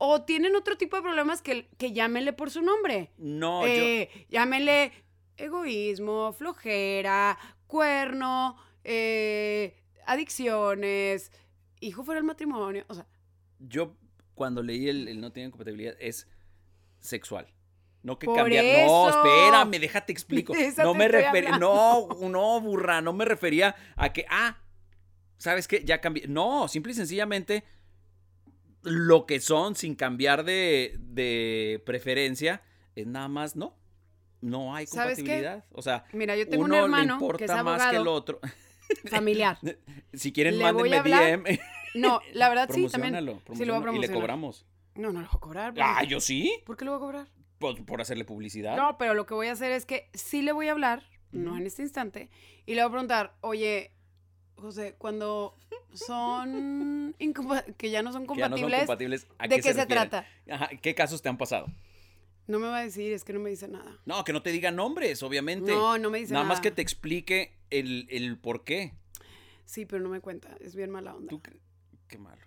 o 0.08 0.24
tienen 0.24 0.56
otro 0.56 0.78
tipo 0.78 0.96
de 0.96 1.02
problemas 1.02 1.42
que, 1.42 1.68
que 1.78 1.92
llámenle 1.92 2.34
por 2.34 2.52
su 2.52 2.62
nombre. 2.62 3.12
No, 3.18 3.62
yo. 3.62 3.74
Eh, 3.74 4.10
llámenle 4.30 4.92
egoísmo, 5.38 6.34
flojera, 6.34 7.38
cuerno, 7.68 8.58
eh, 8.84 9.76
adicciones, 10.06 11.32
hijo 11.80 12.04
fuera 12.04 12.20
del 12.20 12.26
matrimonio. 12.28 12.86
O 12.88 12.94
sea, 12.94 13.08
Yo, 13.60 13.96
cuando 14.34 14.64
leí 14.64 14.90
el, 14.90 15.08
el 15.08 15.22
no 15.22 15.32
tienen 15.32 15.52
compatibilidad, 15.52 15.96
es 16.00 16.28
sexual. 17.00 17.48
No 18.04 18.20
que 18.20 18.28
Por 18.28 18.36
cambiar. 18.38 18.64
No, 18.86 19.10
eso. 19.10 19.26
espérame, 19.26 19.80
déjate 19.80 20.12
explico. 20.12 20.54
No 20.78 20.94
me 20.94 21.08
refería. 21.08 21.58
No, 21.58 22.08
no, 22.22 22.62
burra, 22.62 23.02
no 23.02 23.14
me 23.14 23.26
refería 23.26 23.76
a 23.96 24.14
que, 24.14 24.26
ah, 24.30 24.60
¿sabes 25.38 25.68
qué? 25.68 25.84
Ya 25.84 26.02
cambié. 26.02 26.28
No, 26.28 26.68
simple 26.68 26.92
y 26.92 26.96
sencillamente 26.96 27.64
lo 28.86 29.26
que 29.26 29.40
son 29.40 29.76
sin 29.76 29.96
cambiar 29.96 30.44
de, 30.46 30.96
de 31.00 31.82
preferencia 31.86 32.62
es 32.96 33.08
nada 33.08 33.28
más 33.28 33.56
no. 33.56 33.76
No 34.42 34.76
hay 34.76 34.86
compatibilidad. 34.86 35.66
O 35.72 35.82
sea, 35.82 36.06
mira, 36.14 36.36
yo 36.36 36.48
tengo 36.48 36.64
un 36.64 36.70
uno 36.72 36.76
le 36.80 36.84
hermano 36.84 37.14
importa 37.14 37.38
que 37.40 37.46
es 37.46 37.64
más 37.64 37.84
que 37.88 37.90
el 37.90 37.96
abogado 38.02 38.12
otro. 38.14 38.40
familiar. 39.10 39.58
Si 40.14 40.32
quieren, 40.32 40.58
Le 40.58 40.64
mándenme 40.64 41.02
DM. 41.02 41.60
No, 41.96 42.20
la 42.34 42.50
verdad 42.50 42.70
sí, 42.72 42.88
también. 42.88 43.16
Sí, 43.16 43.22
lo 43.24 43.32
voy 43.34 43.40
a 43.40 43.44
promocionalo, 43.46 43.72
y 43.72 43.76
le 43.76 43.82
promocionar. 43.84 44.14
cobramos. 44.14 44.66
No, 44.96 45.14
no 45.14 45.22
lo 45.22 45.28
voy 45.28 45.36
a 45.36 45.40
cobrar. 45.40 45.74
porque- 45.74 45.82
Ah, 45.84 46.04
yo 46.04 46.20
sí. 46.20 46.62
¿Por 46.66 46.76
qué 46.76 46.84
lo 46.86 46.92
voy 46.92 46.98
a 46.98 47.00
cobrar? 47.00 47.28
Por, 47.58 47.86
por 47.86 48.02
hacerle 48.02 48.26
publicidad. 48.26 48.76
No, 48.76 48.98
pero 48.98 49.14
lo 49.14 49.26
que 49.26 49.34
voy 49.34 49.48
a 49.48 49.54
hacer 49.54 49.72
es 49.72 49.86
que 49.86 50.10
sí 50.14 50.42
le 50.42 50.52
voy 50.52 50.68
a 50.68 50.74
hablar, 50.74 51.04
no 51.32 51.56
en 51.58 51.66
este 51.66 51.84
instante, 51.84 52.30
y 52.66 52.76
le 52.76 52.82
voy 52.82 52.90
a 52.90 52.92
preguntar, 52.92 53.38
oye, 53.40 53.95
José, 54.56 54.96
cuando 54.98 55.56
son 55.94 57.16
que 57.78 57.90
ya 57.90 58.02
no 58.02 58.12
son 58.12 58.26
que 58.28 58.36
ya 58.38 58.50
no 58.50 58.58
son 58.58 58.62
compatibles, 58.68 58.80
compatibles. 58.82 59.28
¿a 59.38 59.48
¿de 59.48 59.56
qué 59.60 59.74
se, 59.74 59.86
trata? 59.86 60.26
Ajá, 60.50 60.70
¿Qué 60.82 60.96
casos 60.96 61.22
te 61.22 61.30
han 61.30 61.38
pasado? 61.38 61.68
No 62.48 62.60
me 62.60 62.68
va 62.68 62.78
a 62.78 62.84
decir, 62.84 63.12
es 63.12 63.24
que 63.24 63.34
no 63.34 63.40
me 63.40 63.50
dice 63.50 63.68
nada. 63.68 63.98
No, 64.06 64.24
que 64.24 64.32
no 64.32 64.44
te 64.44 64.52
digan 64.52 64.76
nombres, 64.76 65.24
obviamente. 65.24 65.72
No, 65.72 65.98
no 65.98 66.12
me 66.12 66.20
dice 66.20 66.32
Nada 66.34 66.44
nada. 66.44 66.54
más 66.56 66.62
que 66.62 66.70
te 66.70 66.82
explique 66.84 67.58
el, 67.72 68.08
el 68.12 68.38
por 68.38 68.64
qué. 68.64 68.94
Sí, 69.66 69.86
pero 69.88 70.04
no 70.04 70.10
me 70.10 70.20
cuenta, 70.20 70.56
es 70.60 70.76
bien 70.76 70.92
mala 70.92 71.16
onda. 71.16 71.30
Tú, 71.30 71.42
qué- 71.42 71.58
qué 72.08 72.20
malo. 72.20 72.42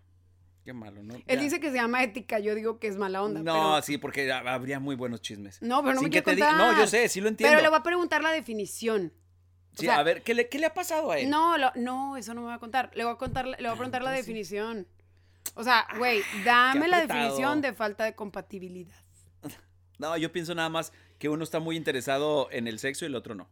Qué 0.64 0.72
malo, 0.72 1.02
¿no? 1.02 1.14
Él 1.16 1.24
Ya. 1.26 1.36
dice 1.36 1.58
que 1.60 1.70
se 1.70 1.76
llama 1.76 2.04
ética, 2.04 2.38
yo 2.38 2.54
digo 2.54 2.78
que 2.78 2.86
es 2.86 2.96
mala 2.96 3.22
onda. 3.24 3.40
No, 3.40 3.52
pero- 3.54 3.82
sí, 3.82 3.98
porque 3.98 4.30
ha- 4.30 4.38
habría 4.54 4.78
muy 4.78 4.94
buenos 4.94 5.20
chismes. 5.20 5.60
No, 5.62 5.80
pero 5.82 5.94
no 5.94 6.00
Sin 6.00 6.10
me 6.10 6.14
que 6.14 6.22
te 6.22 6.36
diga-. 6.36 6.52
No, 6.56 6.78
yo 6.78 6.86
sé, 6.86 7.08
sí 7.08 7.20
lo 7.20 7.28
entiendo. 7.28 7.50
Pero 7.56 7.62
le 7.62 7.68
voy 7.68 7.78
a 7.78 7.82
preguntar 7.82 8.22
la 8.22 8.30
definición. 8.30 9.12
Sí, 9.78 9.86
sea, 9.86 9.98
a 9.98 10.02
ver, 10.02 10.22
¿qué 10.22 10.34
le, 10.34 10.48
¿qué 10.48 10.58
le 10.58 10.66
ha 10.66 10.74
pasado 10.74 11.10
a 11.10 11.18
él? 11.18 11.28
No, 11.30 11.56
lo- 11.58 11.72
no, 11.76 12.16
eso 12.16 12.34
no 12.34 12.40
me 12.42 12.48
va 12.48 12.54
a 12.54 12.58
contar. 12.58 12.90
Le 12.94 13.04
voy 13.04 13.12
a 13.12 13.16
contar, 13.16 13.46
le 13.46 13.56
voy 13.56 13.66
a 13.66 13.74
preguntar 13.74 14.02
la 14.02 14.10
definición. 14.12 14.86
O 15.54 15.64
sea, 15.64 15.86
güey, 15.98 16.20
dame 16.44 16.88
la 16.88 17.00
definición 17.00 17.60
de 17.60 17.72
falta 17.72 18.04
de 18.04 18.14
compatibilidad. 18.14 18.94
No, 19.98 20.16
yo 20.16 20.30
pienso 20.30 20.54
nada 20.54 20.68
más 20.68 20.92
que 21.18 21.28
uno 21.28 21.42
está 21.42 21.58
muy 21.58 21.74
interesado 21.76 22.48
en 22.52 22.68
el 22.68 22.78
sexo 22.78 23.04
y 23.04 23.08
el 23.08 23.16
otro 23.16 23.34
no. 23.34 23.48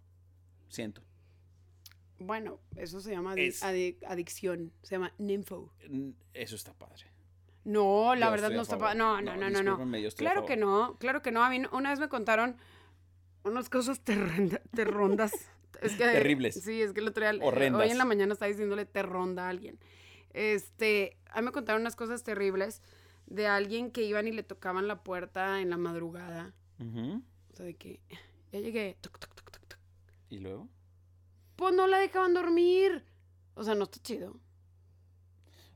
Siento. 0.69 1.03
Bueno, 2.19 2.61
eso 2.77 3.01
se 3.01 3.11
llama 3.11 3.35
Es- 3.37 3.63
adicción, 3.63 4.73
se 4.83 4.95
llama. 4.95 5.13
Mm, 5.19 6.11
Eso 6.35 6.55
está 6.57 6.73
padre. 6.73 7.05
No, 7.65 8.15
la 8.15 8.27
Yo 8.27 8.31
verdad 8.31 8.51
no 8.51 8.63
está 8.63 8.77
favor. 8.77 8.89
pa- 8.91 8.95
No, 8.95 9.21
no, 9.21 9.37
No, 9.37 9.51
no, 9.51 9.63
no, 9.77 10.11
Claro 10.17 10.47
que 10.47 10.57
no, 10.57 10.97
claro 11.01 11.21
que 11.21 11.33
no. 11.33 11.43
A 11.43 11.51
mí 11.51 11.61
una 11.73 11.91
vez 11.91 11.99
me 11.99 12.09
contaron 12.09 12.57
unas 13.43 13.69
cosas 13.69 14.01
terrondas. 14.01 15.33
Es 15.83 15.93
que, 15.97 16.05
Terribles. 16.05 16.55
Sí, 16.63 16.81
es 16.83 16.93
que 16.93 17.01
el 17.01 17.09
otro 17.09 17.23
día, 17.23 17.33
eh, 17.33 17.41
Horrendas. 17.43 17.83
hoy 17.83 17.91
en 17.91 17.99
la 17.99 18.05
mañana 18.05 18.33
estaba 18.33 18.49
diciéndole 18.49 18.87
terronda 18.87 19.47
a 19.47 19.49
alguien. 19.51 19.79
Este, 20.33 21.17
a 21.31 21.41
mí 21.41 21.47
me 21.47 21.53
contaron 21.53 21.81
unas 21.83 21.97
cosas 21.97 22.23
terribles 22.23 22.83
de 23.27 23.47
alguien 23.47 23.91
que 23.91 24.03
iban 24.03 24.27
y 24.29 24.33
le 24.33 24.43
tocaban 24.43 24.87
la 24.89 25.03
puerta 25.03 25.61
en 25.61 25.71
la 25.71 25.77
madrugada. 25.77 26.55
O 26.79 27.57
sea, 27.57 27.65
de 27.67 27.75
que 27.75 28.01
ya 28.53 28.61
llegué. 28.61 28.97
toc, 29.01 29.19
toc, 29.19 29.35
toc, 29.35 29.51
toc, 29.51 29.67
toc. 29.67 29.79
¿Y 30.31 30.39
luego? 30.39 30.69
Pues 31.57 31.75
no 31.75 31.87
la 31.87 31.99
dejaban 31.99 32.35
dormir. 32.35 33.05
O 33.55 33.65
sea, 33.65 33.75
no 33.75 33.85
está 33.85 33.99
chido. 34.03 34.39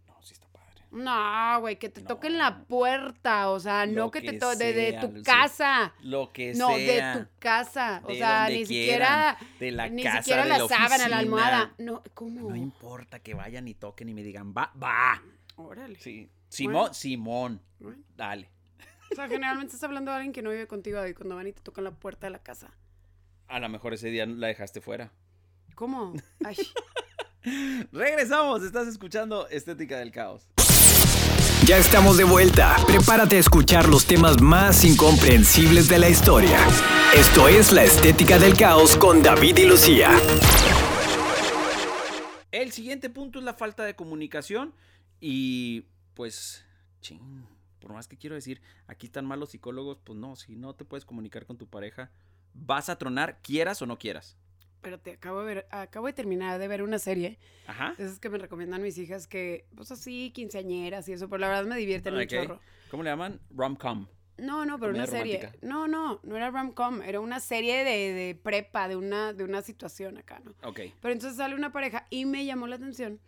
No, 0.07 0.23
sí 0.23 0.35
está 0.35 0.47
padre. 0.49 0.80
No, 0.93 1.61
güey, 1.61 1.79
que 1.79 1.89
te 1.89 2.03
No. 2.03 2.09
toquen 2.09 2.37
la 2.37 2.65
puerta, 2.65 3.51
o 3.51 3.61
sea, 3.61 3.87
Lo 3.87 4.05
no 4.07 4.11
que, 4.11 4.21
te 4.23 4.33
que 4.33 4.39
toquen 4.39 4.59
de, 4.59 4.99
tu 5.01 5.23
casa. 5.23 5.95
Lo 6.03 6.33
que 6.33 6.53
No, 6.55 6.69
sea. 6.75 7.15
de 7.15 7.21
tu 7.25 7.31
casa. 7.39 8.01
O 8.05 8.09
de 8.09 8.19
sea, 8.19 8.49
ni 8.49 8.65
quieran, 8.67 8.67
siquiera, 8.67 9.39
de 9.61 9.71
la 9.73 9.89
ni 9.89 10.03
casa, 10.03 10.19
siquiera 10.23 10.43
de 10.43 10.49
la, 10.49 10.59
la 10.59 10.69
sábana, 10.69 11.09
la 11.09 11.19
almohada. 11.19 11.75
No, 11.79 12.03
¿cómo? 12.15 12.51
No 12.51 12.57
importa 12.57 13.21
que 13.21 13.35
vayan 13.35 13.69
y 13.69 13.75
toquen 13.75 14.09
y 14.09 14.15
me 14.15 14.23
digan, 14.25 14.53
va, 14.53 14.73
va. 14.83 15.23
Órale. 15.57 15.99
Sí. 16.01 16.29
Simón, 16.49 16.75
Bueno. 16.75 16.95
Simón, 16.95 17.63
Bueno. 17.79 18.03
dale. 18.17 18.51
O 19.13 19.15
sea, 19.15 19.29
generalmente 19.29 19.75
estás 19.75 19.85
hablando 19.85 20.11
de 20.11 20.17
alguien 20.17 20.33
que 20.33 20.43
no 20.43 20.51
vive 20.51 20.67
contigo 20.67 21.05
y 21.07 21.15
cuando 21.15 21.37
van 21.37 21.47
y 21.47 21.53
te 21.53 21.61
tocan 21.63 21.85
la 21.85 21.93
puerta 21.93 22.27
de 22.27 22.31
la 22.33 22.39
casa. 22.43 22.71
A 23.47 23.59
lo 23.61 23.69
mejor 23.69 23.95
ese 23.95 24.09
día 24.09 24.27
la 24.27 24.49
dejaste 24.49 24.81
fuera. 24.81 25.13
¿Cómo? 25.77 26.15
Ay, 26.45 26.57
Regresamos, 27.93 28.63
estás 28.63 28.87
escuchando 28.89 29.49
Estética 29.49 29.99
del 29.99 30.11
Caos. 30.13 30.47
Ya 31.67 31.77
estamos 31.77 32.17
de 32.17 32.25
vuelta. 32.25 32.77
Prepárate 32.87 33.37
a 33.37 33.39
escuchar 33.39 33.89
los 33.89 34.07
temas 34.07 34.41
más 34.41 34.83
incomprensibles 34.83 35.89
de 35.89 35.99
la 35.99 36.09
historia. 36.09 36.59
Esto 37.15 37.49
es 37.49 37.71
La 37.73 37.85
Estética 37.85 38.39
del 38.39 38.57
Caos 38.57 38.97
con 38.97 39.23
David 39.23 39.59
y 39.59 39.67
Lucía. 39.67 40.11
El 42.51 42.73
siguiente 42.73 43.11
punto 43.11 43.39
es 43.39 43.45
la 43.45 43.55
falta 43.55 43.85
de 43.85 43.95
comunicación 43.95 44.73
y 45.21 45.85
pues, 46.15 46.65
ching, 47.03 47.47
por 47.79 47.93
más 47.93 48.09
que 48.09 48.17
quiero 48.17 48.35
decir, 48.35 48.63
aquí 48.87 49.07
están 49.07 49.27
mal 49.27 49.39
los 49.39 49.51
psicólogos, 49.51 49.99
pues 50.03 50.19
no, 50.19 50.37
si 50.37 50.57
no 50.57 50.75
te 50.75 50.87
puedes 50.87 51.05
comunicar 51.05 51.45
con 51.45 51.59
tu 51.59 51.69
pareja, 51.69 52.11
vas 52.55 52.89
a 52.89 52.97
tronar, 52.97 53.39
quieras 53.43 53.83
o 53.83 53.87
no 53.87 53.99
quieras. 53.99 54.37
Espérate, 54.81 55.13
acabo 55.13 55.41
de 55.41 55.55
ver, 55.55 55.67
acabo 55.71 56.07
de 56.07 56.15
terminar 56.15 56.59
de 56.59 56.67
ver 56.67 56.83
una 56.83 56.99
serie. 56.99 57.39
Ajá. 57.67 57.95
Esas 57.99 58.19
que 58.19 58.31
me 58.31 58.39
recomiendan 58.39 58.81
mis 58.83 58.97
hijas 58.97 59.27
que, 59.27 59.67
pues 59.77 59.93
así, 59.93 60.31
quinceañeras 60.35 61.07
y 61.09 61.13
eso, 61.13 61.29
pero 61.29 61.39
la 61.39 61.49
verdad 61.49 61.67
me 61.67 61.77
divierten 61.77 62.15
un 62.15 62.23
Ok. 62.23 62.29
chorro. 62.29 62.61
¿Cómo 62.91 63.03
le 63.03 63.11
llaman? 63.11 63.41
Rom-com. 63.55 64.07
No, 64.39 64.65
no, 64.65 64.79
pero 64.81 64.93
Comedia 64.93 65.03
una 65.03 65.07
serie. 65.07 65.37
romántica. 65.37 65.67
No, 65.67 65.87
no, 65.87 66.21
no 66.23 66.35
era 66.37 66.51
rom-com, 66.51 67.03
era 67.03 67.21
una 67.21 67.41
serie 67.41 67.85
de, 67.85 68.13
de 68.15 68.35
prepa, 68.35 68.89
de 68.89 68.97
una, 68.97 69.35
de 69.35 69.45
una 69.45 69.61
situación 69.61 70.17
acá, 70.17 70.41
¿no? 70.43 70.53
Ok. 70.67 70.81
Pero 71.03 71.13
entonces 71.13 71.37
sale 71.37 71.55
una 71.55 71.73
pareja 71.73 72.07
y 72.09 72.25
me 72.25 72.47
llamó 72.47 72.67
la 72.67 72.77
atención 72.77 73.21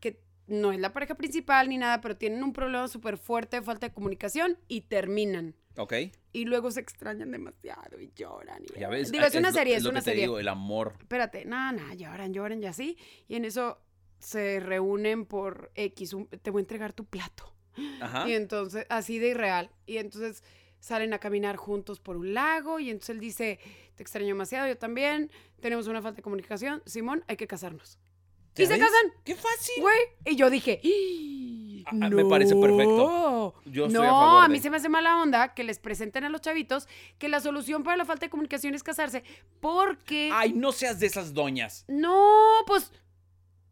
que 0.00 0.20
no 0.48 0.72
es 0.72 0.80
la 0.80 0.92
pareja 0.92 1.14
principal 1.14 1.70
ni 1.70 1.78
nada, 1.78 2.02
pero 2.02 2.16
tienen 2.18 2.42
un 2.44 2.52
problema 2.52 2.88
súper 2.88 3.16
fuerte 3.16 3.56
de 3.56 3.62
falta 3.62 3.88
de 3.88 3.94
comunicación 3.94 4.58
y 4.68 4.82
terminan. 4.82 5.54
Ok. 5.76 5.94
Y 6.32 6.44
luego 6.44 6.70
se 6.70 6.80
extrañan 6.80 7.30
demasiado 7.30 8.00
y 8.00 8.12
lloran. 8.14 8.62
Y 8.76 8.80
Ya 8.80 8.88
ves. 8.88 9.10
Digo, 9.12 9.24
es 9.24 9.34
ah, 9.34 9.38
una 9.38 9.50
lo- 9.50 9.54
serie, 9.56 9.76
es, 9.76 9.82
lo 9.82 9.90
una 9.90 10.00
que 10.00 10.04
te 10.04 10.10
serie. 10.10 10.22
digo, 10.24 10.38
el 10.38 10.48
amor. 10.48 10.94
Espérate, 11.00 11.44
no, 11.44 11.72
no, 11.72 11.94
lloran, 11.94 12.32
lloran 12.34 12.62
y 12.62 12.66
así. 12.66 12.96
Y 13.28 13.36
en 13.36 13.44
eso 13.44 13.80
se 14.18 14.60
reúnen 14.60 15.24
por 15.26 15.70
X, 15.74 16.12
un- 16.12 16.26
te 16.28 16.50
voy 16.50 16.60
a 16.60 16.64
entregar 16.64 16.92
tu 16.92 17.04
plato. 17.06 17.54
Ajá. 18.00 18.28
Y 18.28 18.34
entonces, 18.34 18.84
así 18.90 19.18
de 19.18 19.28
irreal. 19.28 19.70
Y 19.86 19.98
entonces 19.98 20.42
salen 20.80 21.12
a 21.14 21.18
caminar 21.18 21.56
juntos 21.56 22.00
por 22.00 22.16
un 22.16 22.34
lago 22.34 22.80
y 22.80 22.90
entonces 22.90 23.10
él 23.10 23.20
dice, 23.20 23.58
te 23.94 24.02
extraño 24.02 24.28
demasiado, 24.28 24.66
yo 24.66 24.76
también, 24.78 25.30
tenemos 25.60 25.86
una 25.86 26.00
falta 26.02 26.16
de 26.16 26.22
comunicación, 26.22 26.82
Simón, 26.86 27.22
hay 27.28 27.36
que 27.36 27.46
casarnos. 27.46 27.98
¿Ya 28.54 28.64
¿Y 28.64 28.66
se 28.66 28.72
ves? 28.74 28.82
casan? 28.82 29.12
¡Qué 29.24 29.34
fácil! 29.36 29.74
Güey, 29.82 29.98
y 30.26 30.36
yo 30.36 30.50
dije, 30.50 30.80
"Ih, 31.80 31.98
Ah, 32.02 32.08
me 32.10 32.24
parece 32.24 32.54
perfecto. 32.56 33.54
no". 33.64 33.70
Yo 33.70 33.86
estoy 33.86 34.00
no, 34.02 34.04
a 34.04 34.26
favor 34.40 34.48
mí 34.50 34.60
se 34.60 34.70
me 34.70 34.76
hace 34.76 34.88
mala 34.88 35.20
onda 35.20 35.54
que 35.54 35.64
les 35.64 35.78
presenten 35.78 36.24
a 36.24 36.28
los 36.28 36.40
chavitos 36.40 36.88
que 37.18 37.28
la 37.28 37.40
solución 37.40 37.82
para 37.82 37.96
la 37.96 38.04
falta 38.04 38.26
de 38.26 38.30
comunicación 38.30 38.74
es 38.74 38.82
casarse 38.82 39.22
porque... 39.60 40.30
Ay, 40.32 40.52
no 40.52 40.72
seas 40.72 41.00
de 41.00 41.06
esas 41.06 41.32
doñas. 41.34 41.84
No, 41.88 42.18
pues... 42.66 42.92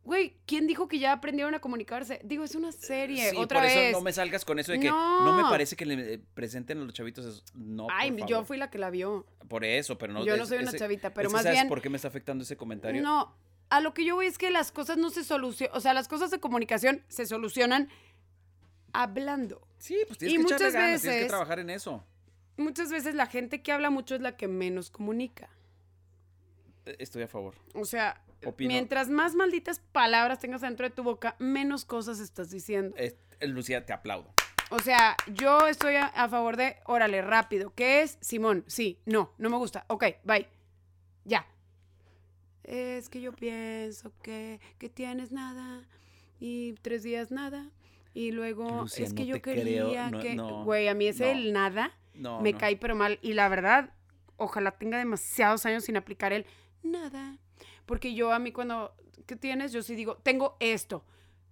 Güey, 0.05 0.39
¿quién 0.47 0.67
dijo 0.67 0.89
que 0.89 0.99
ya 0.99 1.13
aprendieron 1.13 1.55
a 1.55 1.59
comunicarse? 1.59 2.19
Digo, 2.25 2.43
es 2.43 2.55
una 2.55 2.73
serie, 2.73 3.29
Sí, 3.29 3.37
otra 3.37 3.59
por 3.61 3.69
vez. 3.69 3.77
eso 3.77 3.99
no 3.99 4.03
me 4.03 4.11
salgas 4.15 4.43
con 4.43 4.59
eso 4.59 4.73
de 4.73 4.81
que 4.81 4.89
no, 4.89 5.37
me 5.37 5.43
No. 5.43 5.51
parece 5.51 5.77
que 5.77 5.85
le 5.85 6.15
eh, 6.15 6.19
presenten 6.33 6.79
a 6.79 6.85
los 6.85 6.95
chavitos 6.95 7.27
eso. 7.27 7.43
No, 7.55 7.89
Ay, 7.93 8.13
por 8.13 8.27
yo 8.27 8.43
fui 8.43 8.57
la 8.57 8.71
que 8.71 8.79
la 8.79 8.89
vio. 8.89 9.27
Por 9.49 9.67
eso, 9.67 9.99
pero 9.99 10.15
no. 10.15 10.25
Yo 10.25 10.39
no 10.39 10.47
soy 10.47 10.59
una 10.61 10.69
ese- 10.71 10.79
chavita, 10.79 11.13
pero 11.13 11.29
más 11.29 11.43
¿sabes 11.43 11.59
bien- 11.59 11.69
por 11.69 11.83
qué 11.83 11.91
me 11.91 11.97
está 11.97 12.09
afectando 12.09 12.43
ese 12.43 12.57
comentario? 12.57 13.03
No, 13.03 13.37
a 13.71 13.81
lo 13.81 13.93
que 13.95 14.05
yo 14.05 14.15
voy 14.15 14.27
es 14.27 14.39
que 14.39 14.51
las 14.51 14.73
cosas 14.73 14.97
no 14.97 15.11
se 15.11 15.25
solucionan, 15.25 15.77
o 15.77 15.81
sea, 15.81 15.95
las 15.95 16.09
cosas 16.09 16.31
de 16.31 16.41
comunicación 16.41 17.03
se 17.09 17.27
solucionan 17.27 17.89
hablando. 18.93 19.61
Sí, 19.79 19.97
pues 20.07 20.19
tienes 20.19 20.35
Y 20.35 20.37
que 20.39 20.43
echarle 20.43 20.65
muchas 20.67 20.73
ganas, 20.73 21.01
tienes 21.01 21.03
que 21.03 21.09
veces- 21.23 21.29
trabajar 21.29 21.59
en 21.59 21.71
eso. 21.71 22.05
Muchas 22.57 22.91
veces 22.91 23.15
la 23.15 23.27
gente 23.27 23.63
que 23.63 23.71
habla 23.73 23.91
mucho 23.91 24.15
es 24.17 24.21
la 24.21 24.37
que 24.37 24.49
menos 24.49 24.91
comunica. 24.91 25.49
Eh, 26.87 26.97
Estoy 26.99 27.23
a 27.23 27.29
favor. 27.29 27.55
O 27.75 27.85
sea, 27.85 28.21
Opino. 28.45 28.69
mientras 28.69 29.09
más 29.09 29.35
malditas 29.35 29.81
palabras 29.93 30.41
tengas 30.41 30.63
dentro 30.63 30.89
de 30.89 30.95
tu 30.95 31.03
boca, 31.05 31.37
menos 31.39 31.85
cosas 31.85 32.19
estás 32.19 32.51
diciendo. 32.51 32.97
Eh, 32.99 33.17
Lucía, 33.43 33.87
te 33.87 33.93
aplaudo. 33.93 34.33
O 34.71 34.81
sea, 34.81 35.17
yo 35.33 35.67
estoy 35.69 35.95
a, 35.97 36.07
a 36.07 36.29
favor 36.29 36.57
de, 36.57 36.77
órale, 36.87 37.23
rápido. 37.23 37.73
¿Qué 37.75 38.03
es? 38.03 38.19
Simón, 38.21 38.65
sí, 38.67 39.01
no, 39.07 39.33
no 39.39 39.49
me 39.51 39.57
gusta. 39.57 39.85
Ok, 39.89 40.05
bye. 40.25 40.49
Ya. 41.25 41.47
Es 42.69 43.09
que 43.09 43.21
yo 43.23 43.33
pienso 43.33 44.13
que, 44.23 44.61
que 44.79 44.91
tienes 44.91 45.33
nada 45.33 45.83
y 46.39 46.75
tres 46.83 47.03
días 47.03 47.31
nada. 47.31 47.71
Y 48.13 48.31
luego 48.33 48.85
es 48.85 49.15
que 49.15 49.23
no 49.23 49.29
yo 49.29 49.41
creo, 49.41 49.65
quería 49.65 50.11
no, 50.11 50.21
que... 50.21 50.35
no, 50.35 50.65
Güey, 50.65 50.89
a 50.89 50.95
mí 50.95 51.07
ese 51.07 51.33
no. 51.33 51.41
el 51.41 51.53
nada 51.53 51.97
me 52.43 52.53
cae 52.55 52.77
pero 52.77 52.95
mal. 52.95 53.19
Y 53.23 53.33
la 53.33 53.49
verdad, 53.49 53.95
ojalá 54.37 54.73
tenga 54.73 54.99
demasiados 54.99 55.65
años 55.67 55.85
sin 55.85 55.97
aplicar 55.97 56.33
el 56.33 56.45
nada. 56.83 57.39
Porque 57.87 58.13
yo 58.13 58.33
a 58.33 58.39
mí 58.39 58.53
cuando, 58.53 58.95
¿qué 59.27 59.35
tienes? 59.37 59.73
Yo 59.73 59.83
sí 59.83 59.95
digo, 59.95 60.17
tengo 60.17 60.57
esto. 60.61 61.05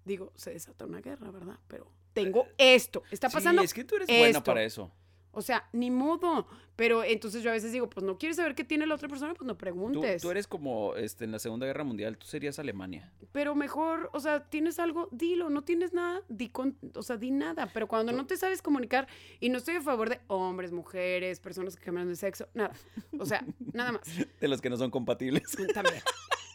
Digo, 0.05 0.33
se 0.37 0.51
desata 0.53 0.85
una 0.85 1.01
guerra, 1.01 1.31
¿verdad? 1.31 1.59
Pero 1.67 1.91
tengo 2.13 2.47
esto. 2.59 3.03
Está 3.11 3.31
pasando 3.31 3.63
Eh, 3.63 3.65
Sí, 3.65 3.71
es 3.71 3.75
que 3.75 3.85
tú 3.85 3.97
eres 3.97 4.09
buena 4.09 4.27
esto. 4.29 4.45
para 4.45 4.63
eso. 4.63 4.91
O 5.37 5.43
sea, 5.43 5.69
ni 5.73 5.91
modo. 5.91 6.47
Pero 6.77 7.03
entonces 7.05 7.43
yo 7.43 7.51
a 7.51 7.53
veces 7.55 7.73
digo, 7.73 7.89
pues 7.89 8.05
no 8.05 8.19
quieres 8.19 8.37
saber 8.37 8.55
qué 8.55 8.63
tiene 8.65 8.87
la 8.87 8.95
otra 8.97 9.09
persona, 9.09 9.33
pues 9.35 9.47
no 9.47 9.55
Tú, 9.55 9.59
preguntes. 9.59 10.21
tú 10.21 10.31
eres 10.31 10.47
como 10.47 10.95
este, 10.97 11.25
en 11.25 11.33
la 11.33 11.39
Segunda 11.39 11.65
Guerra 11.67 11.85
Mundial, 11.85 12.19
tú 12.19 12.27
serías 12.27 12.59
Alemania. 12.59 13.13
Pero 13.33 13.55
mejor, 13.55 14.11
o 14.13 14.21
sea, 14.21 14.45
tienes 14.45 14.79
algo, 14.79 15.09
dilo. 15.13 15.49
No 15.49 15.63
tienes 15.63 15.93
nada, 15.95 16.21
di 16.29 16.49
con, 16.49 16.77
o 16.95 17.03
sea, 17.03 17.17
di 17.17 17.31
nada. 17.31 17.71
Pero 17.73 17.87
cuando 17.89 18.13
Tú- 18.13 18.19
no 18.19 18.27
te 18.27 18.37
sabes 18.37 18.61
comunicar, 18.61 19.07
y 19.41 19.49
no 19.49 19.59
estoy 19.59 19.77
a 19.77 19.81
favor 19.83 20.11
de 20.11 20.21
hombres, 20.27 20.73
mujeres, 20.73 21.41
personas 21.41 21.77
que 21.77 21.85
cambian 21.85 22.09
de 22.09 22.17
sexo, 22.17 22.49
nada. 22.55 22.73
O 23.19 23.25
sea, 23.25 23.45
nada 23.73 23.93
más. 23.93 24.03
De 24.41 24.49
los 24.49 24.61
que 24.61 24.69
no 24.71 24.77
son 24.77 24.91
compatibles. 24.91 25.57
También. 25.73 26.03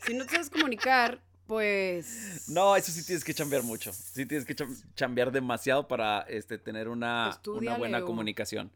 Si 0.06 0.14
no 0.14 0.26
te 0.26 0.32
sabes 0.34 0.50
comunicar, 0.50 1.22
pues. 1.56 2.46
No, 2.48 2.78
eso 2.78 2.92
sí 2.94 3.04
tienes 3.06 3.26
que 3.26 3.34
chambear 3.34 3.62
mucho. 3.64 3.92
Sí 3.92 4.26
tienes 4.26 4.46
que 4.46 4.56
cham- 4.56 4.74
chambear 4.96 5.34
demasiado 5.34 5.86
para 5.86 6.22
este, 6.22 6.58
tener 6.58 6.88
una, 6.88 7.38
una 7.46 7.78
buena 7.78 8.02
comunicación. 8.02 8.72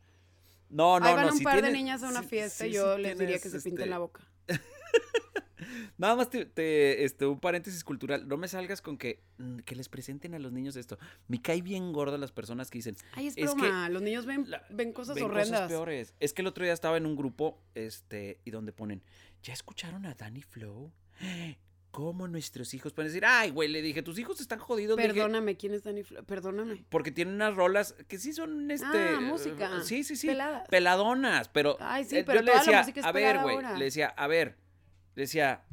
No, 0.70 1.00
no, 1.00 1.06
Ahí 1.06 1.14
van 1.14 1.28
no. 1.28 1.32
un 1.32 1.38
si 1.38 1.44
par 1.46 1.62
de 1.62 1.72
niñas 1.72 2.04
a 2.04 2.10
una 2.10 2.22
fiesta 2.22 2.68
yo 2.68 2.98
les 2.98 3.18
diría 3.18 3.40
que 3.40 3.50
se 3.50 3.62
pinten 3.62 3.84
este, 3.84 3.86
la 3.90 4.00
boca. 4.00 4.28
Nada 5.98 6.16
más 6.18 6.30
te, 6.30 6.46
te, 6.46 7.06
este, 7.06 7.26
un 7.26 7.40
paréntesis 7.40 7.84
cultural. 7.86 8.28
No 8.28 8.36
me 8.36 8.50
salgas 8.50 8.82
con 8.82 8.98
que, 8.98 9.24
mm, 9.38 9.60
que 9.60 9.76
les 9.76 9.88
presenten 9.88 10.34
a 10.34 10.40
los 10.40 10.52
niños 10.52 10.76
esto. 10.76 10.98
Me 11.30 11.42
cae 11.42 11.62
bien 11.62 11.94
gorda 11.94 12.18
las 12.18 12.34
personas 12.34 12.70
que 12.70 12.80
dicen. 12.80 12.98
Ay, 13.14 13.28
es 13.28 13.38
es 13.38 13.52
que 13.52 13.62
broma. 13.62 13.88
Los 13.90 14.02
niños 14.02 14.26
ven, 14.26 14.50
la- 14.50 14.66
ven 14.70 14.92
cosas 14.92 15.16
"Ven 15.16 15.24
horrendas. 15.24 15.70
peores. 15.70 16.14
Es 16.20 16.34
que 16.34 16.42
el 16.42 16.48
otro 16.48 16.66
día 16.66 16.74
estaba 16.74 16.98
en 16.98 17.06
un 17.06 17.16
grupo, 17.16 17.58
este, 17.74 18.42
y 18.44 18.52
donde 18.52 18.74
ponen, 18.74 19.02
¿ya 19.44 19.54
escucharon 19.54 20.06
a 20.06 20.14
Danny 20.14 20.42
Flow? 20.42 20.92
¿Cómo 21.96 22.28
nuestros 22.28 22.74
hijos 22.74 22.92
pueden 22.92 23.10
decir, 23.10 23.24
ay, 23.26 23.52
güey, 23.52 23.70
le 23.70 23.82
dije, 23.82 24.02
tus 24.04 24.20
hijos 24.20 24.42
están 24.42 24.60
jodidos? 24.60 24.98
Le 24.98 25.04
dije, 25.04 25.14
Perdóname, 25.14 25.56
¿quién 25.56 25.74
es 25.74 25.84
Dani 25.86 26.04
Perdóname. 26.04 26.84
porque 26.90 27.10
tienen 27.10 27.36
unas 27.36 27.56
rolas 27.56 27.96
que 28.10 28.20
sí 28.20 28.34
son, 28.34 28.70
este... 28.70 28.86
Ah, 28.86 29.20
música. 29.22 29.82
Sí, 29.82 30.04
sí, 30.04 30.18
sí. 30.18 30.28
Peladas. 30.28 30.68
Peladonas, 30.68 31.48
pero... 31.48 31.78
Ay, 31.80 32.04
sí, 32.04 32.18
eh, 32.18 32.24
pero 32.26 32.40
yo 32.42 32.46
le 32.46 32.52
toda 32.52 32.58
la 32.58 32.66
decía, 32.66 32.80
música 32.82 33.00
es 33.00 33.06
a 33.06 33.12
ver, 33.14 33.40
güey, 33.40 33.56
ahora". 33.56 33.78
le 33.78 33.86
decía, 33.86 34.08
a 34.10 34.28
ver, 34.28 34.58
le 35.16 35.22
decía, 35.22 35.64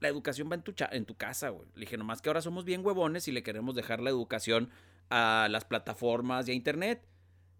la 0.00 0.08
educación 0.08 0.50
va 0.50 0.54
en 0.56 0.62
tu, 0.62 0.72
cha- 0.72 0.90
en 0.92 1.06
tu 1.06 1.16
casa, 1.16 1.48
güey. 1.48 1.66
Le 1.74 1.80
dije, 1.80 1.96
nomás 1.96 2.20
que 2.20 2.28
ahora 2.28 2.42
somos 2.42 2.66
bien 2.66 2.84
huevones 2.84 3.26
y 3.26 3.32
le 3.32 3.42
queremos 3.42 3.74
dejar 3.74 4.00
la 4.00 4.10
educación 4.10 4.68
a 5.08 5.48
las 5.50 5.64
plataformas 5.64 6.46
y 6.46 6.50
a 6.50 6.54
internet. 6.54 7.06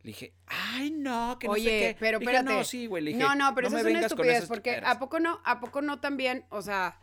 Le 0.03 0.09
dije, 0.09 0.35
ay, 0.46 0.90
no, 0.90 1.38
que 1.38 1.46
no 1.48 1.55
sé 1.55 1.61
Oye, 1.61 1.70
qué. 1.70 1.96
pero 1.98 2.18
dije, 2.18 2.31
espérate. 2.33 2.55
no, 2.55 2.64
sí, 2.64 2.87
güey. 2.87 3.03
Le 3.03 3.11
dije, 3.12 3.22
no, 3.22 3.35
no, 3.35 3.55
pero 3.55 3.68
eso 3.68 3.76
me 3.76 3.81
es 3.83 3.87
una 3.87 4.00
estupidez, 4.00 4.46
porque 4.46 4.70
chingaderas". 4.72 4.96
¿a 4.96 4.98
poco 4.98 5.20
no, 5.20 5.40
a 5.44 5.59
poco 5.61 5.81
no 5.83 6.00
también, 6.00 6.44
o 6.50 6.62
sea, 6.62 6.98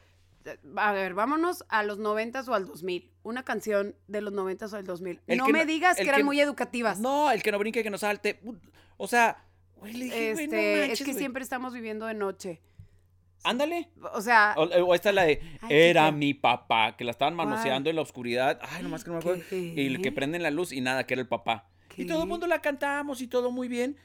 a 0.78 0.92
ver, 0.92 1.14
vámonos 1.14 1.66
a 1.70 1.84
los 1.84 1.98
noventas 2.00 2.48
o 2.48 2.54
al 2.54 2.66
2000, 2.68 3.12
una 3.24 3.44
canción 3.44 3.96
de 4.08 4.22
los 4.22 4.34
noventas 4.34 4.72
o 4.74 4.78
al 4.78 4.84
2000. 4.86 5.22
El 5.28 5.38
no 5.40 5.46
que 5.46 5.54
me 5.54 5.60
no- 5.60 5.66
digas 5.66 5.98
que 5.98 6.04
eran 6.04 6.18
que- 6.18 6.24
muy 6.24 6.40
educativas. 6.40 7.00
No, 7.00 7.32
el 7.32 7.42
que 7.44 7.52
no 7.52 7.60
brinque, 7.60 7.84
que 7.84 7.90
no 7.90 7.98
salte. 7.98 8.40
O 8.98 9.08
sea, 9.08 9.44
güey, 9.76 9.94
le 9.94 10.06
dije, 10.06 10.34
güey, 10.34 10.46
este, 10.46 10.56
no 10.88 10.94
es 10.94 11.00
que 11.00 11.06
güey. 11.06 11.18
siempre 11.18 11.44
estamos 11.44 11.74
viviendo 11.74 12.06
de 12.06 12.14
noche. 12.14 12.62
Ándale. 13.44 13.90
O 14.14 14.22
sea, 14.22 14.56
O, 14.58 14.64
o 14.64 14.96
esta 14.96 15.12
la 15.12 15.24
de 15.24 15.40
Ay, 15.62 15.70
Era 15.70 16.06
qué- 16.08 16.12
mi 16.18 16.34
papá, 16.34 16.98
que 16.98 17.04
la 17.04 17.12
estaban 17.12 17.36
manoseando 17.36 17.90
en 17.90 17.96
la 17.96 18.02
oscuridad. 18.02 18.60
Ay, 18.62 18.84
nomás 18.84 19.04
que 19.04 19.10
no 19.12 19.14
me 19.16 19.20
acuerdo. 19.20 19.44
Y 19.52 19.86
el 19.86 19.98
que 19.98 20.04
¿Qué? 20.04 20.12
prenden 20.12 20.44
la 20.44 20.52
luz 20.52 20.72
y 20.72 20.82
nada, 20.82 21.06
que 21.06 21.14
era 21.14 21.22
el 21.22 21.28
papá. 21.28 21.70
Y 21.96 22.06
todo 22.06 22.18
el 22.20 22.24
¿Qué? 22.26 22.30
mundo 22.30 22.48
la 22.48 22.62
cantamos 22.62 23.22
y 23.22 23.28
todo 23.28 23.52
muy 23.52 23.68
bien. 23.68 23.96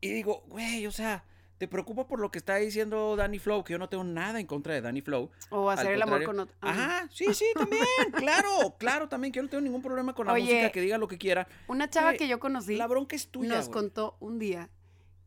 Y 0.00 0.08
digo, 0.10 0.44
güey, 0.48 0.86
o 0.86 0.92
sea, 0.92 1.24
¿te 1.58 1.68
preocupa 1.68 2.06
por 2.06 2.20
lo 2.20 2.30
que 2.30 2.38
está 2.38 2.56
diciendo 2.56 3.16
Danny 3.16 3.38
Flow? 3.38 3.64
Que 3.64 3.72
yo 3.72 3.78
no 3.78 3.88
tengo 3.88 4.04
nada 4.04 4.40
en 4.40 4.46
contra 4.46 4.74
de 4.74 4.80
Danny 4.80 5.00
Flow. 5.00 5.30
o 5.50 5.70
hacer 5.70 5.92
el 5.92 6.02
amor 6.02 6.24
con 6.24 6.40
otro. 6.40 6.54
Ajá. 6.60 7.08
Sí, 7.12 7.32
sí, 7.34 7.44
también. 7.54 7.84
claro, 8.12 8.76
claro, 8.78 9.08
también. 9.08 9.32
Que 9.32 9.38
yo 9.38 9.42
no 9.42 9.48
tengo 9.48 9.62
ningún 9.62 9.82
problema 9.82 10.14
con 10.14 10.26
la 10.26 10.32
Oye, 10.32 10.44
música, 10.44 10.72
que 10.72 10.80
diga 10.80 10.98
lo 10.98 11.08
que 11.08 11.18
quiera. 11.18 11.48
Una 11.68 11.88
chava 11.90 12.14
que 12.14 12.28
yo 12.28 12.38
conocí 12.38 12.76
La 12.76 12.86
bronca 12.86 13.16
es 13.16 13.28
tuya. 13.28 13.48
nos 13.56 13.66
güey. 13.68 13.72
contó 13.72 14.16
un 14.20 14.38
día 14.38 14.70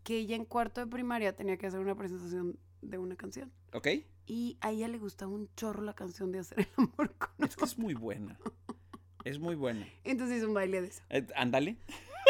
que 0.04 0.18
ella 0.18 0.36
en 0.36 0.46
cuarto 0.46 0.82
de 0.82 0.88
primaria 0.88 1.36
tenía 1.36 1.58
que 1.58 1.68
hacer 1.68 1.80
una 1.80 1.96
presentación 1.96 2.58
de 2.82 2.98
una 2.98 3.16
canción. 3.16 3.52
¿Ok? 3.74 3.88
Y 4.26 4.58
a 4.62 4.72
ella 4.72 4.88
le 4.88 4.98
gustaba 5.00 5.32
un 5.32 5.50
chorro 5.56 5.82
la 5.82 5.94
canción 5.94 6.32
de 6.32 6.40
hacer 6.40 6.60
el 6.60 6.68
amor 6.78 7.14
con 7.18 7.30
Es 7.48 7.56
que 7.56 7.66
es 7.66 7.78
muy 7.78 7.94
buena. 7.96 8.38
Es 9.26 9.38
muy 9.40 9.56
buena. 9.56 9.86
Entonces 10.04 10.38
hizo 10.38 10.48
un 10.48 10.54
baile 10.54 10.82
de 10.82 10.88
eso. 10.88 11.02
Eh, 11.10 11.28
ándale. 11.36 11.76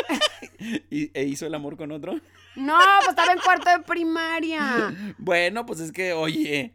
¿Y, 0.90 1.12
¿E 1.18 1.24
hizo 1.26 1.46
el 1.46 1.54
amor 1.54 1.78
con 1.78 1.92
otro? 1.92 2.14
No, 2.60 2.78
pues 3.00 3.10
estaba 3.10 3.32
en 3.34 3.40
cuarto 3.40 3.70
de 3.70 3.80
primaria. 3.80 4.94
Bueno, 5.18 5.66
pues 5.66 5.80
es 5.80 5.92
que, 5.92 6.14
oye. 6.14 6.74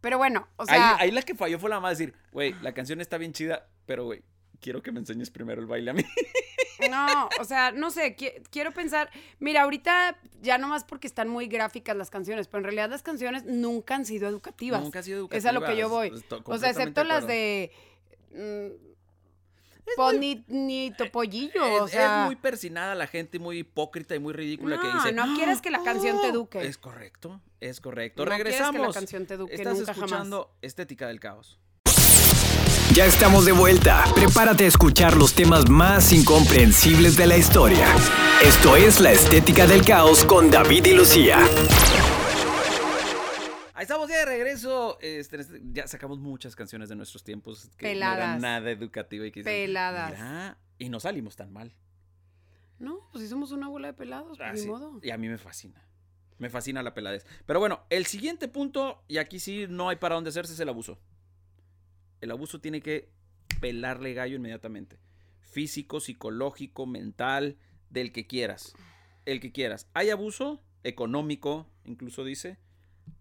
Pero 0.00 0.16
bueno, 0.18 0.48
o 0.56 0.64
sea, 0.66 0.96
ahí, 0.96 0.96
ahí 1.06 1.10
la 1.10 1.22
que 1.22 1.34
falló 1.34 1.58
fue 1.58 1.68
la 1.70 1.78
más 1.80 1.98
decir, 1.98 2.14
güey, 2.32 2.54
la 2.62 2.72
canción 2.72 3.00
está 3.00 3.18
bien 3.18 3.32
chida, 3.32 3.68
pero, 3.86 4.04
güey, 4.04 4.22
quiero 4.60 4.82
que 4.82 4.92
me 4.92 5.00
enseñes 5.00 5.30
primero 5.30 5.60
el 5.60 5.66
baile 5.66 5.90
a 5.90 5.94
mí. 5.94 6.02
no, 6.90 7.28
o 7.38 7.44
sea, 7.44 7.70
no 7.72 7.90
sé, 7.90 8.16
qui- 8.16 8.32
quiero 8.50 8.72
pensar, 8.72 9.10
mira, 9.38 9.62
ahorita 9.62 10.16
ya 10.40 10.56
nomás 10.56 10.84
porque 10.84 11.06
están 11.06 11.28
muy 11.28 11.48
gráficas 11.48 11.94
las 11.96 12.08
canciones, 12.08 12.48
pero 12.48 12.58
en 12.60 12.64
realidad 12.64 12.88
las 12.88 13.02
canciones 13.02 13.44
nunca 13.44 13.94
han 13.94 14.06
sido 14.06 14.26
educativas. 14.28 14.80
Nunca 14.82 15.00
ha 15.00 15.02
sido 15.02 15.28
Es 15.30 15.44
a 15.44 15.52
lo 15.52 15.62
que 15.62 15.76
yo 15.76 15.90
voy. 15.90 16.08
educativas, 16.08 16.42
O 16.46 16.58
sea, 16.58 16.70
excepto 16.70 17.04
las 17.04 17.26
de 17.26 17.70
mm, 18.32 18.89
Poni 19.96 20.44
ni 20.48 20.92
Topollillo, 20.96 21.64
Es, 21.64 21.80
o 21.82 21.88
sea, 21.88 22.20
es 22.22 22.26
muy 22.26 22.36
persinada 22.36 22.94
la 22.94 23.06
gente, 23.06 23.38
muy 23.38 23.58
hipócrita 23.58 24.14
y 24.14 24.18
muy 24.18 24.32
ridícula 24.32 24.80
que 24.80 24.86
dice. 24.92 25.12
no 25.12 25.34
quieres 25.34 25.60
que 25.60 25.70
la 25.70 25.82
canción 25.82 26.20
te 26.20 26.28
eduque. 26.28 26.66
Es 26.66 26.78
correcto, 26.78 27.40
es 27.60 27.80
correcto. 27.80 28.24
No 28.24 28.30
quieres 28.30 28.44
que 28.54 28.60
la 28.60 28.66
Regresamos. 28.66 28.94
canción 28.94 29.26
te 29.26 29.34
eduque 29.34 29.54
Estás 29.54 29.78
nunca 29.78 29.94
jamás. 29.94 30.46
Estética 30.62 31.06
del 31.08 31.20
Caos. 31.20 31.58
Ya 32.94 33.06
estamos 33.06 33.44
de 33.44 33.52
vuelta. 33.52 34.04
Prepárate 34.14 34.64
a 34.64 34.68
escuchar 34.68 35.16
los 35.16 35.32
temas 35.34 35.68
más 35.68 36.12
incomprensibles 36.12 37.16
de 37.16 37.26
la 37.28 37.36
historia. 37.36 37.86
Esto 38.42 38.74
es 38.74 38.98
La 39.00 39.12
Estética 39.12 39.66
del 39.66 39.84
Caos 39.84 40.24
con 40.24 40.50
David 40.50 40.86
y 40.86 40.94
Lucía. 40.94 41.38
Ahí 43.80 43.84
estamos 43.84 44.10
ya 44.10 44.18
de 44.18 44.24
regreso. 44.26 44.98
Este, 45.00 45.40
este, 45.40 45.58
ya 45.72 45.86
sacamos 45.88 46.18
muchas 46.18 46.54
canciones 46.54 46.90
de 46.90 46.96
nuestros 46.96 47.24
tiempos 47.24 47.70
que 47.78 47.94
no 47.94 48.12
eran 48.12 48.38
nada 48.38 48.70
educativa 48.70 49.24
y 49.26 49.32
que 49.32 49.40
dices, 49.40 49.50
Peladas. 49.50 50.10
"Mira", 50.12 50.58
y 50.76 50.90
no 50.90 51.00
salimos 51.00 51.34
tan 51.34 51.50
mal. 51.50 51.74
No, 52.78 53.08
pues 53.10 53.24
si 53.24 53.30
somos 53.30 53.52
una 53.52 53.68
bola 53.68 53.86
de 53.88 53.94
pelados, 53.94 54.36
pues 54.36 54.50
Ah, 54.50 54.54
sí. 54.54 54.66
modo. 54.68 55.00
Y 55.02 55.08
a 55.08 55.16
mí 55.16 55.30
me 55.30 55.38
fascina. 55.38 55.82
Me 56.36 56.50
fascina 56.50 56.82
la 56.82 56.92
peladez. 56.92 57.24
Pero 57.46 57.58
bueno, 57.58 57.80
el 57.88 58.04
siguiente 58.04 58.48
punto, 58.48 59.02
y 59.08 59.16
aquí 59.16 59.40
sí 59.40 59.64
no 59.66 59.88
hay 59.88 59.96
para 59.96 60.14
dónde 60.14 60.28
hacerse, 60.28 60.52
es 60.52 60.60
el 60.60 60.68
abuso. 60.68 60.98
El 62.20 62.32
abuso 62.32 62.60
tiene 62.60 62.82
que 62.82 63.08
pelarle 63.62 64.12
gallo 64.12 64.36
inmediatamente. 64.36 64.98
Físico, 65.40 66.00
psicológico, 66.00 66.84
mental, 66.84 67.56
del 67.88 68.12
que 68.12 68.26
quieras. 68.26 68.74
El 69.24 69.40
que 69.40 69.52
quieras. 69.52 69.88
Hay 69.94 70.10
abuso 70.10 70.62
económico, 70.84 71.66
incluso 71.86 72.24
dice, 72.24 72.58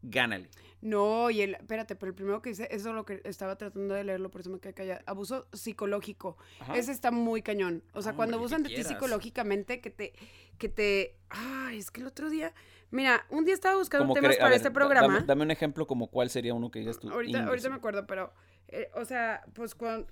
gánale. 0.02 0.50
No, 0.82 1.30
y 1.30 1.42
el, 1.42 1.56
espérate, 1.56 1.96
pero 1.96 2.12
el 2.12 2.16
primero 2.16 2.42
que 2.42 2.52
dice, 2.52 2.68
eso 2.72 2.90
es 2.90 2.96
lo 2.96 3.06
que 3.06 3.22
estaba 3.26 3.58
tratando 3.58 3.94
de 3.94 4.04
leerlo, 4.06 4.32
por 4.32 4.42
eso 4.42 4.50
me 4.50 4.60
quedé 4.60 4.74
callada. 4.74 5.02
Abuso 5.06 5.46
psicológico. 5.52 6.38
Ajá. 6.62 6.78
Ese 6.78 6.94
está 6.94 7.12
muy 7.12 7.42
cañón. 7.42 7.84
O 7.94 8.02
sea, 8.02 8.14
No, 8.14 8.16
cuando 8.18 8.38
abusan 8.38 8.64
de 8.64 8.70
ti 8.70 8.84
psicológicamente, 8.84 9.82
que 9.82 9.90
te, 9.90 10.14
que 10.58 10.70
te. 10.70 11.18
Ay, 11.30 11.80
es 11.80 11.92
que 11.92 12.00
el 12.02 12.08
otro 12.08 12.30
día. 12.30 12.54
Mira, 12.92 13.26
un 13.30 13.44
día 13.44 13.54
estaba 13.54 13.76
buscando 13.78 14.04
Como 14.06 14.14
temas 14.16 14.38
para 14.38 14.50
ver, 14.50 14.58
este 14.58 14.72
programa. 14.72 15.14
Dame, 15.16 15.26
dame 15.26 15.44
un 15.44 15.52
ejemplo 15.52 15.86
como 15.86 16.08
cuál 16.08 16.30
sería 16.30 16.54
uno 16.54 16.72
que 16.72 16.80
digas 16.80 16.98
tú. 16.98 17.10
ahorita, 17.10 17.46
ahorita 17.46 17.70
me 17.70 17.76
acuerdo, 17.76 18.08
pero. 18.08 18.34
eh, 18.70 18.90
o 18.96 19.04
sea, 19.04 19.44
pues 19.54 19.76
cuando, 19.76 20.08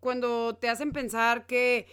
cuando 0.00 0.56
te 0.56 0.68
hacen 0.68 0.92
pensar 0.92 1.46
que. 1.46 1.86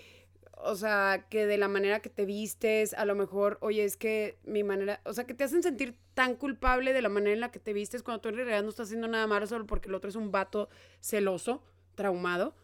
O 0.58 0.76
sea, 0.76 1.26
que 1.30 1.46
de 1.46 1.58
la 1.58 1.68
manera 1.68 2.00
que 2.00 2.10
te 2.10 2.26
vistes, 2.26 2.94
a 2.94 3.06
lo 3.06 3.16
mejor, 3.16 3.58
oye, 3.62 3.84
es 3.84 3.98
que 3.98 4.38
mi 4.44 4.64
manera, 4.64 5.02
o 5.04 5.14
sea, 5.14 5.26
que 5.26 5.34
te 5.34 5.44
hacen 5.44 5.62
sentir 5.62 5.98
tan 6.14 6.36
culpable 6.36 6.94
de 6.94 7.02
la 7.02 7.10
manera 7.10 7.34
en 7.34 7.42
la 7.42 7.52
que 7.52 7.60
te 7.60 7.74
vistes 7.74 8.04
cuando 8.04 8.22
tú 8.22 8.30
en 8.30 8.36
realidad 8.36 8.64
no 8.64 8.70
estás 8.70 8.88
haciendo 8.88 9.08
nada 9.08 9.28
malo 9.28 9.48
solo 9.48 9.66
porque 9.66 9.90
el 9.90 9.96
otro 9.96 10.10
es 10.10 10.16
un 10.16 10.32
vato 10.32 10.70
celoso, 11.02 11.62
traumado. 11.96 12.56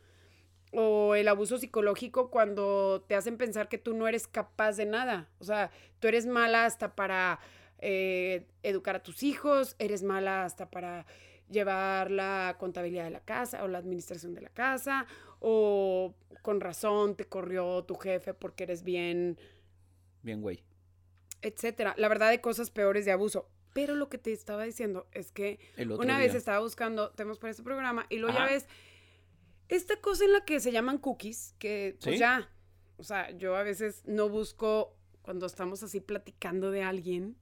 O 0.74 1.16
el 1.16 1.28
abuso 1.28 1.58
psicológico 1.58 2.32
cuando 2.32 3.04
te 3.08 3.16
hacen 3.16 3.38
pensar 3.38 3.68
que 3.68 3.78
tú 3.78 3.94
no 3.94 4.08
eres 4.08 4.28
capaz 4.28 4.78
de 4.78 4.86
nada. 4.86 5.30
O 5.40 5.44
sea, 5.44 5.70
tú 6.00 6.08
eres 6.08 6.26
mala 6.26 6.66
hasta 6.66 6.96
para 6.96 7.40
eh, 7.80 8.48
educar 8.64 8.96
a 8.96 9.04
tus 9.04 9.22
hijos, 9.24 9.76
eres 9.80 10.02
mala 10.02 10.46
hasta 10.46 10.70
para 10.70 11.06
llevar 11.50 12.10
la 12.10 12.56
contabilidad 12.60 13.04
de 13.04 13.10
la 13.12 13.20
casa 13.20 13.64
o 13.64 13.68
la 13.68 13.78
administración 13.78 14.34
de 14.34 14.42
la 14.42 14.50
casa, 14.50 15.06
o 15.42 16.16
con 16.42 16.62
razón 16.62 17.16
te 17.16 17.26
corrió 17.26 17.84
tu 17.84 17.96
jefe 17.96 18.34
porque 18.34 18.64
eres 18.64 18.84
bien, 18.84 19.38
Bien, 20.24 20.42
güey. 20.42 20.64
etcétera. 21.42 21.94
La 21.98 22.08
verdad 22.08 22.30
hay 22.30 22.40
cosas 22.40 22.70
peores 22.72 23.04
de 23.06 23.12
abuso. 23.12 23.50
Pero 23.74 23.96
lo 23.96 24.10
que 24.10 24.18
te 24.18 24.34
estaba 24.34 24.64
diciendo 24.66 25.08
es 25.14 25.32
que 25.32 25.58
una 25.98 26.18
vez 26.18 26.36
estaba 26.36 26.60
buscando 26.60 27.12
temas 27.12 27.40
para 27.40 27.52
este 27.52 27.64
programa 27.64 28.06
y 28.10 28.18
luego 28.18 28.36
ya 28.38 28.44
Ajá. 28.44 28.54
ves 28.54 28.68
esta 29.70 29.96
cosa 29.96 30.26
en 30.26 30.34
la 30.34 30.44
que 30.44 30.60
se 30.60 30.74
llaman 30.74 30.98
cookies, 30.98 31.56
que 31.58 31.96
pues 32.04 32.16
¿Sí? 32.16 32.20
ya, 32.20 32.50
o 32.98 33.04
sea, 33.06 33.32
yo 33.32 33.56
a 33.56 33.64
veces 33.64 34.04
no 34.06 34.28
busco 34.28 34.98
cuando 35.22 35.46
estamos 35.46 35.84
así 35.84 36.02
platicando 36.02 36.70
de 36.70 36.84
alguien, 36.84 37.38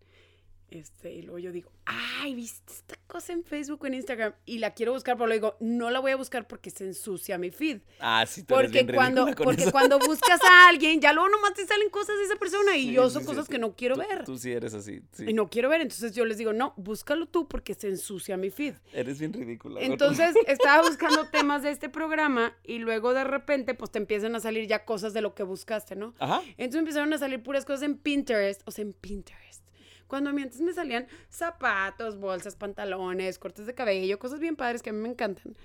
este, 0.71 1.13
y 1.13 1.21
luego 1.23 1.39
yo 1.39 1.51
digo, 1.51 1.71
ay, 1.85 2.35
¿viste 2.35 2.73
esta 2.73 2.95
cosa 3.07 3.33
en 3.33 3.43
Facebook 3.43 3.79
o 3.83 3.87
en 3.87 3.95
Instagram? 3.95 4.33
Y 4.45 4.59
la 4.59 4.73
quiero 4.73 4.93
buscar, 4.93 5.15
pero 5.17 5.27
luego 5.27 5.55
digo, 5.57 5.57
no 5.59 5.89
la 5.89 5.99
voy 5.99 6.11
a 6.11 6.15
buscar 6.15 6.47
porque 6.47 6.69
se 6.69 6.85
ensucia 6.85 7.37
mi 7.37 7.49
feed. 7.51 7.79
Ah, 7.99 8.25
sí, 8.27 8.43
tú 8.43 8.55
eres 8.55 8.71
Porque 8.71 8.83
bien 8.83 8.95
cuando, 8.95 9.25
con 9.25 9.35
porque 9.45 9.63
eso. 9.63 9.71
cuando 9.71 9.97
buscas 9.99 10.39
a 10.43 10.67
alguien, 10.69 11.01
ya 11.01 11.13
luego 11.13 11.29
nomás 11.29 11.53
te 11.53 11.65
salen 11.65 11.89
cosas 11.89 12.17
de 12.17 12.23
esa 12.25 12.35
persona 12.35 12.75
y 12.77 12.87
Sí, 12.87 12.91
yo 12.93 13.09
son 13.09 13.21
sí, 13.23 13.27
cosas 13.27 13.45
sí. 13.47 13.51
que 13.51 13.57
no 13.59 13.75
quiero 13.75 13.95
Tú- 13.95 14.01
ver. 14.01 14.23
Tú 14.25 14.37
sí 14.37 14.51
eres 14.51 14.73
así. 14.73 15.01
sí. 15.13 15.25
Y 15.27 15.33
no 15.33 15.49
quiero 15.49 15.69
ver, 15.69 15.81
entonces 15.81 16.13
yo 16.13 16.25
les 16.25 16.37
digo, 16.37 16.53
no, 16.53 16.73
búscalo 16.77 17.25
tú 17.25 17.47
porque 17.47 17.73
se 17.73 17.87
ensucia 17.87 18.37
mi 18.37 18.49
feed. 18.49 18.75
Eres 18.93 19.19
bien 19.19 19.33
ridícula. 19.33 19.79
Entonces 19.81 20.35
estaba 20.47 20.87
buscando 20.87 21.25
temas 21.27 21.63
de 21.63 21.71
este 21.71 21.89
programa 21.89 22.53
y 22.63 22.77
luego 22.79 23.13
de 23.13 23.23
repente 23.23 23.73
pues 23.73 23.91
te 23.91 23.97
empiezan 23.99 24.35
a 24.35 24.39
salir 24.39 24.67
ya 24.67 24.85
cosas 24.85 25.13
de 25.13 25.21
lo 25.21 25.33
que 25.33 25.43
buscaste, 25.43 25.95
¿no? 25.95 26.13
Ajá. 26.19 26.41
Entonces 26.57 26.79
empezaron 26.79 27.11
a 27.13 27.17
salir 27.17 27.41
puras 27.41 27.65
cosas 27.65 27.83
en 27.83 27.97
Pinterest, 27.97 28.61
o 28.65 28.71
sea, 28.71 28.83
en 28.83 28.93
Pinterest. 28.93 29.63
Cuando 30.09 30.31
a 30.31 30.33
mí 30.33 30.41
antes 30.41 30.59
me 30.59 30.73
salían 30.73 31.07
zapatos, 31.29 32.17
bolsas, 32.19 32.55
pantalones, 32.57 33.39
cortes 33.39 33.65
de 33.65 33.73
cabello, 33.75 34.19
cosas 34.19 34.39
bien 34.41 34.57
padres 34.57 34.81
que 34.81 34.89
a 34.89 34.93
mí 34.93 34.99
me 34.99 35.07
encantan. 35.09 35.55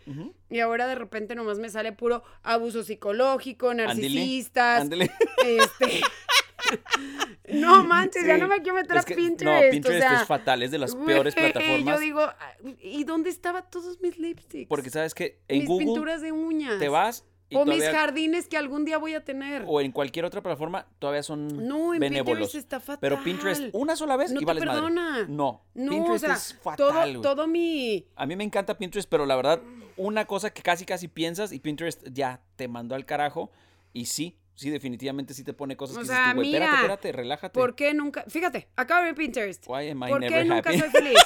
Y 0.50 0.60
ahora 0.60 0.86
de 0.86 0.94
repente 0.94 1.34
nomás 1.34 1.58
me 1.58 1.70
sale 1.70 1.90
puro 1.92 2.22
abuso 2.44 2.84
psicológico, 2.84 3.74
narcisistas, 3.74 4.82
ándele. 4.82 5.10
este... 5.44 6.00
no 7.52 7.84
manches, 7.84 8.26
ya 8.26 8.38
no 8.38 8.48
me 8.48 8.60
quiero 8.62 8.76
meter 8.76 8.96
Es 8.96 9.02
a 9.02 9.06
que- 9.06 9.14
Pinterest. 9.14 9.64
No, 9.64 9.70
Pinterest 9.70 10.04
o 10.04 10.08
sea, 10.10 10.20
es 10.22 10.26
fatal, 10.28 10.62
es 10.62 10.70
de 10.70 10.78
las 10.78 10.94
peores 10.94 11.34
plataformas. 11.54 11.94
Yo 11.96 12.00
digo, 12.00 12.20
"Ah, 12.20 12.52
¿y 12.82 13.04
dónde 13.04 13.30
estaban 13.30 13.64
todos 13.70 14.00
mis 14.00 14.18
lipsticks? 14.18 14.68
Porque 14.68 14.90
sabes 14.90 15.14
que 15.14 15.40
en 15.48 15.60
mis 15.60 15.68
Google 15.68 15.86
pinturas 15.86 16.22
de 16.22 16.32
uñas. 16.32 16.78
te 16.78 16.88
vas 16.88 17.24
y 17.50 17.56
o 17.56 17.64
mis 17.64 17.84
jardines 17.84 18.48
que 18.48 18.56
algún 18.56 18.84
día 18.84 18.98
voy 18.98 19.14
a 19.14 19.24
tener. 19.24 19.64
o 19.66 19.80
en 19.80 19.92
cualquier 19.92 20.24
otra 20.24 20.42
plataforma 20.42 20.86
todavía 20.98 21.22
son 21.22 21.66
No, 21.68 21.94
en 21.94 22.00
benévolos. 22.00 22.48
Pinterest 22.48 22.54
está 22.54 22.80
fatal. 22.80 22.98
Pero 23.00 23.22
Pinterest 23.22 23.62
una 23.72 23.96
sola 23.96 24.16
vez 24.16 24.32
No 24.32 24.38
y 24.40 24.40
te 24.40 24.46
vales 24.46 24.64
madre. 24.64 24.80
perdona. 24.80 25.26
No, 25.28 25.62
No, 25.74 25.90
Pinterest 25.90 26.24
o 26.24 26.26
sea, 26.26 26.34
es 26.36 26.54
fatal, 26.62 27.20
todo, 27.20 27.46
mi... 27.46 28.06
A 28.16 28.26
mí 28.26 28.34
me 28.36 28.44
encanta 28.44 28.76
Pinterest, 28.78 29.08
pero 29.08 29.26
la 29.26 29.36
verdad, 29.36 29.60
una 29.96 30.24
cosa 30.24 30.50
que 30.50 30.62
casi 30.62 30.84
casi 30.84 31.06
piensas 31.08 31.52
y 31.52 31.58
Pinterest 31.60 32.02
ya 32.12 32.40
te 32.56 32.66
mandó 32.66 32.94
al 32.94 33.04
carajo 33.04 33.50
y 33.92 34.06
sí, 34.06 34.36
sí 34.54 34.70
definitivamente 34.70 35.34
sí 35.34 35.44
te 35.44 35.52
pone 35.52 35.76
cosas 35.76 35.96
O 35.96 36.00
que 36.00 36.06
sea, 36.06 36.16
dices 36.16 36.30
tú, 36.32 36.36
güey, 36.38 36.48
espérate, 36.54 36.70
mira, 36.72 36.80
espérate, 36.82 37.12
relájate. 37.12 37.60
¿Por 37.60 37.74
qué 37.76 37.92
nunca... 37.94 38.24
Fíjate, 38.28 38.68
acabo 38.74 39.00
de 39.00 39.06
ver 39.08 39.14
Pinterest. 39.14 39.64
Why 39.68 39.90
am 39.90 40.02
I 40.04 40.08
¿Por 40.08 40.20
qué 40.20 40.30
never 40.30 40.46
nunca 40.46 40.70
happy? 40.70 40.78
soy 40.80 40.90
feliz? 40.90 41.18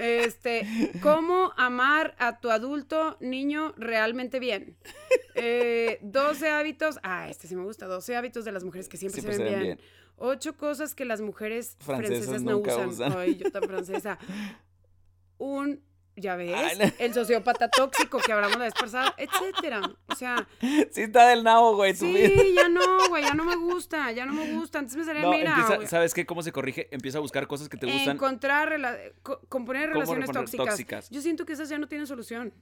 Este, 0.00 0.66
¿cómo 1.02 1.52
amar 1.58 2.14
a 2.18 2.40
tu 2.40 2.50
adulto 2.50 3.16
niño 3.20 3.74
realmente 3.76 4.38
bien? 4.40 4.76
Eh, 5.34 5.98
12 6.02 6.48
hábitos, 6.48 6.98
ah, 7.02 7.28
este 7.28 7.46
sí 7.48 7.54
me 7.54 7.62
gusta, 7.64 7.86
12 7.86 8.16
hábitos 8.16 8.44
de 8.44 8.52
las 8.52 8.64
mujeres 8.64 8.88
que 8.88 8.96
siempre, 8.96 9.20
Siempre 9.20 9.36
se 9.36 9.42
ven 9.42 9.50
se 9.50 9.56
ven 9.56 9.66
bien. 9.66 9.78
bien. 9.78 9.88
Ocho 10.16 10.56
cosas 10.56 10.94
que 10.94 11.04
las 11.04 11.20
mujeres 11.20 11.76
Francesas 11.80 12.26
francesas 12.26 12.42
no 12.42 12.58
usan. 12.58 12.88
usan. 12.88 13.12
Ay, 13.16 13.36
yo 13.36 13.50
tan 13.50 13.62
francesa. 13.62 14.18
Un, 15.38 15.82
ya 16.16 16.36
ves, 16.36 16.52
Ay, 16.54 16.78
no. 16.78 16.92
el 16.98 17.14
sociópata 17.14 17.68
tóxico 17.68 18.18
que 18.18 18.32
hablamos 18.32 18.58
la 18.58 18.64
vez 18.64 18.74
pasada, 18.74 19.14
etcétera. 19.16 19.80
O 20.08 20.14
sea, 20.14 20.46
Sí 20.90 21.02
está 21.02 21.28
del 21.28 21.42
nabo, 21.44 21.76
güey. 21.76 21.92
vida. 21.92 22.28
sí, 22.28 22.52
ya 22.56 22.68
no, 22.68 23.08
güey, 23.08 23.22
ya 23.22 23.34
no 23.34 23.44
me 23.44 23.56
gusta, 23.56 24.10
ya 24.12 24.26
no 24.26 24.32
me 24.32 24.52
gusta. 24.54 24.78
Antes 24.80 24.96
me 24.96 25.04
salía, 25.04 25.22
No, 25.22 25.30
mira, 25.32 25.54
empieza, 25.58 25.86
¿sabes 25.86 26.12
qué? 26.14 26.26
¿Cómo 26.26 26.42
se 26.42 26.52
corrige? 26.52 26.88
Empieza 26.90 27.18
a 27.18 27.20
buscar 27.20 27.46
cosas 27.46 27.68
que 27.68 27.76
te 27.76 27.86
gustan. 27.86 28.16
encontrar, 28.16 28.70
rela- 28.70 29.12
co- 29.22 29.40
componer 29.48 29.90
¿Cómo 29.92 30.00
relaciones 30.14 30.50
tóxicas? 30.52 31.08
Yo 31.10 31.20
siento 31.20 31.46
que 31.46 31.52
esas 31.54 31.68
ya 31.68 31.78
no 31.78 31.88
tienen 31.88 32.06
solución. 32.06 32.52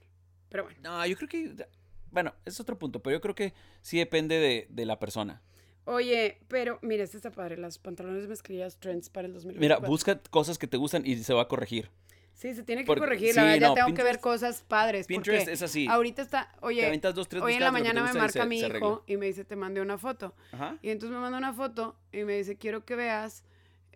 Pero 0.49 0.63
bueno. 0.63 0.79
No, 0.81 1.05
yo 1.05 1.15
creo 1.15 1.29
que. 1.29 1.67
Bueno, 2.11 2.33
es 2.45 2.59
otro 2.59 2.77
punto, 2.79 3.03
pero 3.03 3.17
yo 3.17 3.21
creo 3.21 3.35
que 3.35 3.53
sí 3.81 3.97
depende 3.99 4.39
de, 4.39 4.65
de 4.69 4.85
la 4.85 4.97
persona. 4.99 5.41
Oye, 5.85 6.39
pero 6.47 6.79
mira, 6.81 7.03
este 7.03 7.17
está 7.17 7.31
padre, 7.31 7.57
las 7.57 7.77
pantalones 7.79 8.27
mezclillas 8.27 8.77
trends 8.79 9.09
para 9.09 9.27
el 9.27 9.33
2024. 9.33 9.79
Mira, 9.81 9.87
busca 9.89 10.19
cosas 10.29 10.57
que 10.57 10.67
te 10.67 10.77
gustan 10.77 11.03
y 11.05 11.17
se 11.17 11.33
va 11.33 11.43
a 11.43 11.47
corregir. 11.47 11.89
Sí, 12.39 12.53
se 12.55 12.63
tiene 12.63 12.83
que 12.83 12.85
Porque- 12.87 13.01
corregir, 13.01 13.31
sí, 13.31 13.35
la 13.35 13.43
verdad, 13.43 13.75
ya 13.75 13.83
tengo 13.83 13.93
que 13.97 14.01
ver 14.03 14.21
cosas 14.21 14.63
padres. 14.65 15.07
Pinterest 15.07 15.41
porque 15.43 15.53
es 15.55 15.61
así. 15.61 15.87
Ahorita 15.87 16.21
está, 16.21 16.49
oye, 16.61 16.85
aventas 16.87 17.13
dos, 17.13 17.27
tres 17.27 17.43
hoy 17.43 17.55
en 17.55 17.59
la 17.59 17.69
mañana 17.69 18.01
me 18.01 18.13
marca 18.17 18.45
mi 18.45 18.61
se 18.61 18.67
hijo 18.67 19.03
y 19.07 19.17
me 19.17 19.25
dice, 19.25 19.43
te 19.43 19.57
mandé 19.57 19.81
una 19.81 19.97
foto. 19.97 20.33
Ajá. 20.53 20.77
Y 20.81 20.89
entonces 20.89 21.13
me 21.13 21.21
manda 21.21 21.37
una 21.37 21.53
foto 21.53 21.97
y 22.13 22.23
me 22.23 22.37
dice, 22.37 22.55
quiero 22.55 22.85
que 22.85 22.95
veas, 22.95 23.43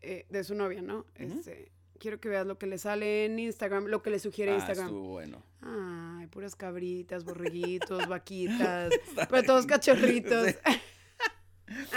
eh, 0.01 0.25
de 0.29 0.43
su 0.43 0.56
novia, 0.56 0.82
¿no? 0.82 1.06
Este, 1.15 1.71
quiero 1.99 2.19
que 2.19 2.27
veas 2.27 2.45
lo 2.45 2.58
que 2.58 2.67
le 2.67 2.77
sale 2.79 3.23
en 3.23 3.39
Instagram, 3.39 3.86
lo 3.86 4.03
que 4.03 4.10
le 4.10 4.19
sugiere 4.19 4.51
Ah, 4.51 4.56
Instagram. 4.56 4.88
estuvo 4.88 5.08
bueno. 5.08 5.41
Ay, 5.62 6.27
puras 6.27 6.58
cabritas, 6.58 7.23
borreguitos, 7.93 8.10
vaquitas, 8.10 8.91
pero 9.29 9.43
todos 9.43 9.65
cachorritos. 9.65 10.53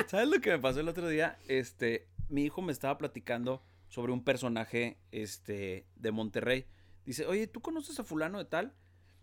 ¿Sabes 0.07 0.29
lo 0.29 0.41
que 0.41 0.51
me 0.51 0.59
pasó 0.61 0.79
el 0.79 0.89
otro 0.89 1.09
día? 1.09 1.39
Este, 1.49 2.07
mi 2.29 2.45
hijo 2.45 2.63
me 2.63 2.71
estaba 2.71 2.97
platicando 2.99 3.65
sobre 3.89 4.13
un 4.13 4.25
personaje, 4.25 4.99
este, 5.13 5.87
de 5.97 6.13
Monterrey. 6.13 6.67
Dice, 7.05 7.27
oye, 7.27 7.47
¿tú 7.47 7.61
conoces 7.61 7.99
a 8.01 8.05
fulano 8.05 8.39
de 8.39 8.45
tal? 8.47 8.75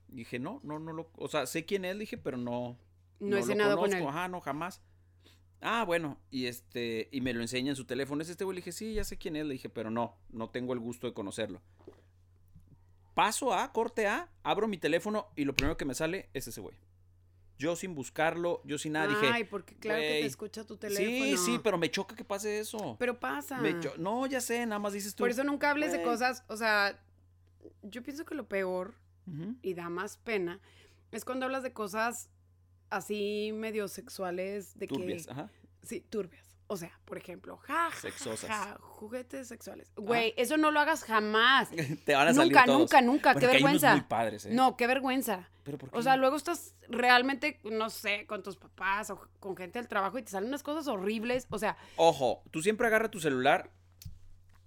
Y 0.09 0.15
dije, 0.17 0.39
no, 0.39 0.59
no, 0.63 0.79
no 0.79 0.93
lo, 0.93 1.09
o 1.17 1.27
sea, 1.27 1.45
sé 1.45 1.65
quién 1.65 1.85
es, 1.85 1.97
dije, 1.97 2.17
pero 2.17 2.37
no, 2.37 2.77
No 3.19 3.35
he 3.37 3.39
lo 3.41 3.45
cenado 3.45 3.75
con 3.77 3.89
conozco. 3.89 4.03
él. 4.09 4.09
Ajá, 4.09 4.27
no, 4.27 4.39
jamás. 4.41 4.81
Ah, 5.61 5.83
bueno, 5.85 6.19
y 6.29 6.45
este, 6.47 7.07
y 7.11 7.21
me 7.21 7.33
lo 7.33 7.41
enseña 7.41 7.69
en 7.69 7.75
su 7.75 7.85
teléfono. 7.85 8.21
¿Es 8.21 8.29
este 8.29 8.43
güey? 8.43 8.55
Le 8.55 8.59
dije, 8.59 8.71
sí, 8.73 8.93
ya 8.93 9.03
sé 9.05 9.17
quién 9.17 9.35
es. 9.37 9.45
Le 9.45 9.53
dije, 9.53 9.69
pero 9.69 9.89
no, 9.89 10.17
no 10.29 10.49
tengo 10.49 10.73
el 10.73 10.79
gusto 10.79 11.07
de 11.07 11.13
conocerlo. 11.13 11.61
Paso 13.13 13.53
A, 13.53 13.71
corte 13.71 14.07
A, 14.07 14.29
abro 14.43 14.67
mi 14.67 14.77
teléfono 14.77 15.27
y 15.35 15.45
lo 15.45 15.53
primero 15.53 15.77
que 15.77 15.85
me 15.85 15.93
sale 15.93 16.29
es 16.33 16.47
ese 16.47 16.59
güey. 16.61 16.75
Yo 17.57 17.75
sin 17.75 17.93
buscarlo, 17.95 18.61
yo 18.65 18.77
sin 18.77 18.93
nada, 18.93 19.07
dije. 19.07 19.29
Ay, 19.31 19.43
porque 19.43 19.75
claro 19.75 19.99
que 20.01 20.07
te 20.07 20.13
"Güey, 20.13 20.25
escucha 20.25 20.65
tu 20.65 20.75
teléfono. 20.77 21.07
Sí, 21.07 21.37
sí, 21.37 21.59
pero 21.63 21.77
me 21.77 21.89
choca 21.89 22.15
que 22.15 22.25
pase 22.25 22.59
eso. 22.59 22.95
Pero 22.99 23.19
pasa. 23.19 23.59
Me 23.59 23.75
no, 23.97 24.25
ya 24.25 24.41
sé, 24.41 24.65
nada 24.65 24.79
más 24.79 24.93
dices 24.93 25.13
tú. 25.15 25.23
Por 25.23 25.29
eso 25.29 25.43
nunca 25.43 25.69
hables 25.71 25.91
de 25.91 26.01
cosas, 26.03 26.43
o 26.47 26.57
sea, 26.57 26.99
yo 27.83 28.03
pienso 28.03 28.25
que 28.25 28.35
lo 28.35 28.47
peor 28.47 28.95
y 29.61 29.73
da 29.73 29.89
más 29.89 30.17
pena 30.17 30.59
es 31.11 31.23
cuando 31.23 31.45
hablas 31.45 31.63
de 31.63 31.71
cosas 31.73 32.29
así 32.89 33.51
medio 33.53 33.87
sexuales, 33.87 34.77
de 34.77 34.87
Turbias, 34.87 35.25
que 35.25 35.31
ajá. 35.31 35.49
sí, 35.83 36.01
turbias. 36.01 36.42
O 36.67 36.77
sea, 36.77 36.97
por 37.05 37.17
ejemplo, 37.17 37.57
ja, 37.57 37.89
Sexosas. 37.99 38.49
ja, 38.49 38.77
juguetes 38.79 39.47
sexuales. 39.47 39.91
Güey, 39.95 40.33
eso 40.37 40.57
no 40.57 40.71
lo 40.71 40.79
hagas 40.79 41.03
jamás. 41.03 41.69
Te 42.05 42.15
van 42.15 42.29
a 42.29 42.33
salir 42.33 42.51
Nunca, 42.53 42.65
todos. 42.65 42.79
nunca, 42.79 43.01
nunca, 43.01 43.33
Bueno, 43.33 43.39
qué 43.39 43.51
que 43.51 43.57
hay 43.57 43.63
unos 43.63 43.81
vergüenza. 43.81 43.91
muy 43.91 44.07
padres, 44.07 44.45
¿eh? 44.45 44.49
No, 44.53 44.77
qué 44.77 44.87
vergüenza. 44.87 45.49
Pero 45.63 45.77
¿por 45.77 45.89
O 45.97 46.01
sea, 46.01 46.15
luego 46.17 46.35
estás 46.35 46.75
realmente, 46.89 47.59
no 47.63 47.89
sé, 47.89 48.25
con 48.27 48.43
tus 48.43 48.57
papás 48.57 49.09
o 49.09 49.21
con 49.39 49.55
gente 49.55 49.79
del 49.79 49.87
trabajo 49.87 50.17
y 50.17 50.23
te 50.23 50.31
salen 50.31 50.49
unas 50.49 50.63
cosas 50.63 50.87
horribles. 50.87 51.47
O 51.49 51.57
sea, 51.59 51.77
Ojo, 51.97 52.43
tú 52.51 52.61
siempre 52.61 52.87
agarra 52.87 53.09
tu 53.11 53.19
celular, 53.19 53.69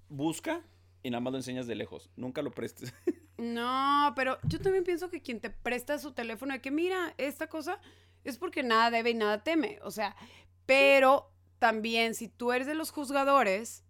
busca 0.09 0.63
y 1.03 1.11
nada 1.11 1.21
más 1.21 1.33
lo 1.33 1.39
enseñas 1.39 1.67
de 1.67 1.75
lejos. 1.75 2.11
Nunca 2.17 2.43
lo 2.43 2.51
prestes. 2.51 2.93
No, 3.39 4.15
pero 4.17 4.39
yo 4.45 4.59
también 4.63 4.83
pienso 4.83 5.11
que 5.11 5.21
quien 5.21 5.41
te 5.41 5.51
presta 5.51 5.99
su 5.99 6.13
teléfono 6.13 6.55
de 6.55 6.63
que 6.63 6.71
mira, 6.71 7.13
esta 7.19 7.49
cosa 7.51 7.79
es 8.25 8.39
porque 8.39 8.63
nada 8.63 8.91
debe 8.91 9.11
y 9.11 9.15
nada 9.15 9.45
teme. 9.45 9.79
O 9.83 9.91
sea, 9.91 10.17
pero 10.65 11.31
también 11.59 12.15
si 12.15 12.29
tú 12.29 12.53
eres 12.53 12.67
de 12.67 12.75
los 12.75 12.91
juzgadores, 12.91 13.85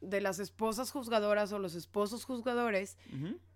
de 0.00 0.20
las 0.20 0.38
esposas 0.38 0.90
juzgadoras 0.90 1.52
o 1.52 1.58
los 1.58 1.74
esposos 1.74 2.24
juzgadores, 2.24 2.96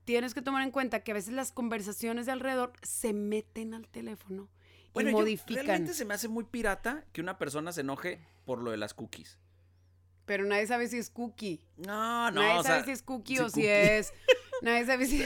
tienes 0.05 0.35
que 0.35 0.43
tomar 0.43 0.63
en 0.63 0.71
cuenta 0.71 1.01
que 1.01 1.13
a 1.13 1.15
veces 1.15 1.35
las 1.35 1.53
conversaciones 1.53 2.27
de 2.27 2.33
alrededor 2.33 2.73
se 2.83 3.13
meten 3.13 3.75
al 3.75 3.87
teléfono 3.89 4.49
Bueno, 4.93 5.11
y 5.11 5.13
yo- 5.13 5.19
modifican. 5.19 5.67
realmente 5.67 5.95
se 5.95 6.05
me 6.05 6.15
hace 6.15 6.29
muy 6.29 6.45
pirata 6.45 7.05
que 7.13 7.21
una 7.21 7.39
persona 7.39 7.73
se 7.73 7.83
enoje 7.83 8.21
por 8.45 8.61
lo 8.63 8.71
de 8.71 8.77
las 8.79 8.95
cookies. 8.95 9.39
Pero 10.27 10.45
nadie 10.45 10.67
sabe 10.67 10.89
si 10.89 10.97
es 10.99 11.11
cookie. 11.11 11.65
No, 11.77 12.31
no, 12.31 12.41
nadie 12.43 12.59
o 12.61 12.63
sabe 12.63 12.77
sea, 12.79 12.85
si 12.85 12.91
es 12.93 13.03
cookie 13.03 13.39
o 13.41 13.49
si 13.49 13.67
es. 13.67 14.13
Nadie 14.63 14.87
sabe 14.87 15.07
si. 15.07 15.25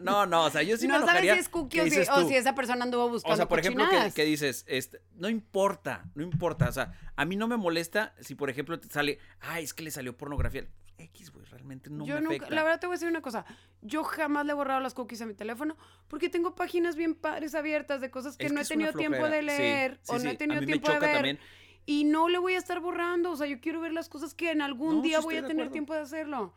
No, 0.00 0.26
no, 0.26 0.44
o 0.44 0.50
sea, 0.50 0.62
yo 0.62 0.76
sí 0.76 0.86
me 0.86 0.98
no 0.98 1.06
sabes 1.06 1.22
si 1.22 1.28
es 1.28 1.48
cookie 1.48 1.80
o 1.80 1.86
si, 1.88 1.98
o 1.98 2.28
esa 2.30 2.54
persona 2.54 2.84
anduvo 2.84 3.08
buscando. 3.08 3.34
O 3.34 3.36
sea, 3.36 3.48
por 3.48 3.58
ejemplo, 3.58 3.84
que, 4.14 4.24
dices, 4.24 4.64
este, 4.68 5.00
no 5.14 5.28
importa, 5.28 6.04
no 6.14 6.22
importa. 6.22 6.68
O 6.68 6.72
sea, 6.72 6.92
a 7.16 7.24
mí 7.24 7.36
no 7.36 7.48
me 7.48 7.56
molesta 7.56 8.14
si, 8.20 8.34
por 8.34 8.50
ejemplo, 8.50 8.78
te 8.78 8.88
sale, 8.88 9.18
ay, 9.40 9.64
es 9.64 9.74
que 9.74 9.82
le 9.82 9.90
salió 9.90 10.16
pornografía. 10.16 10.66
X, 10.98 11.32
güey, 11.32 11.44
realmente 11.46 11.90
no 11.90 12.04
yo 12.04 12.14
me 12.14 12.20
nunca, 12.20 12.36
afecta. 12.36 12.54
la 12.54 12.62
verdad 12.62 12.78
te 12.80 12.86
voy 12.86 12.94
a 12.94 12.96
decir 12.96 13.08
una 13.08 13.22
cosa, 13.22 13.44
yo 13.80 14.04
jamás 14.04 14.46
le 14.46 14.52
he 14.52 14.54
borrado 14.54 14.78
las 14.80 14.94
cookies 14.94 15.20
a 15.22 15.26
mi 15.26 15.34
teléfono 15.34 15.76
porque 16.06 16.28
tengo 16.28 16.54
páginas 16.54 16.94
bien 16.94 17.14
padres 17.14 17.54
abiertas 17.56 18.00
de 18.00 18.10
cosas 18.10 18.36
que 18.36 18.46
Es 18.46 18.52
no 18.52 18.60
he 18.60 18.64
tenido 18.64 18.92
tiempo 18.92 19.26
de. 19.28 19.40
Sí, 19.40 19.46
leer 19.46 19.98
sí, 20.02 20.12
o 20.14 20.18
no 20.20 20.30
he 20.30 20.36
tenido 20.36 20.60
tiempo 20.62 20.92
de 20.92 20.98
ver 21.00 21.14
también. 21.14 21.38
y 21.86 22.04
no 22.04 22.28
le 22.28 22.38
voy 22.38 22.54
a 22.54 22.58
estar 22.58 22.78
borrando, 22.78 23.32
o 23.32 23.36
sea, 23.36 23.48
yo 23.48 23.60
quiero 23.60 23.80
ver 23.80 23.92
las 23.92 24.08
cosas 24.08 24.34
que 24.34 24.52
en 24.52 24.62
algún 24.62 24.96
No, 24.96 25.02
día 25.02 25.18
voy 25.20 25.36
a 25.38 25.46
tener 25.46 25.70
tiempo 25.70 25.92
de 25.94 26.00
hacerlo. 26.00 26.54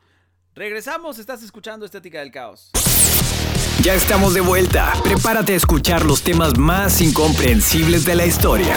Regresamos, 0.57 1.19
estás 1.19 1.43
escuchando 1.43 1.85
Estética 1.85 2.19
del 2.19 2.31
Caos. 2.31 2.71
Ya 3.83 3.93
estamos 3.93 4.33
de 4.33 4.39
vuelta. 4.39 4.93
Prepárate 5.03 5.51
a 5.51 5.57
escuchar 5.57 6.05
los 6.05 6.23
temas 6.23 6.57
más 6.57 7.01
incomprensibles 7.01 8.05
de 8.05 8.15
la 8.15 8.25
historia. 8.25 8.73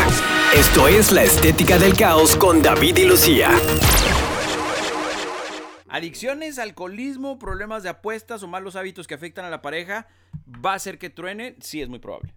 Esto 0.57 0.89
es 0.89 1.13
La 1.13 1.23
Estética 1.23 1.79
del 1.79 1.97
Caos 1.97 2.35
con 2.35 2.63
David 2.63 2.97
y 2.97 3.05
Lucía. 3.05 3.51
Adicciones, 5.89 6.59
alcoholismo, 6.59 7.39
problemas 7.39 7.85
de 7.85 7.91
apuestas 7.91 8.43
o 8.43 8.49
malos 8.49 8.75
hábitos 8.75 9.07
que 9.07 9.15
afectan 9.15 9.45
a 9.45 9.51
la 9.51 9.63
pareja, 9.63 10.09
¿va 10.49 10.73
a 10.73 10.77
hacer 10.77 10.99
que 10.99 11.11
truene? 11.11 11.55
Sí, 11.61 11.81
es 11.81 11.89
muy 11.89 12.01
probable. 12.01 12.35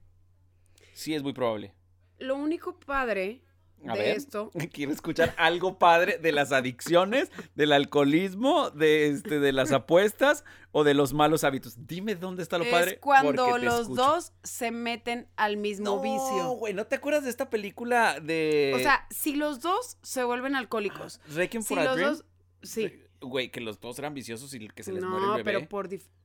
Sí, 0.93 1.15
es 1.15 1.23
muy 1.23 1.34
probable. 1.34 1.73
Lo 2.19 2.36
único 2.36 2.80
padre 2.80 3.41
A 3.88 3.94
de 3.94 4.00
ver, 4.00 4.17
esto, 4.17 4.52
quiero 4.74 4.91
escuchar 4.91 5.34
algo 5.38 5.78
padre 5.80 6.17
de 6.17 6.32
las 6.32 6.52
adicciones, 6.52 7.32
del 7.56 7.72
alcoholismo, 7.74 8.70
de, 8.72 9.08
este, 9.10 9.39
de 9.39 9.52
las 9.52 9.72
apuestas 9.72 10.44
o 10.72 10.84
de 10.84 10.94
los 10.94 11.13
malos 11.13 11.44
hábitos. 11.44 11.88
Dime 11.88 12.15
dónde 12.15 12.44
está 12.44 12.58
lo 12.58 12.70
padre. 12.70 12.91
es 12.94 13.00
cuando 13.00 13.58
los 13.58 13.82
escucho. 13.82 14.02
dos 14.02 14.34
se 14.44 14.72
meten 14.72 15.28
al 15.36 15.58
mismo 15.58 15.86
no, 15.86 16.02
vicio. 16.02 16.50
güey, 16.52 16.74
¿no 16.74 16.86
te 16.86 16.96
acuerdas 16.96 17.24
de 17.24 17.30
esta 17.30 17.50
película 17.50 18.20
de 18.20 18.74
O 18.76 18.80
sea, 18.80 19.08
si 19.10 19.36
los 19.36 19.60
dos 19.62 19.98
se 20.02 20.24
vuelven 20.24 20.56
alcohólicos, 20.56 21.20
Requiem 21.34 21.63
si 21.63 21.70
for 21.76 21.80
a 21.80 21.84
los 21.86 21.96
Dream? 21.96 22.12
dos, 22.12 22.26
sí. 22.63 22.94
Güey, 23.20 23.50
que 23.52 23.62
los 23.62 23.80
dos 23.80 24.00
eran 24.00 24.13
viciosos 24.13 24.54
y 24.54 24.67
que 24.70 24.84
se 24.84 24.91
les 24.91 25.04
no, 25.04 25.10
muere 25.10 25.26
el 25.26 25.32
bebé. 25.32 25.44
pero 25.44 25.70
por 25.70 25.88
dif- 25.89 26.08
¿No 26.08 26.20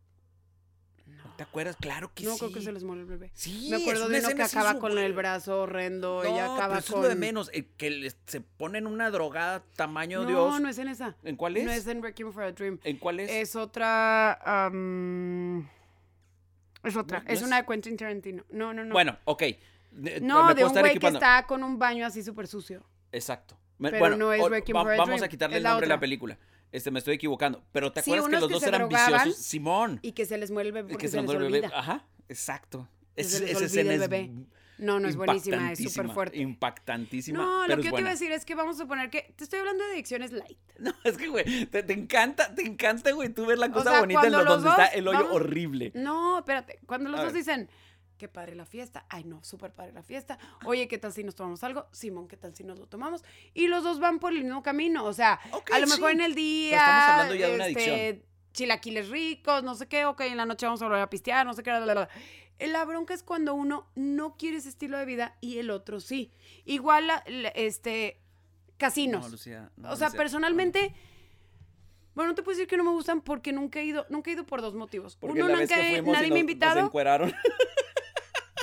te 1.36 1.42
acuerdas? 1.42 1.76
Claro 1.76 2.10
que 2.14 2.24
no 2.24 2.32
sí. 2.32 2.38
creo 2.38 2.52
que 2.52 2.60
se 2.62 2.72
les 2.72 2.82
muere 2.84 3.02
el 3.02 3.06
bebé. 3.06 3.30
Sí, 3.34 3.68
Me 3.70 3.76
acuerdo 3.76 4.08
de 4.08 4.18
uno 4.20 4.28
que 4.30 4.42
acaba 4.42 4.78
con 4.78 4.96
el 4.98 5.12
brazo 5.12 5.60
horrendo, 5.62 6.22
No, 6.24 6.28
ella 6.34 6.44
acaba 6.54 6.68
pero 6.68 6.78
eso 6.80 6.92
con 6.94 7.02
es 7.02 7.04
lo 7.04 7.08
de 7.10 7.14
menos. 7.16 7.50
eh, 7.52 7.68
que 7.76 8.12
se 8.26 8.40
ponen 8.40 8.86
una 8.86 9.10
drogada 9.10 9.62
tamaño 9.76 10.22
No, 10.22 10.28
Dios. 10.28 10.60
no 10.60 10.68
es 10.68 10.78
en 10.78 10.88
esa. 10.88 11.16
¿En 11.22 11.36
cuál 11.36 11.56
es? 11.56 11.64
No 11.64 11.70
es 11.72 11.86
en 11.86 12.02
Requiem 12.02 12.32
for 12.32 12.42
a 12.42 12.52
Dream. 12.52 12.78
¿En 12.84 12.96
cuál 12.98 13.20
es? 13.20 13.30
Es 13.30 13.54
otra 13.56 14.32
am, 14.44 15.68
es 16.82 16.96
otra, 16.96 17.18
No, 17.18 17.24
no 17.24 17.30
es, 17.32 17.40
es- 17.40 17.46
una 17.46 17.56
de 17.62 17.66
Quentin 17.66 17.96
Tarantino. 17.96 18.44
No, 18.50 18.72
no, 18.72 18.84
no. 18.84 18.92
Bueno, 18.92 19.16
ok. 19.24 19.42
Ne- 19.92 20.20
no, 20.20 20.44
me 20.46 20.54
de 20.54 20.64
un 20.64 20.72
güey 20.72 20.98
que 20.98 21.06
está 21.08 21.46
con 21.46 21.62
un 21.64 21.78
baño 21.78 22.04
así 22.06 22.22
súper 22.22 22.46
sucio. 22.46 22.84
Exacto. 23.12 23.56
Pero 23.80 23.98
bueno, 23.98 24.16
no 24.16 24.32
es 24.32 24.40
o- 24.40 24.44
va- 24.50 24.60
for 24.62 24.76
a 24.92 24.96
vamos 24.96 25.06
Dream, 25.06 25.24
a 25.24 25.28
quitarle 25.28 25.56
el 25.58 25.62
nombre 25.62 25.86
de 25.86 25.94
la 25.94 26.00
película. 26.00 26.38
Este, 26.72 26.90
me 26.90 26.98
estoy 26.98 27.14
equivocando. 27.14 27.62
Pero 27.72 27.92
¿te 27.92 28.02
Sí, 28.02 28.10
acuerdas 28.10 28.28
que 28.30 28.36
los 28.40 28.48
que 28.48 28.54
dos 28.54 28.62
eran 28.64 28.88
viciosos? 28.88 29.36
Simón. 29.36 29.98
Y 30.02 30.12
que 30.12 30.26
se 30.26 30.36
les 30.38 30.50
muere 30.50 30.68
el 30.68 30.72
bebé 30.74 30.88
porque 30.90 31.02
que 31.06 31.08
se, 31.08 31.12
se 31.12 31.16
les 31.22 31.24
muere 31.26 31.46
el 31.46 31.52
bebé. 31.52 31.66
olvida. 31.66 31.78
Ajá, 31.78 32.06
exacto. 32.28 32.88
Es- 33.14 33.30
se 33.30 33.40
les 33.40 33.50
esa 33.50 33.58
olvida 33.58 33.66
escena 33.66 33.94
el 33.94 34.02
es 34.02 34.08
bebé. 34.08 34.30
No, 34.78 35.00
no 35.00 35.08
es 35.08 35.16
buenísima, 35.16 35.72
es 35.72 35.82
súper 35.82 36.10
fuerte. 36.10 36.36
Impactantísima. 36.36 37.38
No, 37.38 37.62
pero 37.66 37.76
lo 37.76 37.82
que 37.82 37.88
yo 37.88 37.94
te 37.94 38.00
iba 38.02 38.10
a 38.10 38.12
decir 38.12 38.30
es 38.32 38.44
que 38.44 38.54
vamos 38.54 38.76
a 38.76 38.82
suponer 38.82 39.08
que 39.08 39.32
te 39.34 39.44
estoy 39.44 39.60
hablando 39.60 39.82
de 39.86 39.92
adicciones 39.92 40.32
light. 40.32 40.58
No, 40.78 40.92
es 41.04 41.16
que, 41.16 41.28
güey, 41.28 41.64
te, 41.64 41.82
te 41.82 41.94
encanta, 41.94 42.54
te 42.54 42.60
encanta, 42.66 43.10
güey, 43.12 43.30
tú 43.30 43.46
ver 43.46 43.56
la 43.58 43.70
cosa 43.72 43.90
sea, 43.92 44.00
bonita 44.00 44.26
en 44.26 44.32
lo 44.32 44.44
los 44.44 44.62
donde 44.62 44.68
está 44.68 44.82
dos 44.82 44.94
el 44.94 45.08
hoyo 45.08 45.18
vamos- 45.20 45.32
horrible. 45.36 45.92
No, 45.94 46.40
espérate. 46.40 46.78
Cuando 46.84 47.08
los 47.08 47.20
A 47.20 47.22
dos 47.24 47.32
ver. 47.32 47.42
dicen, 47.42 47.70
qué 48.16 48.28
padre 48.28 48.54
la 48.54 48.64
fiesta. 48.64 49.04
Ay, 49.08 49.24
no, 49.24 49.42
súper 49.44 49.72
padre 49.72 49.92
la 49.92 50.02
fiesta. 50.02 50.38
Oye, 50.64 50.88
¿qué 50.88 50.98
tal 50.98 51.12
si 51.12 51.22
nos 51.24 51.34
tomamos 51.34 51.62
algo? 51.64 51.86
Simón, 51.92 52.28
¿qué 52.28 52.36
tal 52.36 52.54
si 52.54 52.64
nos 52.64 52.78
lo 52.78 52.86
tomamos? 52.86 53.22
Y 53.54 53.66
los 53.68 53.84
dos 53.84 54.00
van 54.00 54.18
por 54.18 54.32
el 54.32 54.42
mismo 54.44 54.62
camino. 54.62 55.04
O 55.04 55.12
sea, 55.12 55.40
a 55.72 55.78
lo 55.78 55.86
mejor 55.86 56.10
sí. 56.10 56.16
en 56.16 56.20
el 56.22 56.34
día. 56.34 56.76
estamos 56.78 57.02
hablando 57.10 57.34
ya 57.34 57.48
de 57.48 57.54
una 57.54 57.66
este, 57.68 57.90
adicción. 57.92 58.22
chilaquiles 58.52 59.08
ricos, 59.10 59.62
no 59.62 59.74
sé 59.74 59.86
qué, 59.88 60.04
ok, 60.06 60.20
en 60.22 60.36
la 60.38 60.46
noche 60.46 60.66
vamos 60.66 60.80
a 60.82 60.86
volver 60.86 61.00
a 61.02 61.10
pistear, 61.10 61.44
no 61.46 61.52
sé 61.54 61.62
qué, 61.62 61.70
bla, 61.70 61.80
bla, 61.80 61.92
bla. 61.94 62.08
La 62.58 62.84
bronca 62.86 63.12
es 63.12 63.22
cuando 63.22 63.52
uno 63.54 63.86
no 63.94 64.36
quiere 64.38 64.56
ese 64.56 64.70
estilo 64.70 64.96
de 64.96 65.04
vida 65.04 65.36
y 65.42 65.58
el 65.58 65.70
otro 65.70 66.00
sí. 66.00 66.32
Igual, 66.64 67.06
la- 67.06 67.22
la- 67.26 67.50
este, 67.50 68.18
casinos. 68.78 69.24
No, 69.24 69.28
Lucía. 69.28 69.70
no, 69.76 69.90
o 69.92 69.96
sea, 69.96 70.06
Lucía, 70.08 70.18
personalmente, 70.18 70.94
bueno, 72.14 72.30
no 72.30 72.34
te 72.34 72.42
puedo 72.42 72.56
decir 72.56 72.66
que 72.66 72.78
no 72.78 72.84
me 72.84 72.92
gustan 72.92 73.20
porque 73.20 73.52
nunca 73.52 73.80
he 73.80 73.84
ido, 73.84 74.06
nunca 74.08 74.30
he 74.30 74.32
ido 74.32 74.46
por 74.46 74.62
dos 74.62 74.72
motivos. 74.74 75.16
Porque 75.16 75.42
Uno, 75.42 75.48
nunca 75.54 75.76
nadie 75.76 76.00
nos- 76.00 76.10
me 76.12 76.16
ha 76.16 76.28
nos 76.30 76.38
invitado. 76.38 76.80
encueraron. 76.80 77.30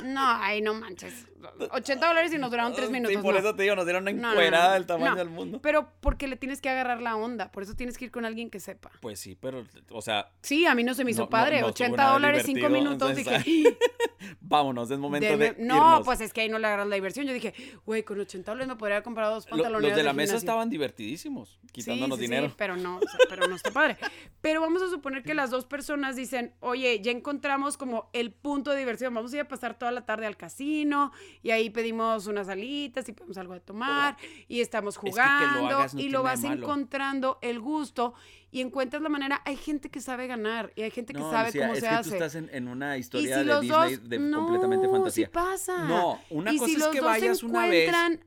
No, 0.04 0.20
ay, 0.20 0.60
no 0.60 0.74
manches. 0.74 1.26
80 1.70 2.06
dólares 2.06 2.32
y 2.32 2.38
nos 2.38 2.50
duraron 2.50 2.72
tres 2.74 2.90
minutos. 2.90 3.16
Sí, 3.16 3.22
por 3.22 3.34
no. 3.34 3.40
eso 3.40 3.54
te 3.54 3.62
digo, 3.64 3.74
nos 3.76 3.84
dieron 3.84 4.02
una 4.02 4.12
No, 4.12 4.18
no, 4.20 4.26
no, 4.28 4.32
encuerada 4.32 4.74
del 4.74 4.86
tamaño 4.86 5.14
del 5.16 5.30
mundo. 5.30 5.60
Pero 5.62 5.88
porque 6.00 6.28
le 6.28 6.36
tienes 6.36 6.60
que 6.60 6.68
agarrar 6.68 7.00
la 7.02 7.16
onda. 7.16 7.50
Por 7.52 7.62
eso 7.62 7.74
tienes 7.74 7.98
que 7.98 8.06
ir 8.06 8.10
con 8.10 8.24
alguien 8.24 8.50
que 8.50 8.60
sepa. 8.60 8.90
Pues 9.00 9.18
sí, 9.20 9.36
pero, 9.40 9.64
o 9.90 10.02
sea, 10.02 10.30
Sí, 10.42 10.66
a 10.66 10.74
mí 10.74 10.84
no 10.84 10.94
se 10.94 11.04
me 11.04 11.10
hizo 11.10 11.28
padre. 11.28 11.60
no 11.60 11.68
estuvo 11.68 11.86
80 11.86 11.96
nada 11.96 12.12
dólares, 12.12 12.42
5 12.46 12.56
divertido, 12.56 12.80
minutos. 12.82 13.10
entonces, 13.18 13.44
Dije, 13.44 13.78
vámonos, 14.40 14.90
es 14.90 14.98
momento 14.98 15.36
de 15.36 15.54
no, 15.58 15.76
irnos. 15.76 16.04
pues 16.04 16.20
es 16.20 16.32
que 16.32 16.42
ahí 16.42 16.48
no 16.48 16.58
le 16.58 16.66
agarras 16.66 16.86
la 16.86 16.94
diversión. 16.94 17.26
Yo 17.26 17.32
dije, 17.32 17.54
güey, 17.86 18.02
con 18.02 18.18
80 18.20 18.50
dólares 18.50 18.68
me 18.68 18.76
podría 18.76 18.96
haber 18.96 19.04
comprado 19.04 19.34
dos 19.34 19.44
Lo- 19.46 19.50
pantalones. 19.50 19.88
los 19.90 19.96
de 19.96 20.02
la 20.02 20.12
mesa 20.12 20.36
estaban 20.36 20.70
divertidísimos, 20.70 21.58
quitándonos 21.72 22.18
sí, 22.18 22.24
sí, 22.24 22.30
dinero. 22.30 22.48
Sí, 22.48 22.54
pero 22.56 22.76
no, 22.76 22.96
o 22.98 23.00
sea, 23.00 23.18
pero 23.28 23.46
no 23.48 23.54
está 23.56 23.70
padre. 23.70 23.96
Pero 24.40 24.60
vamos 24.60 24.82
a 24.82 24.88
suponer 24.88 25.22
que 25.22 25.34
las 25.34 25.50
dos 25.50 25.64
personas 25.66 26.16
dicen, 26.16 26.54
oye, 26.60 27.00
ya 27.00 27.10
encontramos 27.10 27.76
como 27.76 28.08
el 28.12 28.32
punto 28.32 28.70
de 28.70 28.78
diversión, 28.78 29.14
vamos 29.14 29.32
a 29.32 29.36
ir 29.36 29.42
a 29.42 29.48
pasar 29.48 29.78
toda 29.78 29.90
la 29.92 30.04
tarde 30.06 30.26
al 30.26 30.36
casino 30.36 31.12
y 31.42 31.50
ahí 31.50 31.70
pedimos 31.70 32.26
unas 32.26 32.48
alitas 32.48 33.08
y 33.08 33.12
pedimos 33.12 33.36
algo 33.38 33.54
de 33.54 33.60
tomar 33.60 34.16
y 34.48 34.60
estamos 34.60 34.96
que 34.98 35.02
que 35.02 35.06
lo 35.06 35.12
jugando 35.12 35.76
hagas 35.76 35.94
no 35.94 36.00
y 36.00 36.08
lo 36.08 36.22
vas 36.22 36.44
encontrando 36.44 37.38
el 37.42 37.60
gusto 37.60 38.14
y 38.50 38.60
encuentras 38.60 39.02
la 39.02 39.08
manera. 39.08 39.42
Hay 39.44 39.56
gente 39.56 39.90
que 39.90 40.00
sabe 40.00 40.26
ganar 40.26 40.72
y 40.76 40.82
hay 40.82 40.90
gente 40.90 41.12
que 41.12 41.18
No, 41.20 41.30
sabe 41.30 41.52
cómo 41.58 41.72
es 41.72 41.80
se 41.80 41.86
que 41.86 41.88
hace. 41.88 42.08
tú 42.10 42.14
estás 42.16 42.34
en, 42.36 42.48
en 42.52 42.68
una 42.68 42.96
historia 42.98 43.38
si 43.40 43.44
de 43.44 43.60
Disney 43.60 43.96
dos, 43.96 44.08
de 44.08 44.18
no, 44.18 44.38
completamente 44.44 44.88
fantasía. 44.88 45.26
sí 45.26 45.32
pasa. 45.32 45.84
No, 45.84 46.20
una 46.30 46.52
y 46.52 46.58
cosa 46.58 46.66
si 46.68 46.72
es 46.74 46.78
los 46.78 46.88
que 46.90 46.98
dos 47.00 47.06
vayas 47.06 47.42
una 47.42 47.66
vez, 47.66 47.88
encuentran 47.88 48.24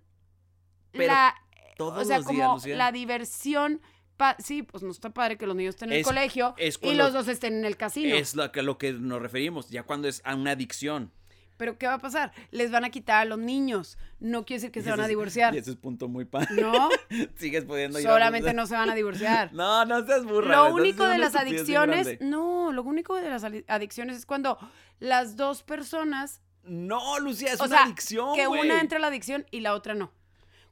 pero 0.92 1.08
la, 1.14 1.36
todos 1.78 2.02
o 2.02 2.06
sea, 2.06 2.18
los 2.18 2.26
como 2.26 2.38
días, 2.40 2.54
Lucía. 2.56 2.76
la 2.76 2.92
diversión. 2.92 3.82
pa- 4.18 4.36
sí, 4.40 4.64
pues 4.64 4.82
no 4.84 4.90
está 4.92 5.12
padre 5.12 5.38
que 5.38 5.46
los 5.46 5.56
niños 5.56 5.76
estén 5.76 5.92
en 5.92 6.00
el 6.00 6.04
colegio 6.04 6.56
y 6.82 6.96
los 6.96 7.14
dos 7.14 7.28
estén 7.28 7.54
en 7.56 7.66
el 7.66 7.78
casino. 7.78 8.16
Es 8.16 8.36
lo 8.36 8.52
que, 8.52 8.64
lo 8.64 8.78
que 8.80 8.94
nos 8.94 9.22
referimos, 9.22 9.70
ya 9.70 9.84
cuando 9.84 10.08
es 10.08 10.22
a 10.26 10.34
una 10.36 10.52
adicción. 10.52 11.12
Pero 11.58 11.78
¿qué 11.78 11.88
va 11.88 11.96
a 11.96 12.00
pasar? 12.00 12.32
Les 12.52 12.70
van 12.72 12.86
a 12.86 12.90
quitar 12.90 13.22
a 13.22 13.26
los 13.26 13.40
niños. 13.40 13.98
No 14.20 14.46
quiere 14.46 14.60
decir 14.62 14.72
que 14.72 14.80
Y 14.80 14.84
se 14.84 14.92
van 14.92 15.00
a 15.00 15.04
es- 15.04 15.10
divorciar. 15.10 15.54
Y 15.56 15.58
ese 15.58 15.72
es 15.72 15.76
punto 15.78 16.08
muy 16.08 16.26
padre. 16.26 16.62
No, 16.62 16.90
Sigues 17.36 17.66
pudiendo 17.66 18.00
ir 18.00 18.08
a- 18.08 18.12
solamente 18.12 18.54
no 18.54 18.68
se 18.68 18.76
van 18.76 18.90
a 18.90 18.96
divorciar. 18.96 19.52
No, 19.54 19.84
no 19.86 20.06
seas 20.06 20.24
burra. 20.24 20.56
Lo 20.56 20.74
único 20.76 21.08
de 21.08 21.18
las 21.18 21.36
adicciones, 21.36 22.20
no, 22.22 22.72
lo 22.72 22.84
único 22.84 23.16
de 23.16 23.30
las 23.30 23.44
adicciones 23.44 24.18
es 24.18 24.26
cuando 24.26 24.58
las 25.00 25.36
dos 25.36 25.64
personas 25.64 26.42
No, 26.64 27.20
Lucía, 27.20 27.54
es 27.54 27.60
o 27.62 27.66
una 27.66 27.76
sea, 27.78 27.86
adicción, 27.86 28.36
que 28.36 28.46
güey. 28.46 28.62
una 28.62 28.80
entra 28.80 28.98
a 28.98 29.02
la 29.02 29.08
adicción 29.08 29.46
y 29.52 29.62
la 29.62 29.74
otra 29.74 29.94
no. 29.96 30.12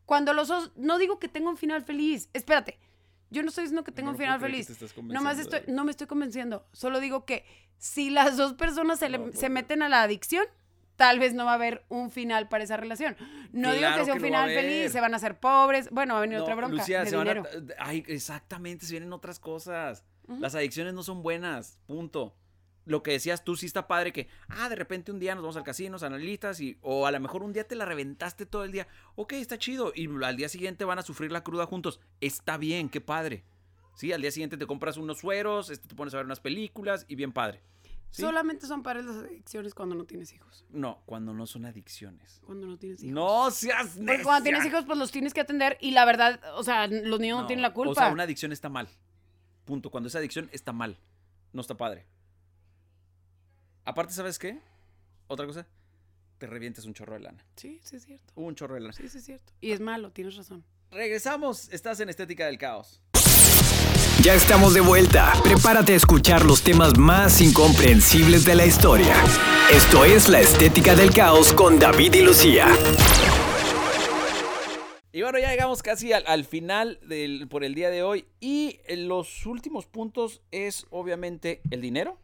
Cuando 0.06 0.34
los 0.34 0.50
dos, 0.50 0.72
no 0.76 1.00
digo 1.00 1.18
que 1.18 1.28
tenga 1.28 1.50
un 1.50 1.58
final 1.58 1.84
feliz, 1.84 2.30
espérate, 2.34 2.78
yo 3.32 3.42
no 3.42 3.50
estoy 3.50 3.64
diciendo 3.64 3.84
que 3.84 3.92
tenga 3.92 4.08
No 4.08 4.12
un 4.12 4.18
final 4.20 4.40
feliz, 4.40 4.70
nomás 5.02 5.40
estoy, 5.40 5.62
no 5.68 5.84
me 5.84 5.90
estoy 5.92 6.06
convenciendo, 6.06 6.68
solo 6.74 7.00
digo 7.00 7.26
que 7.26 7.44
si 7.78 8.10
las 8.12 8.38
dos 8.38 8.54
personas 8.54 9.00
se, 9.00 9.10
No 9.10 9.50
meten 9.50 9.82
a 9.82 9.90
la 9.90 10.04
adicción, 10.04 10.46
tal 10.96 11.20
vez 11.20 11.34
no 11.34 11.46
va 11.46 11.52
a 11.52 11.56
haber 11.56 11.84
un 11.90 12.10
final 12.12 12.48
para 12.50 12.64
esa 12.64 12.78
relación. 12.78 13.16
No 13.52 13.72
digo 13.74 13.88
que 13.98 14.06
sea 14.06 14.14
un 14.14 14.22
final 14.22 14.50
feliz, 14.52 14.92
se 14.92 15.02
van 15.02 15.14
a 15.14 15.18
hacer 15.18 15.40
pobres, 15.40 15.90
bueno, 15.92 16.14
va 16.14 16.20
a 16.20 16.22
venir 16.22 16.38
No, 16.38 16.44
otra 16.44 16.56
bronca 16.56 16.76
Lucía, 16.78 17.04
de 17.04 17.10
se 17.10 17.16
van 17.16 17.28
a- 17.28 17.34
dinero. 17.34 17.50
Ay, 17.80 18.04
exactamente, 18.08 18.86
se 18.86 18.92
vienen 18.94 19.14
otras 19.14 19.40
cosas. 19.40 20.04
Las 20.28 20.56
adicciones 20.56 20.94
no 20.94 21.04
son 21.04 21.22
buenas, 21.22 21.78
punto. 21.86 22.36
Lo 22.86 23.02
que 23.02 23.12
decías 23.12 23.44
tú 23.44 23.56
sí 23.56 23.66
está 23.66 23.88
padre 23.88 24.14
que, 24.14 24.28
ah, 24.48 24.70
de 24.70 24.76
repente 24.76 25.12
un 25.12 25.20
día 25.20 25.34
nos 25.34 25.44
vamos 25.44 25.58
al 25.58 25.64
casino, 25.64 25.98
analistas, 26.02 26.60
y, 26.62 26.78
o 26.82 27.08
a 27.08 27.12
lo 27.12 27.20
mejor 27.20 27.42
un 27.44 27.52
día 27.52 27.68
te 27.68 27.76
la 27.76 27.86
reventaste 27.86 28.46
todo 28.46 28.64
el 28.64 28.72
día. 28.72 28.88
Ok, 29.16 29.34
está 29.34 29.58
chido. 29.58 29.92
Y 29.96 30.08
al 30.24 30.36
día 30.38 30.50
siguiente 30.50 30.86
van 30.86 31.00
a 31.00 31.02
sufrir 31.02 31.32
la 31.32 31.44
cruda 31.44 31.66
juntos. 31.66 32.00
Está 32.22 32.58
bien, 32.58 32.90
qué 32.90 33.02
padre. 33.02 33.44
Sí, 33.96 34.12
al 34.14 34.22
día 34.22 34.30
siguiente 34.30 34.58
te 34.58 34.68
compras 34.68 34.98
unos 34.98 35.20
sueros, 35.20 35.70
este, 35.72 35.88
te 35.88 35.96
pones 35.96 36.14
a 36.14 36.18
ver 36.18 36.26
unas 36.28 36.40
películas 36.42 37.06
y 37.08 37.16
bien 37.16 37.32
padre. 37.32 37.62
¿Sí? 38.16 38.22
Solamente 38.22 38.66
son 38.66 38.82
padres 38.82 39.04
las 39.04 39.18
adicciones 39.18 39.74
cuando 39.74 39.94
no 39.94 40.06
tienes 40.06 40.32
hijos. 40.32 40.64
No, 40.70 41.02
cuando 41.06 41.34
no 41.34 41.46
son 41.46 41.66
adicciones. 41.66 42.40
Cuando 42.46 42.66
no 42.66 42.78
tienes 42.78 43.04
hijos. 43.04 43.14
No 43.14 43.52
seas 43.52 43.98
Porque 43.98 44.24
cuando 44.24 44.44
tienes 44.44 44.64
necia. 44.64 44.72
hijos, 44.72 44.86
pues 44.86 44.98
los 44.98 45.12
tienes 45.12 45.34
que 45.34 45.42
atender 45.42 45.78
y 45.82 45.92
la 45.92 46.06
verdad, 46.06 46.40
o 46.56 46.64
sea, 46.64 46.88
los 46.88 47.20
niños 47.20 47.42
no, 47.42 47.48
tienen 47.48 47.62
la 47.62 47.74
culpa. 47.74 47.92
O 47.92 47.94
sea, 47.94 48.08
una 48.08 48.24
adicción 48.24 48.54
está 48.54 48.70
mal. 48.70 48.88
Punto. 49.66 49.92
Cuando 49.92 50.08
esa 50.08 50.20
adicción 50.20 50.50
está 50.54 50.72
mal. 50.72 50.98
No 51.52 51.60
está 51.60 51.76
padre. 51.76 52.06
Aparte, 53.84 54.14
¿sabes 54.14 54.40
qué? 54.40 54.62
Otra 55.28 55.46
cosa. 55.46 55.68
Te 56.38 56.48
revientes 56.48 56.86
un 56.86 56.94
chorro 56.94 57.16
de 57.16 57.20
lana. 57.20 57.46
Sí, 57.58 57.82
sí 57.84 57.98
es 57.98 58.06
cierto. 58.06 58.32
Un 58.36 58.56
chorro 58.56 58.76
de 58.76 58.80
lana. 58.80 58.94
Sí, 58.94 59.10
sí 59.10 59.18
es 59.18 59.26
cierto. 59.26 59.52
Y 59.60 59.72
es 59.72 59.82
malo, 59.82 60.14
tienes 60.14 60.38
razón. 60.38 60.64
Regresamos. 60.90 61.68
Estás 61.74 62.00
en 62.00 62.08
Estética 62.08 62.46
del 62.46 62.58
Caos. 62.58 63.02
Ya 64.22 64.34
estamos 64.34 64.74
de 64.74 64.82
vuelta. 64.82 65.34
Prepárate 65.44 65.94
a 65.94 65.96
escuchar 65.98 66.46
los 66.46 66.64
temas 66.64 66.98
más 66.98 67.42
incomprensibles 67.42 68.46
de 68.46 68.56
la 68.56 68.66
historia. 68.66 69.14
Esto 69.72 70.04
es 70.06 70.30
La 70.30 70.40
Estética 70.40 70.96
del 70.96 71.12
Caos 71.12 71.54
con 71.54 71.78
David 71.78 72.14
y 72.16 72.22
Lucía. 72.22 72.68
Y 75.12 75.22
bueno, 75.22 75.38
ya 75.38 75.50
llegamos 75.52 75.84
casi 75.84 76.12
al, 76.12 76.24
al 76.28 76.44
final 76.46 77.00
del, 77.08 77.48
por 77.48 77.64
el 77.64 77.76
día 77.76 77.90
de 77.90 78.04
hoy. 78.04 78.26
Y 78.40 78.80
eh, 78.86 78.98
los 78.98 79.46
últimos 79.46 79.86
puntos 79.86 80.42
es 80.52 80.88
obviamente 80.90 81.62
el 81.70 81.82
dinero. 81.82 82.18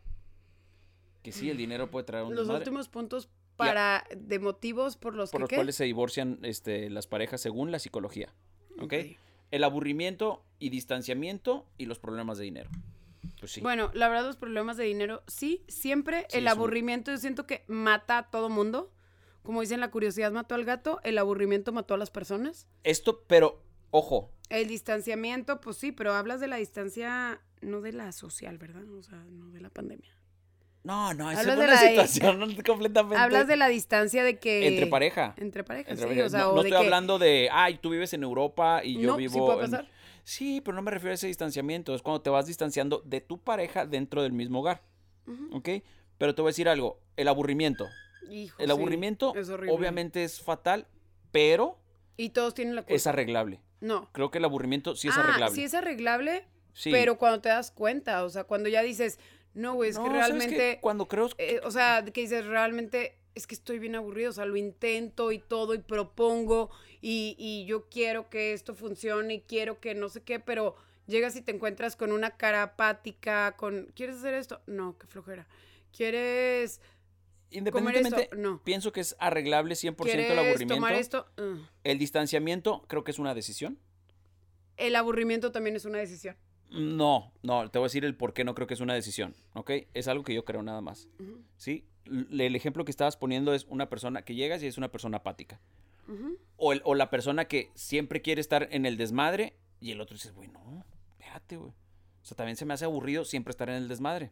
Que 1.22 1.32
sí, 1.32 1.50
el 1.50 1.58
dinero 1.58 1.92
puede 1.92 2.06
traer 2.06 2.26
un 2.26 2.36
Los 2.36 2.50
últimos 2.50 2.90
puntos 2.90 3.30
para 3.58 4.06
de 4.16 4.40
motivos 4.40 4.98
por 4.98 5.14
los 5.14 5.30
por 5.30 5.40
que 5.40 5.42
los 5.42 5.50
¿qué? 5.50 5.56
cuales 5.58 5.76
se 5.76 5.84
divorcian 5.84 6.40
este, 6.42 6.90
las 6.90 7.06
parejas 7.06 7.42
según 7.42 7.72
la 7.72 7.78
psicología. 7.78 8.34
¿Ok? 8.80 8.94
Ok. 8.94 8.96
El 9.52 9.64
aburrimiento 9.64 10.44
y 10.60 10.70
distanciamiento 10.70 11.66
y 11.78 11.86
los 11.86 12.00
problemas 12.00 12.38
de 12.38 12.46
dinero. 12.46 12.70
Pues 13.40 13.52
sí. 13.54 13.62
Bueno, 13.62 13.92
la 13.94 14.08
verdad 14.10 14.26
los 14.26 14.38
problemas 14.38 14.78
de 14.78 14.84
dinero, 14.86 15.24
sí, 15.28 15.64
siempre 15.68 16.26
Sí, 16.30 16.38
el 16.38 16.44
un- 16.46 16.50
aburrimiento 16.50 17.12
yo 17.12 17.18
siento 17.18 17.46
que 17.48 17.64
mata 17.68 18.18
a 18.20 18.30
todo 18.30 18.50
mundo. 18.50 18.92
Como 19.44 19.62
dicen, 19.62 19.80
la 19.80 19.90
curiosidad 19.90 20.32
mató 20.32 20.54
al 20.56 20.66
gato, 20.66 21.00
el 21.04 21.18
aburrimiento 21.18 21.72
mató 21.72 21.96
a 21.96 21.98
las 21.98 22.12
personas. 22.12 22.68
Esto, 22.84 23.24
pero, 23.28 23.64
ojo, 23.90 24.32
El 24.50 24.68
distanciamiento, 24.68 25.62
pues 25.62 25.78
sí, 25.78 25.92
pero 25.92 26.14
hablas 26.14 26.40
de 26.42 26.48
la 26.48 26.58
distancia, 26.58 27.42
no 27.62 27.82
de 27.82 27.94
la 27.94 28.12
social, 28.12 28.58
¿verdad? 28.58 28.88
O 28.94 29.02
sea, 29.02 29.18
no 29.32 29.50
de 29.50 29.62
la 29.62 29.70
pandemia. 29.70 30.14
No, 30.84 31.14
no, 31.14 31.30
es 31.32 31.46
una 31.46 31.78
situación 31.78 32.56
completamente... 32.66 33.18
Hablas 33.18 33.48
de 33.48 33.56
la 33.56 33.68
distancia 33.68 34.24
de 34.24 34.40
que... 34.40 34.68
Entre 34.68 34.88
pareja. 34.88 35.34
Entre 35.38 35.62
sí, 35.64 35.68
pareja. 35.68 35.94
o 36.26 36.30
sea, 36.30 36.40
no 36.42 36.50
o 36.50 36.56
no 36.56 36.64
de 36.64 36.70
estoy 36.70 36.82
que- 36.82 36.86
hablando 36.86 37.20
de, 37.20 37.50
ay, 37.52 37.78
tú 37.78 37.90
vives 37.92 38.14
en 38.14 38.24
Europa 38.24 38.82
y 38.84 39.00
yo 39.00 39.12
No, 39.12 39.16
sí 39.18 39.28
vivo... 39.28 39.46
puede 39.46 39.66
en-". 39.66 39.72
pasar. 39.72 39.88
Sí, 40.24 40.62
pero 40.62 40.76
no 40.76 40.82
me 40.82 40.92
refiero 40.92 41.12
a 41.12 41.16
ese 41.16 41.28
distanciamiento. 41.28 41.94
Es 41.96 42.02
cuando 42.02 42.22
te 42.22 42.30
vas 42.30 42.46
distanciando 42.46 43.02
de 43.06 43.22
tu 43.22 43.40
pareja 43.40 43.86
dentro 43.86 44.22
del 44.24 44.32
mismo 44.34 44.60
hogar. 44.60 44.82
Ujú. 45.28 45.58
¿Ok? 45.58 45.70
Pero 46.18 46.36
te 46.36 46.42
voy 46.42 46.50
a 46.50 46.52
decir 46.52 46.70
algo. 46.70 47.00
El 47.18 47.28
aburrimiento. 47.28 47.88
Hijo, 48.30 48.56
El 48.60 48.68
sí, 48.68 48.72
aburrimiento 48.72 49.34
es 49.36 49.50
obviamente 49.50 50.24
es 50.24 50.40
fatal, 50.42 50.88
pero 51.32 51.80
Y 52.18 52.30
todos 52.30 52.54
tienen 52.54 52.76
la 52.76 52.84
culpa. 52.84 52.94
es 52.96 53.08
arreglable. 53.08 53.60
No. 53.82 54.10
Creo 54.14 54.30
que 54.32 54.38
el 54.38 54.46
aburrimiento 54.46 54.96
sí 54.96 55.08
es 55.08 55.18
ah, 55.18 55.22
arreglable. 55.22 55.56
sí 55.56 55.64
es 55.64 55.74
arreglable, 55.74 56.46
Sí. 56.74 56.92
pero 56.92 57.18
cuando 57.18 57.42
te 57.42 57.50
das 57.50 57.72
cuenta, 57.72 58.24
o 58.24 58.30
sea, 58.30 58.44
cuando 58.46 58.70
ya 58.70 58.84
dices, 58.84 59.20
no, 59.54 59.74
güey, 59.76 59.90
es 59.90 59.98
No, 59.98 60.04
que 60.06 60.10
realmente... 60.10 60.80
Cuando 60.82 61.08
creo... 61.08 61.30
eh, 61.38 61.60
o 61.64 61.72
sea, 61.72 62.04
que 62.06 62.22
dices, 62.22 62.46
realmente 62.46 63.18
es 63.36 63.48
que 63.48 63.56
estoy 63.56 63.80
bien 63.80 63.96
aburrido, 63.96 64.30
o 64.30 64.34
sea, 64.34 64.46
lo 64.46 64.56
intento 64.58 65.32
y 65.32 65.40
todo 65.40 65.74
y 65.74 65.80
propongo 65.80 66.70
y, 67.02 67.36
y 67.38 67.66
yo 67.66 67.88
quiero 67.90 68.30
que 68.30 68.54
esto 68.54 68.76
funcione 68.76 69.36
y 69.36 69.42
quiero 69.42 69.80
que 69.80 69.96
no 69.96 70.10
sé 70.10 70.22
qué, 70.24 70.40
pero 70.40 70.76
llegas 71.08 71.36
y 71.36 71.42
te 71.42 71.52
encuentras 71.52 71.96
con 71.96 72.12
una 72.12 72.32
cara 72.38 72.64
apática, 72.64 73.56
con, 73.58 73.92
¿quieres 73.96 74.18
hacer 74.18 74.34
esto? 74.34 74.62
No, 74.68 74.98
qué 74.98 75.08
flojera. 75.08 75.48
¿Quieres, 75.96 76.80
Independientemente? 77.50 78.30
No. 78.36 78.62
pienso 78.64 78.92
que 78.94 79.02
es 79.02 79.16
arreglable 79.20 79.76
100% 79.76 79.88
el 79.88 79.96
¿quieres 79.96 80.32
aburrimiento. 80.38 80.76
tomar 80.76 80.94
esto? 80.96 81.28
Uh. 81.38 81.58
El 81.84 82.00
distanciamiento 82.00 82.84
creo 82.88 83.04
que 83.04 83.12
es 83.12 83.20
una 83.20 83.34
decisión. 83.34 83.78
El 84.78 84.96
aburrimiento 84.96 85.52
también 85.52 85.76
es 85.76 85.86
una 85.86 85.98
decisión. 86.00 86.38
No, 86.72 87.32
no, 87.44 87.70
te 87.70 87.78
voy 87.80 87.86
a 87.86 87.88
decir 87.90 88.06
el 88.06 88.16
por 88.16 88.34
qué 88.34 88.44
no 88.46 88.56
creo 88.56 88.66
que 88.66 88.74
es 88.74 88.80
una 88.80 88.94
decisión, 88.94 89.36
¿ok? 89.56 89.72
Es 89.94 90.08
algo 90.08 90.24
que 90.24 90.34
yo 90.34 90.46
creo 90.46 90.64
nada 90.64 90.80
más, 90.82 91.08
¿sí? 91.58 91.86
L- 92.06 92.46
El 92.46 92.56
ejemplo 92.56 92.86
que 92.86 92.92
estabas 92.92 93.18
poniendo 93.18 93.54
es 93.54 93.66
una 93.70 93.90
persona 93.90 94.22
que 94.24 94.36
llegas 94.36 94.64
y 94.64 94.68
es 94.68 94.78
una 94.78 94.90
persona 94.92 95.18
apática. 95.18 95.60
O, 96.58 96.74
el- 96.74 96.82
o 96.86 96.96
la 96.96 97.10
persona 97.10 97.46
que 97.46 97.72
siempre 97.76 98.22
quiere 98.22 98.42
estar 98.42 98.68
en 98.72 98.86
el 98.86 98.98
desmadre 98.98 99.56
y 99.80 99.92
el 99.92 100.02
otro 100.02 100.16
dice, 100.16 100.32
güey, 100.32 100.48
no, 100.50 100.84
espérate, 101.20 101.58
güey. 101.58 101.72
O 101.72 102.26
sea, 102.26 102.36
también 102.38 102.56
se 102.56 102.66
me 102.66 102.74
hace 102.74 102.86
aburrido 102.86 103.24
siempre 103.26 103.52
estar 103.52 103.70
en 103.70 103.76
el 103.76 103.88
desmadre. 103.88 104.32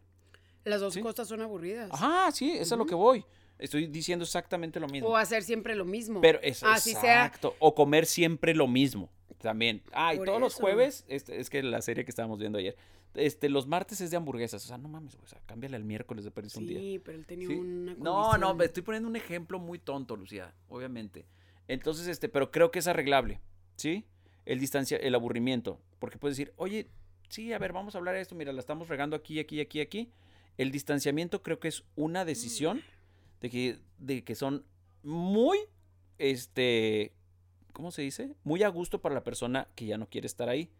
Las 0.64 0.80
dos 0.80 0.92
Sí. 0.94 1.00
cosas 1.00 1.26
son 1.28 1.40
aburridas. 1.42 1.90
Ajá, 1.92 2.30
sí, 2.32 2.52
eso 2.52 2.74
es 2.74 2.78
lo 2.78 2.86
que 2.86 2.94
voy. 2.94 3.24
Estoy 3.60 3.86
diciendo 3.86 4.24
exactamente 4.24 4.80
lo 4.80 4.88
mismo. 4.88 5.08
O 5.08 5.16
hacer 5.16 5.42
siempre 5.42 5.74
lo 5.74 5.84
mismo. 5.84 6.20
Pero 6.20 6.40
es 6.42 6.62
Así 6.62 6.92
sea. 6.92 7.26
exacto. 7.26 7.54
O 7.58 7.74
comer 7.74 8.06
siempre 8.06 8.54
lo 8.54 8.66
mismo. 8.66 9.10
También. 9.38 9.82
Ah, 9.92 10.12
y 10.14 10.18
Por 10.18 10.26
todos 10.26 10.40
los 10.40 10.54
jueves, 10.54 11.04
este, 11.08 11.40
es 11.40 11.48
que 11.48 11.62
la 11.62 11.80
serie 11.80 12.04
que 12.04 12.10
estábamos 12.10 12.38
viendo 12.38 12.58
ayer, 12.58 12.76
este, 13.14 13.48
los 13.48 13.66
martes 13.66 14.00
es 14.00 14.10
de 14.10 14.16
hamburguesas. 14.16 14.64
O 14.64 14.68
sea, 14.68 14.76
no 14.78 14.88
mames, 14.88 15.14
güey. 15.14 15.24
O 15.24 15.28
sea, 15.28 15.40
cámbiale 15.46 15.76
al 15.76 15.84
miércoles 15.84 16.24
de 16.24 16.30
perdiz 16.30 16.56
un 16.56 16.66
día. 16.66 16.78
Sí, 16.78 17.00
pero 17.04 17.16
él 17.18 17.26
tenía 17.26 17.48
¿Sí? 17.48 17.54
una 17.54 17.94
No, 17.94 17.98
no, 17.98 18.22
condición. 18.30 18.56
me 18.58 18.64
estoy 18.66 18.82
poniendo 18.82 19.08
un 19.08 19.16
ejemplo 19.16 19.58
muy 19.58 19.78
tonto, 19.78 20.16
Lucía, 20.16 20.52
obviamente. 20.68 21.26
Entonces, 21.68 22.06
este, 22.06 22.28
pero 22.28 22.50
creo 22.50 22.70
que 22.70 22.80
es 22.80 22.86
arreglable, 22.86 23.40
¿sí? 23.76 24.04
El 24.44 24.58
distancia, 24.58 24.96
el 24.98 25.14
aburrimiento. 25.14 25.80
Porque 25.98 26.18
puedes 26.18 26.36
decir, 26.36 26.52
oye, 26.56 26.88
sí, 27.28 27.52
a 27.52 27.58
ver, 27.58 27.72
vamos 27.72 27.94
a 27.94 27.98
hablar 27.98 28.14
de 28.16 28.20
esto, 28.22 28.34
mira, 28.34 28.52
la 28.52 28.60
estamos 28.60 28.88
regando 28.88 29.16
aquí, 29.16 29.38
aquí, 29.38 29.60
aquí, 29.60 29.80
aquí. 29.80 30.10
El 30.58 30.70
distanciamiento 30.72 31.42
creo 31.42 31.60
que 31.60 31.68
es 31.68 31.84
una 31.96 32.24
decisión 32.24 32.82
de 33.40 33.50
que, 33.50 33.78
de 33.98 34.24
que 34.24 34.34
son 34.34 34.64
muy, 35.02 35.58
este, 36.18 37.12
¿cómo 37.72 37.90
se 37.90 38.02
dice? 38.02 38.34
Muy 38.44 38.62
a 38.62 38.68
gusto 38.68 39.00
para 39.00 39.14
la 39.14 39.24
persona 39.24 39.68
que 39.74 39.86
ya 39.86 39.98
no 39.98 40.08
quiere 40.08 40.26
estar 40.26 40.48
ahí. 40.48 40.70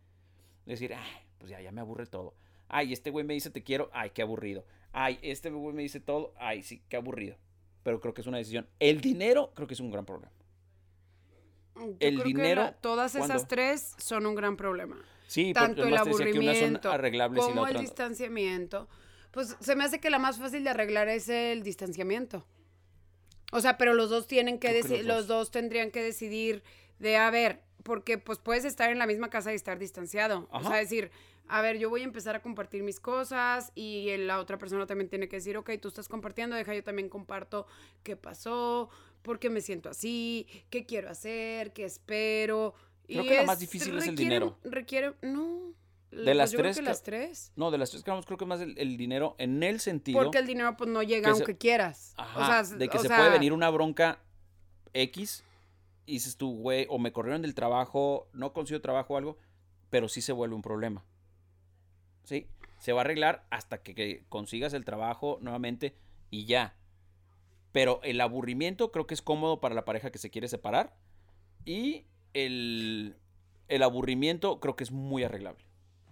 Decir, 0.66 0.94
ay, 0.94 1.26
pues 1.38 1.50
ya, 1.50 1.60
ya 1.60 1.72
me 1.72 1.80
aburre 1.80 2.06
todo. 2.06 2.34
Ay, 2.68 2.92
este 2.92 3.10
güey 3.10 3.24
me 3.24 3.34
dice 3.34 3.50
te 3.50 3.62
quiero, 3.62 3.90
ay, 3.92 4.10
qué 4.10 4.22
aburrido. 4.22 4.64
Ay, 4.92 5.18
este 5.22 5.50
güey 5.50 5.74
me 5.74 5.82
dice 5.82 6.00
todo, 6.00 6.34
ay, 6.36 6.62
sí, 6.62 6.82
qué 6.88 6.96
aburrido. 6.96 7.36
Pero 7.82 8.00
creo 8.00 8.14
que 8.14 8.20
es 8.20 8.26
una 8.26 8.38
decisión. 8.38 8.68
El 8.78 9.00
dinero 9.00 9.52
creo 9.54 9.66
que 9.66 9.74
es 9.74 9.80
un 9.80 9.90
gran 9.90 10.04
problema. 10.04 10.32
Yo 11.74 11.96
el 12.00 12.14
creo 12.16 12.24
dinero, 12.24 12.74
todas 12.80 13.14
esas 13.14 13.28
¿cuándo? 13.28 13.46
tres 13.46 13.94
son 13.98 14.26
un 14.26 14.34
gran 14.34 14.56
problema. 14.56 15.02
Sí, 15.26 15.52
Tanto 15.54 15.84
el 15.84 15.96
son 15.96 16.08
aburrimiento 16.08 16.90
arreglables 16.90 17.44
y 17.44 17.48
la 17.48 17.54
como 17.54 17.66
el 17.68 17.78
distanciamiento. 17.78 18.88
Pues 19.30 19.56
se 19.60 19.76
me 19.76 19.84
hace 19.84 20.00
que 20.00 20.10
la 20.10 20.18
más 20.18 20.38
fácil 20.38 20.64
de 20.64 20.70
arreglar 20.70 21.08
es 21.08 21.28
el 21.28 21.62
distanciamiento. 21.62 22.44
O 23.52 23.60
sea, 23.60 23.78
pero 23.78 23.94
los 23.94 24.10
dos 24.10 24.26
tienen 24.26 24.58
que 24.58 24.72
decidir, 24.72 25.04
los 25.04 25.26
dos. 25.26 25.50
tendrían 25.50 25.90
que 25.90 26.02
decidir 26.02 26.62
de, 26.98 27.16
a 27.16 27.30
ver, 27.30 27.62
porque 27.82 28.18
pues 28.18 28.38
puedes 28.38 28.64
estar 28.64 28.90
en 28.90 28.98
la 28.98 29.06
misma 29.06 29.30
casa 29.30 29.52
y 29.52 29.56
estar 29.56 29.78
distanciado. 29.78 30.48
O 30.52 30.62
sea, 30.62 30.76
decir, 30.76 31.10
a 31.48 31.60
ver, 31.62 31.78
yo 31.78 31.90
voy 31.90 32.02
a 32.02 32.04
empezar 32.04 32.36
a 32.36 32.42
compartir 32.42 32.82
mis 32.82 33.00
cosas 33.00 33.72
y 33.74 34.16
la 34.18 34.38
otra 34.38 34.58
persona 34.58 34.86
también 34.86 35.08
tiene 35.08 35.28
que 35.28 35.36
decir, 35.36 35.56
ok, 35.56 35.70
tú 35.80 35.88
estás 35.88 36.08
compartiendo, 36.08 36.54
deja 36.54 36.74
yo 36.74 36.84
también 36.84 37.08
comparto 37.08 37.66
qué 38.04 38.16
pasó, 38.16 38.88
por 39.22 39.40
qué 39.40 39.50
me 39.50 39.60
siento 39.60 39.88
así, 39.88 40.46
qué 40.70 40.86
quiero 40.86 41.10
hacer, 41.10 41.72
qué 41.72 41.84
espero. 41.84 42.74
Creo 43.06 43.24
Y 43.24 43.28
que 43.28 43.36
la 43.36 43.42
más 43.44 43.58
difícil 43.58 43.98
es 43.98 44.06
el 44.06 44.14
dinero. 44.14 44.58
Requiere, 44.62 45.14
no. 45.22 45.74
De 46.10 46.34
las 46.34 46.50
yo 46.50 46.58
creo 46.58 46.66
tres 46.72 46.76
que 46.76 46.82
que- 46.82 46.88
las 46.88 47.02
tres. 47.02 47.52
No, 47.56 47.70
de 47.70 47.78
las 47.78 47.90
tres 47.90 48.02
creo 48.02 48.36
que 48.38 48.44
más 48.46 48.60
el, 48.60 48.76
el 48.78 48.96
dinero 48.96 49.36
en 49.38 49.62
el 49.62 49.78
sentido 49.80 50.20
Porque 50.20 50.38
el 50.38 50.46
dinero 50.46 50.76
pues 50.76 50.90
no 50.90 51.02
llega 51.02 51.26
se- 51.28 51.30
aunque 51.42 51.56
quieras. 51.56 52.14
Ajá, 52.16 52.60
o 52.60 52.64
sea, 52.64 52.76
de 52.76 52.88
que 52.88 52.98
o 52.98 53.00
se 53.00 53.08
sea, 53.08 53.16
puede 53.18 53.30
venir 53.30 53.52
una 53.52 53.70
bronca 53.70 54.18
X 54.92 55.44
y 56.06 56.14
dices 56.14 56.36
tú, 56.36 56.56
güey, 56.56 56.86
o 56.88 56.98
me 56.98 57.12
corrieron 57.12 57.42
del 57.42 57.54
trabajo, 57.54 58.28
no 58.32 58.52
consigo 58.52 58.80
trabajo 58.80 59.14
o 59.14 59.16
algo, 59.18 59.38
pero 59.88 60.08
sí 60.08 60.20
se 60.20 60.32
vuelve 60.32 60.56
un 60.56 60.62
problema. 60.62 61.04
Sí, 62.24 62.48
se 62.80 62.92
va 62.92 63.02
a 63.02 63.04
arreglar 63.04 63.46
hasta 63.50 63.80
que, 63.82 63.94
que 63.94 64.24
consigas 64.28 64.72
el 64.74 64.84
trabajo 64.84 65.38
nuevamente 65.40 65.94
y 66.30 66.44
ya. 66.46 66.74
Pero 67.70 68.00
el 68.02 68.20
aburrimiento 68.20 68.90
creo 68.90 69.06
que 69.06 69.14
es 69.14 69.22
cómodo 69.22 69.60
para 69.60 69.76
la 69.76 69.84
pareja 69.84 70.10
que 70.10 70.18
se 70.18 70.30
quiere 70.30 70.48
separar 70.48 70.96
y 71.64 72.04
el, 72.32 73.16
el 73.68 73.82
aburrimiento 73.84 74.58
creo 74.58 74.74
que 74.74 74.82
es 74.82 74.90
muy 74.90 75.22
arreglable. 75.22 75.64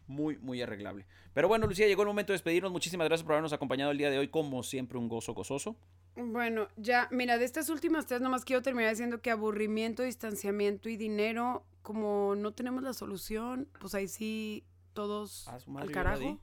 Muy, 0.08 0.38
muy 0.38 0.60
arreglable. 0.62 1.06
Pero 1.34 1.46
bueno, 1.48 1.66
Lucía, 1.66 1.86
llegó 1.86 2.02
el 2.02 2.08
momento 2.08 2.32
de 2.32 2.34
despedirnos. 2.34 2.72
Muchísimas 2.72 3.06
gracias 3.06 3.24
por 3.24 3.34
habernos 3.34 3.52
acompañado 3.52 3.90
el 3.92 3.98
día 3.98 4.10
de 4.10 4.18
hoy. 4.18 4.28
Como 4.28 4.62
siempre, 4.62 4.98
un 4.98 5.08
gozo 5.08 5.34
gozoso. 5.34 5.76
Bueno, 6.16 6.66
ya, 6.76 7.08
mira, 7.12 7.38
de 7.38 7.44
estas 7.44 7.68
últimas 7.68 8.06
tres 8.06 8.20
nomás 8.20 8.44
quiero 8.44 8.62
terminar 8.62 8.90
diciendo 8.90 9.20
que 9.20 9.30
aburrimiento, 9.30 10.02
distanciamiento 10.02 10.88
y 10.88 10.96
dinero, 10.96 11.64
como 11.82 12.34
no 12.34 12.52
tenemos 12.54 12.82
la 12.82 12.92
solución, 12.94 13.68
pues 13.80 13.94
ahí 13.94 14.08
sí 14.08 14.64
todos 14.94 15.46
al 15.46 15.92
carajo. 15.92 16.40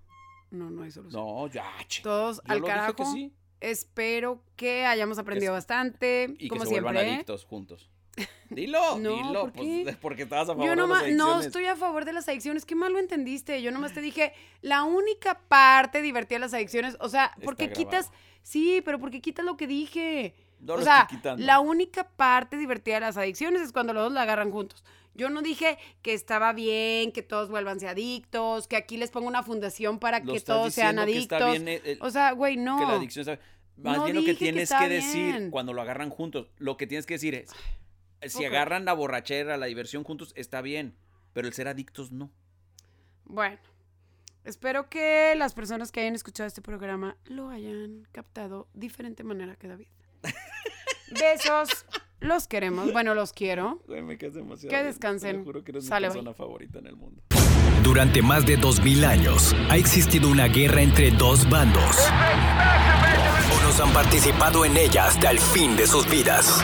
No, 0.51 0.69
no 0.69 0.83
hay 0.83 0.91
solución. 0.91 1.21
No, 1.25 1.47
ya, 1.47 1.65
che. 1.87 2.03
Todos 2.03 2.37
Yo 2.37 2.53
al 2.53 2.63
carajo. 2.63 2.95
que 2.95 3.05
sí. 3.05 3.33
Espero 3.59 4.43
que 4.55 4.85
hayamos 4.85 5.17
aprendido 5.17 5.51
bastante, 5.51 6.27
Y 6.37 6.43
que 6.43 6.47
como 6.49 6.61
se 6.61 6.69
siempre. 6.69 6.93
vuelvan 6.93 7.13
adictos 7.15 7.43
juntos. 7.45 7.89
Dilo, 8.49 8.97
No, 8.99 9.09
dilo. 9.09 9.41
¿por 9.41 9.51
pues, 9.53 9.67
qué? 9.87 9.97
porque 9.99 10.23
estabas 10.23 10.45
a 10.49 10.53
favor 10.53 10.65
Yo 10.65 10.71
de 10.71 10.75
las 10.77 10.87
nomás, 10.87 11.01
no 11.03 11.07
adicciones. 11.07 11.45
estoy 11.47 11.65
a 11.65 11.75
favor 11.75 12.05
de 12.05 12.13
las 12.13 12.27
adicciones. 12.29 12.65
Qué 12.65 12.75
mal 12.75 12.93
lo 12.93 12.99
entendiste. 12.99 13.61
Yo 13.61 13.71
nomás 13.71 13.93
te 13.93 14.01
dije, 14.01 14.33
la 14.61 14.83
única 14.83 15.39
parte 15.47 16.01
divertida 16.01 16.35
de 16.37 16.41
las 16.41 16.53
adicciones, 16.53 16.95
o 16.99 17.09
sea, 17.09 17.31
porque 17.43 17.71
quitas, 17.71 18.11
sí, 18.43 18.81
pero 18.85 18.99
porque 18.99 19.19
quitas 19.21 19.43
lo 19.45 19.57
que 19.57 19.67
dije. 19.67 20.33
No 20.59 20.75
o 20.75 20.81
sea, 20.81 21.07
la 21.37 21.59
única 21.59 22.07
parte 22.07 22.57
divertida 22.57 22.95
de 22.95 23.01
las 23.01 23.17
adicciones 23.17 23.61
es 23.61 23.71
cuando 23.71 23.93
los 23.93 24.03
dos 24.05 24.13
la 24.13 24.21
agarran 24.21 24.51
juntos. 24.51 24.83
Yo 25.13 25.29
no 25.29 25.41
dije 25.41 25.77
que 26.01 26.13
estaba 26.13 26.53
bien, 26.53 27.11
que 27.11 27.21
todos 27.21 27.49
vuelvanse 27.49 27.87
adictos, 27.87 28.67
que 28.67 28.75
aquí 28.75 28.97
les 28.97 29.11
pongo 29.11 29.27
una 29.27 29.43
fundación 29.43 29.99
para 29.99 30.19
Lo 30.19 30.33
que 30.33 30.39
todos 30.41 30.73
sean 30.73 30.95
diciendo 31.05 31.05
que 31.05 31.19
está 31.19 31.35
adictos. 31.37 31.51
bien, 31.63 31.67
eh, 31.67 31.81
eh, 31.85 31.97
o 32.01 32.09
sea, 32.09 32.31
güey, 32.31 32.57
no. 32.57 32.77
que 32.79 32.85
la 32.85 32.93
adicción 32.93 33.29
está... 33.29 33.43
Más 33.77 33.97
No 33.97 34.03
bien 34.05 34.15
lo 34.15 34.23
que 34.23 34.33
tienes 34.35 34.69
que 34.71 34.87
decir 34.89 35.25
bien. 35.33 35.51
cuando 35.51 35.73
lo 35.73 35.81
agarran 35.81 36.09
juntos, 36.09 36.47
lo 36.57 36.77
que 36.77 36.87
tienes 36.87 37.05
que 37.05 37.15
decir 37.15 37.35
es, 37.35 37.49
si 38.29 38.45
agarran 38.45 38.85
la 38.85 38.93
borrachera, 38.93 39.57
la 39.57 39.65
diversión 39.65 40.03
juntos, 40.03 40.33
está 40.35 40.61
bien, 40.61 40.95
pero 41.33 41.47
el 41.47 41.53
ser 41.53 41.67
adictos 41.67 42.11
no. 42.11 42.31
Bueno, 43.25 43.57
espero 44.43 44.89
que 44.89 45.33
las 45.35 45.53
personas 45.53 45.91
que 45.91 46.01
hayan 46.01 46.15
escuchado 46.15 46.47
este 46.47 46.61
programa 46.61 47.17
lo 47.25 47.49
hayan 47.49 48.07
captado 48.11 48.67
diferente 48.73 49.23
manera 49.23 49.55
que 49.55 49.67
David. 49.67 49.87
Besos, 51.11 51.85
los 52.19 52.47
queremos. 52.47 52.91
Bueno, 52.91 53.13
los 53.13 53.33
quiero. 53.33 53.81
Me 53.87 54.17
Que 54.17 54.83
descansen. 54.83 55.37
Te 55.39 55.43
juro 55.43 55.63
que 55.63 55.71
eres 55.71 55.85
Sale, 55.85 56.07
mi 56.07 56.13
bye. 56.13 56.23
persona 56.23 56.33
favorita 56.35 56.79
en 56.79 56.87
el 56.87 56.95
mundo. 56.95 57.21
Durante 57.83 58.21
más 58.23 58.45
de 58.45 58.57
2000 58.57 59.05
años 59.05 59.55
ha 59.69 59.77
existido 59.77 60.27
una 60.29 60.47
guerra 60.47 60.81
entre 60.81 61.11
dos 61.11 61.47
bandos. 61.47 61.95
Unos 63.61 63.79
han 63.79 63.93
participado 63.93 64.65
en 64.65 64.75
ella 64.75 65.05
hasta 65.05 65.29
el 65.29 65.39
fin 65.39 65.75
de 65.77 65.85
sus 65.85 66.09
vidas. 66.09 66.63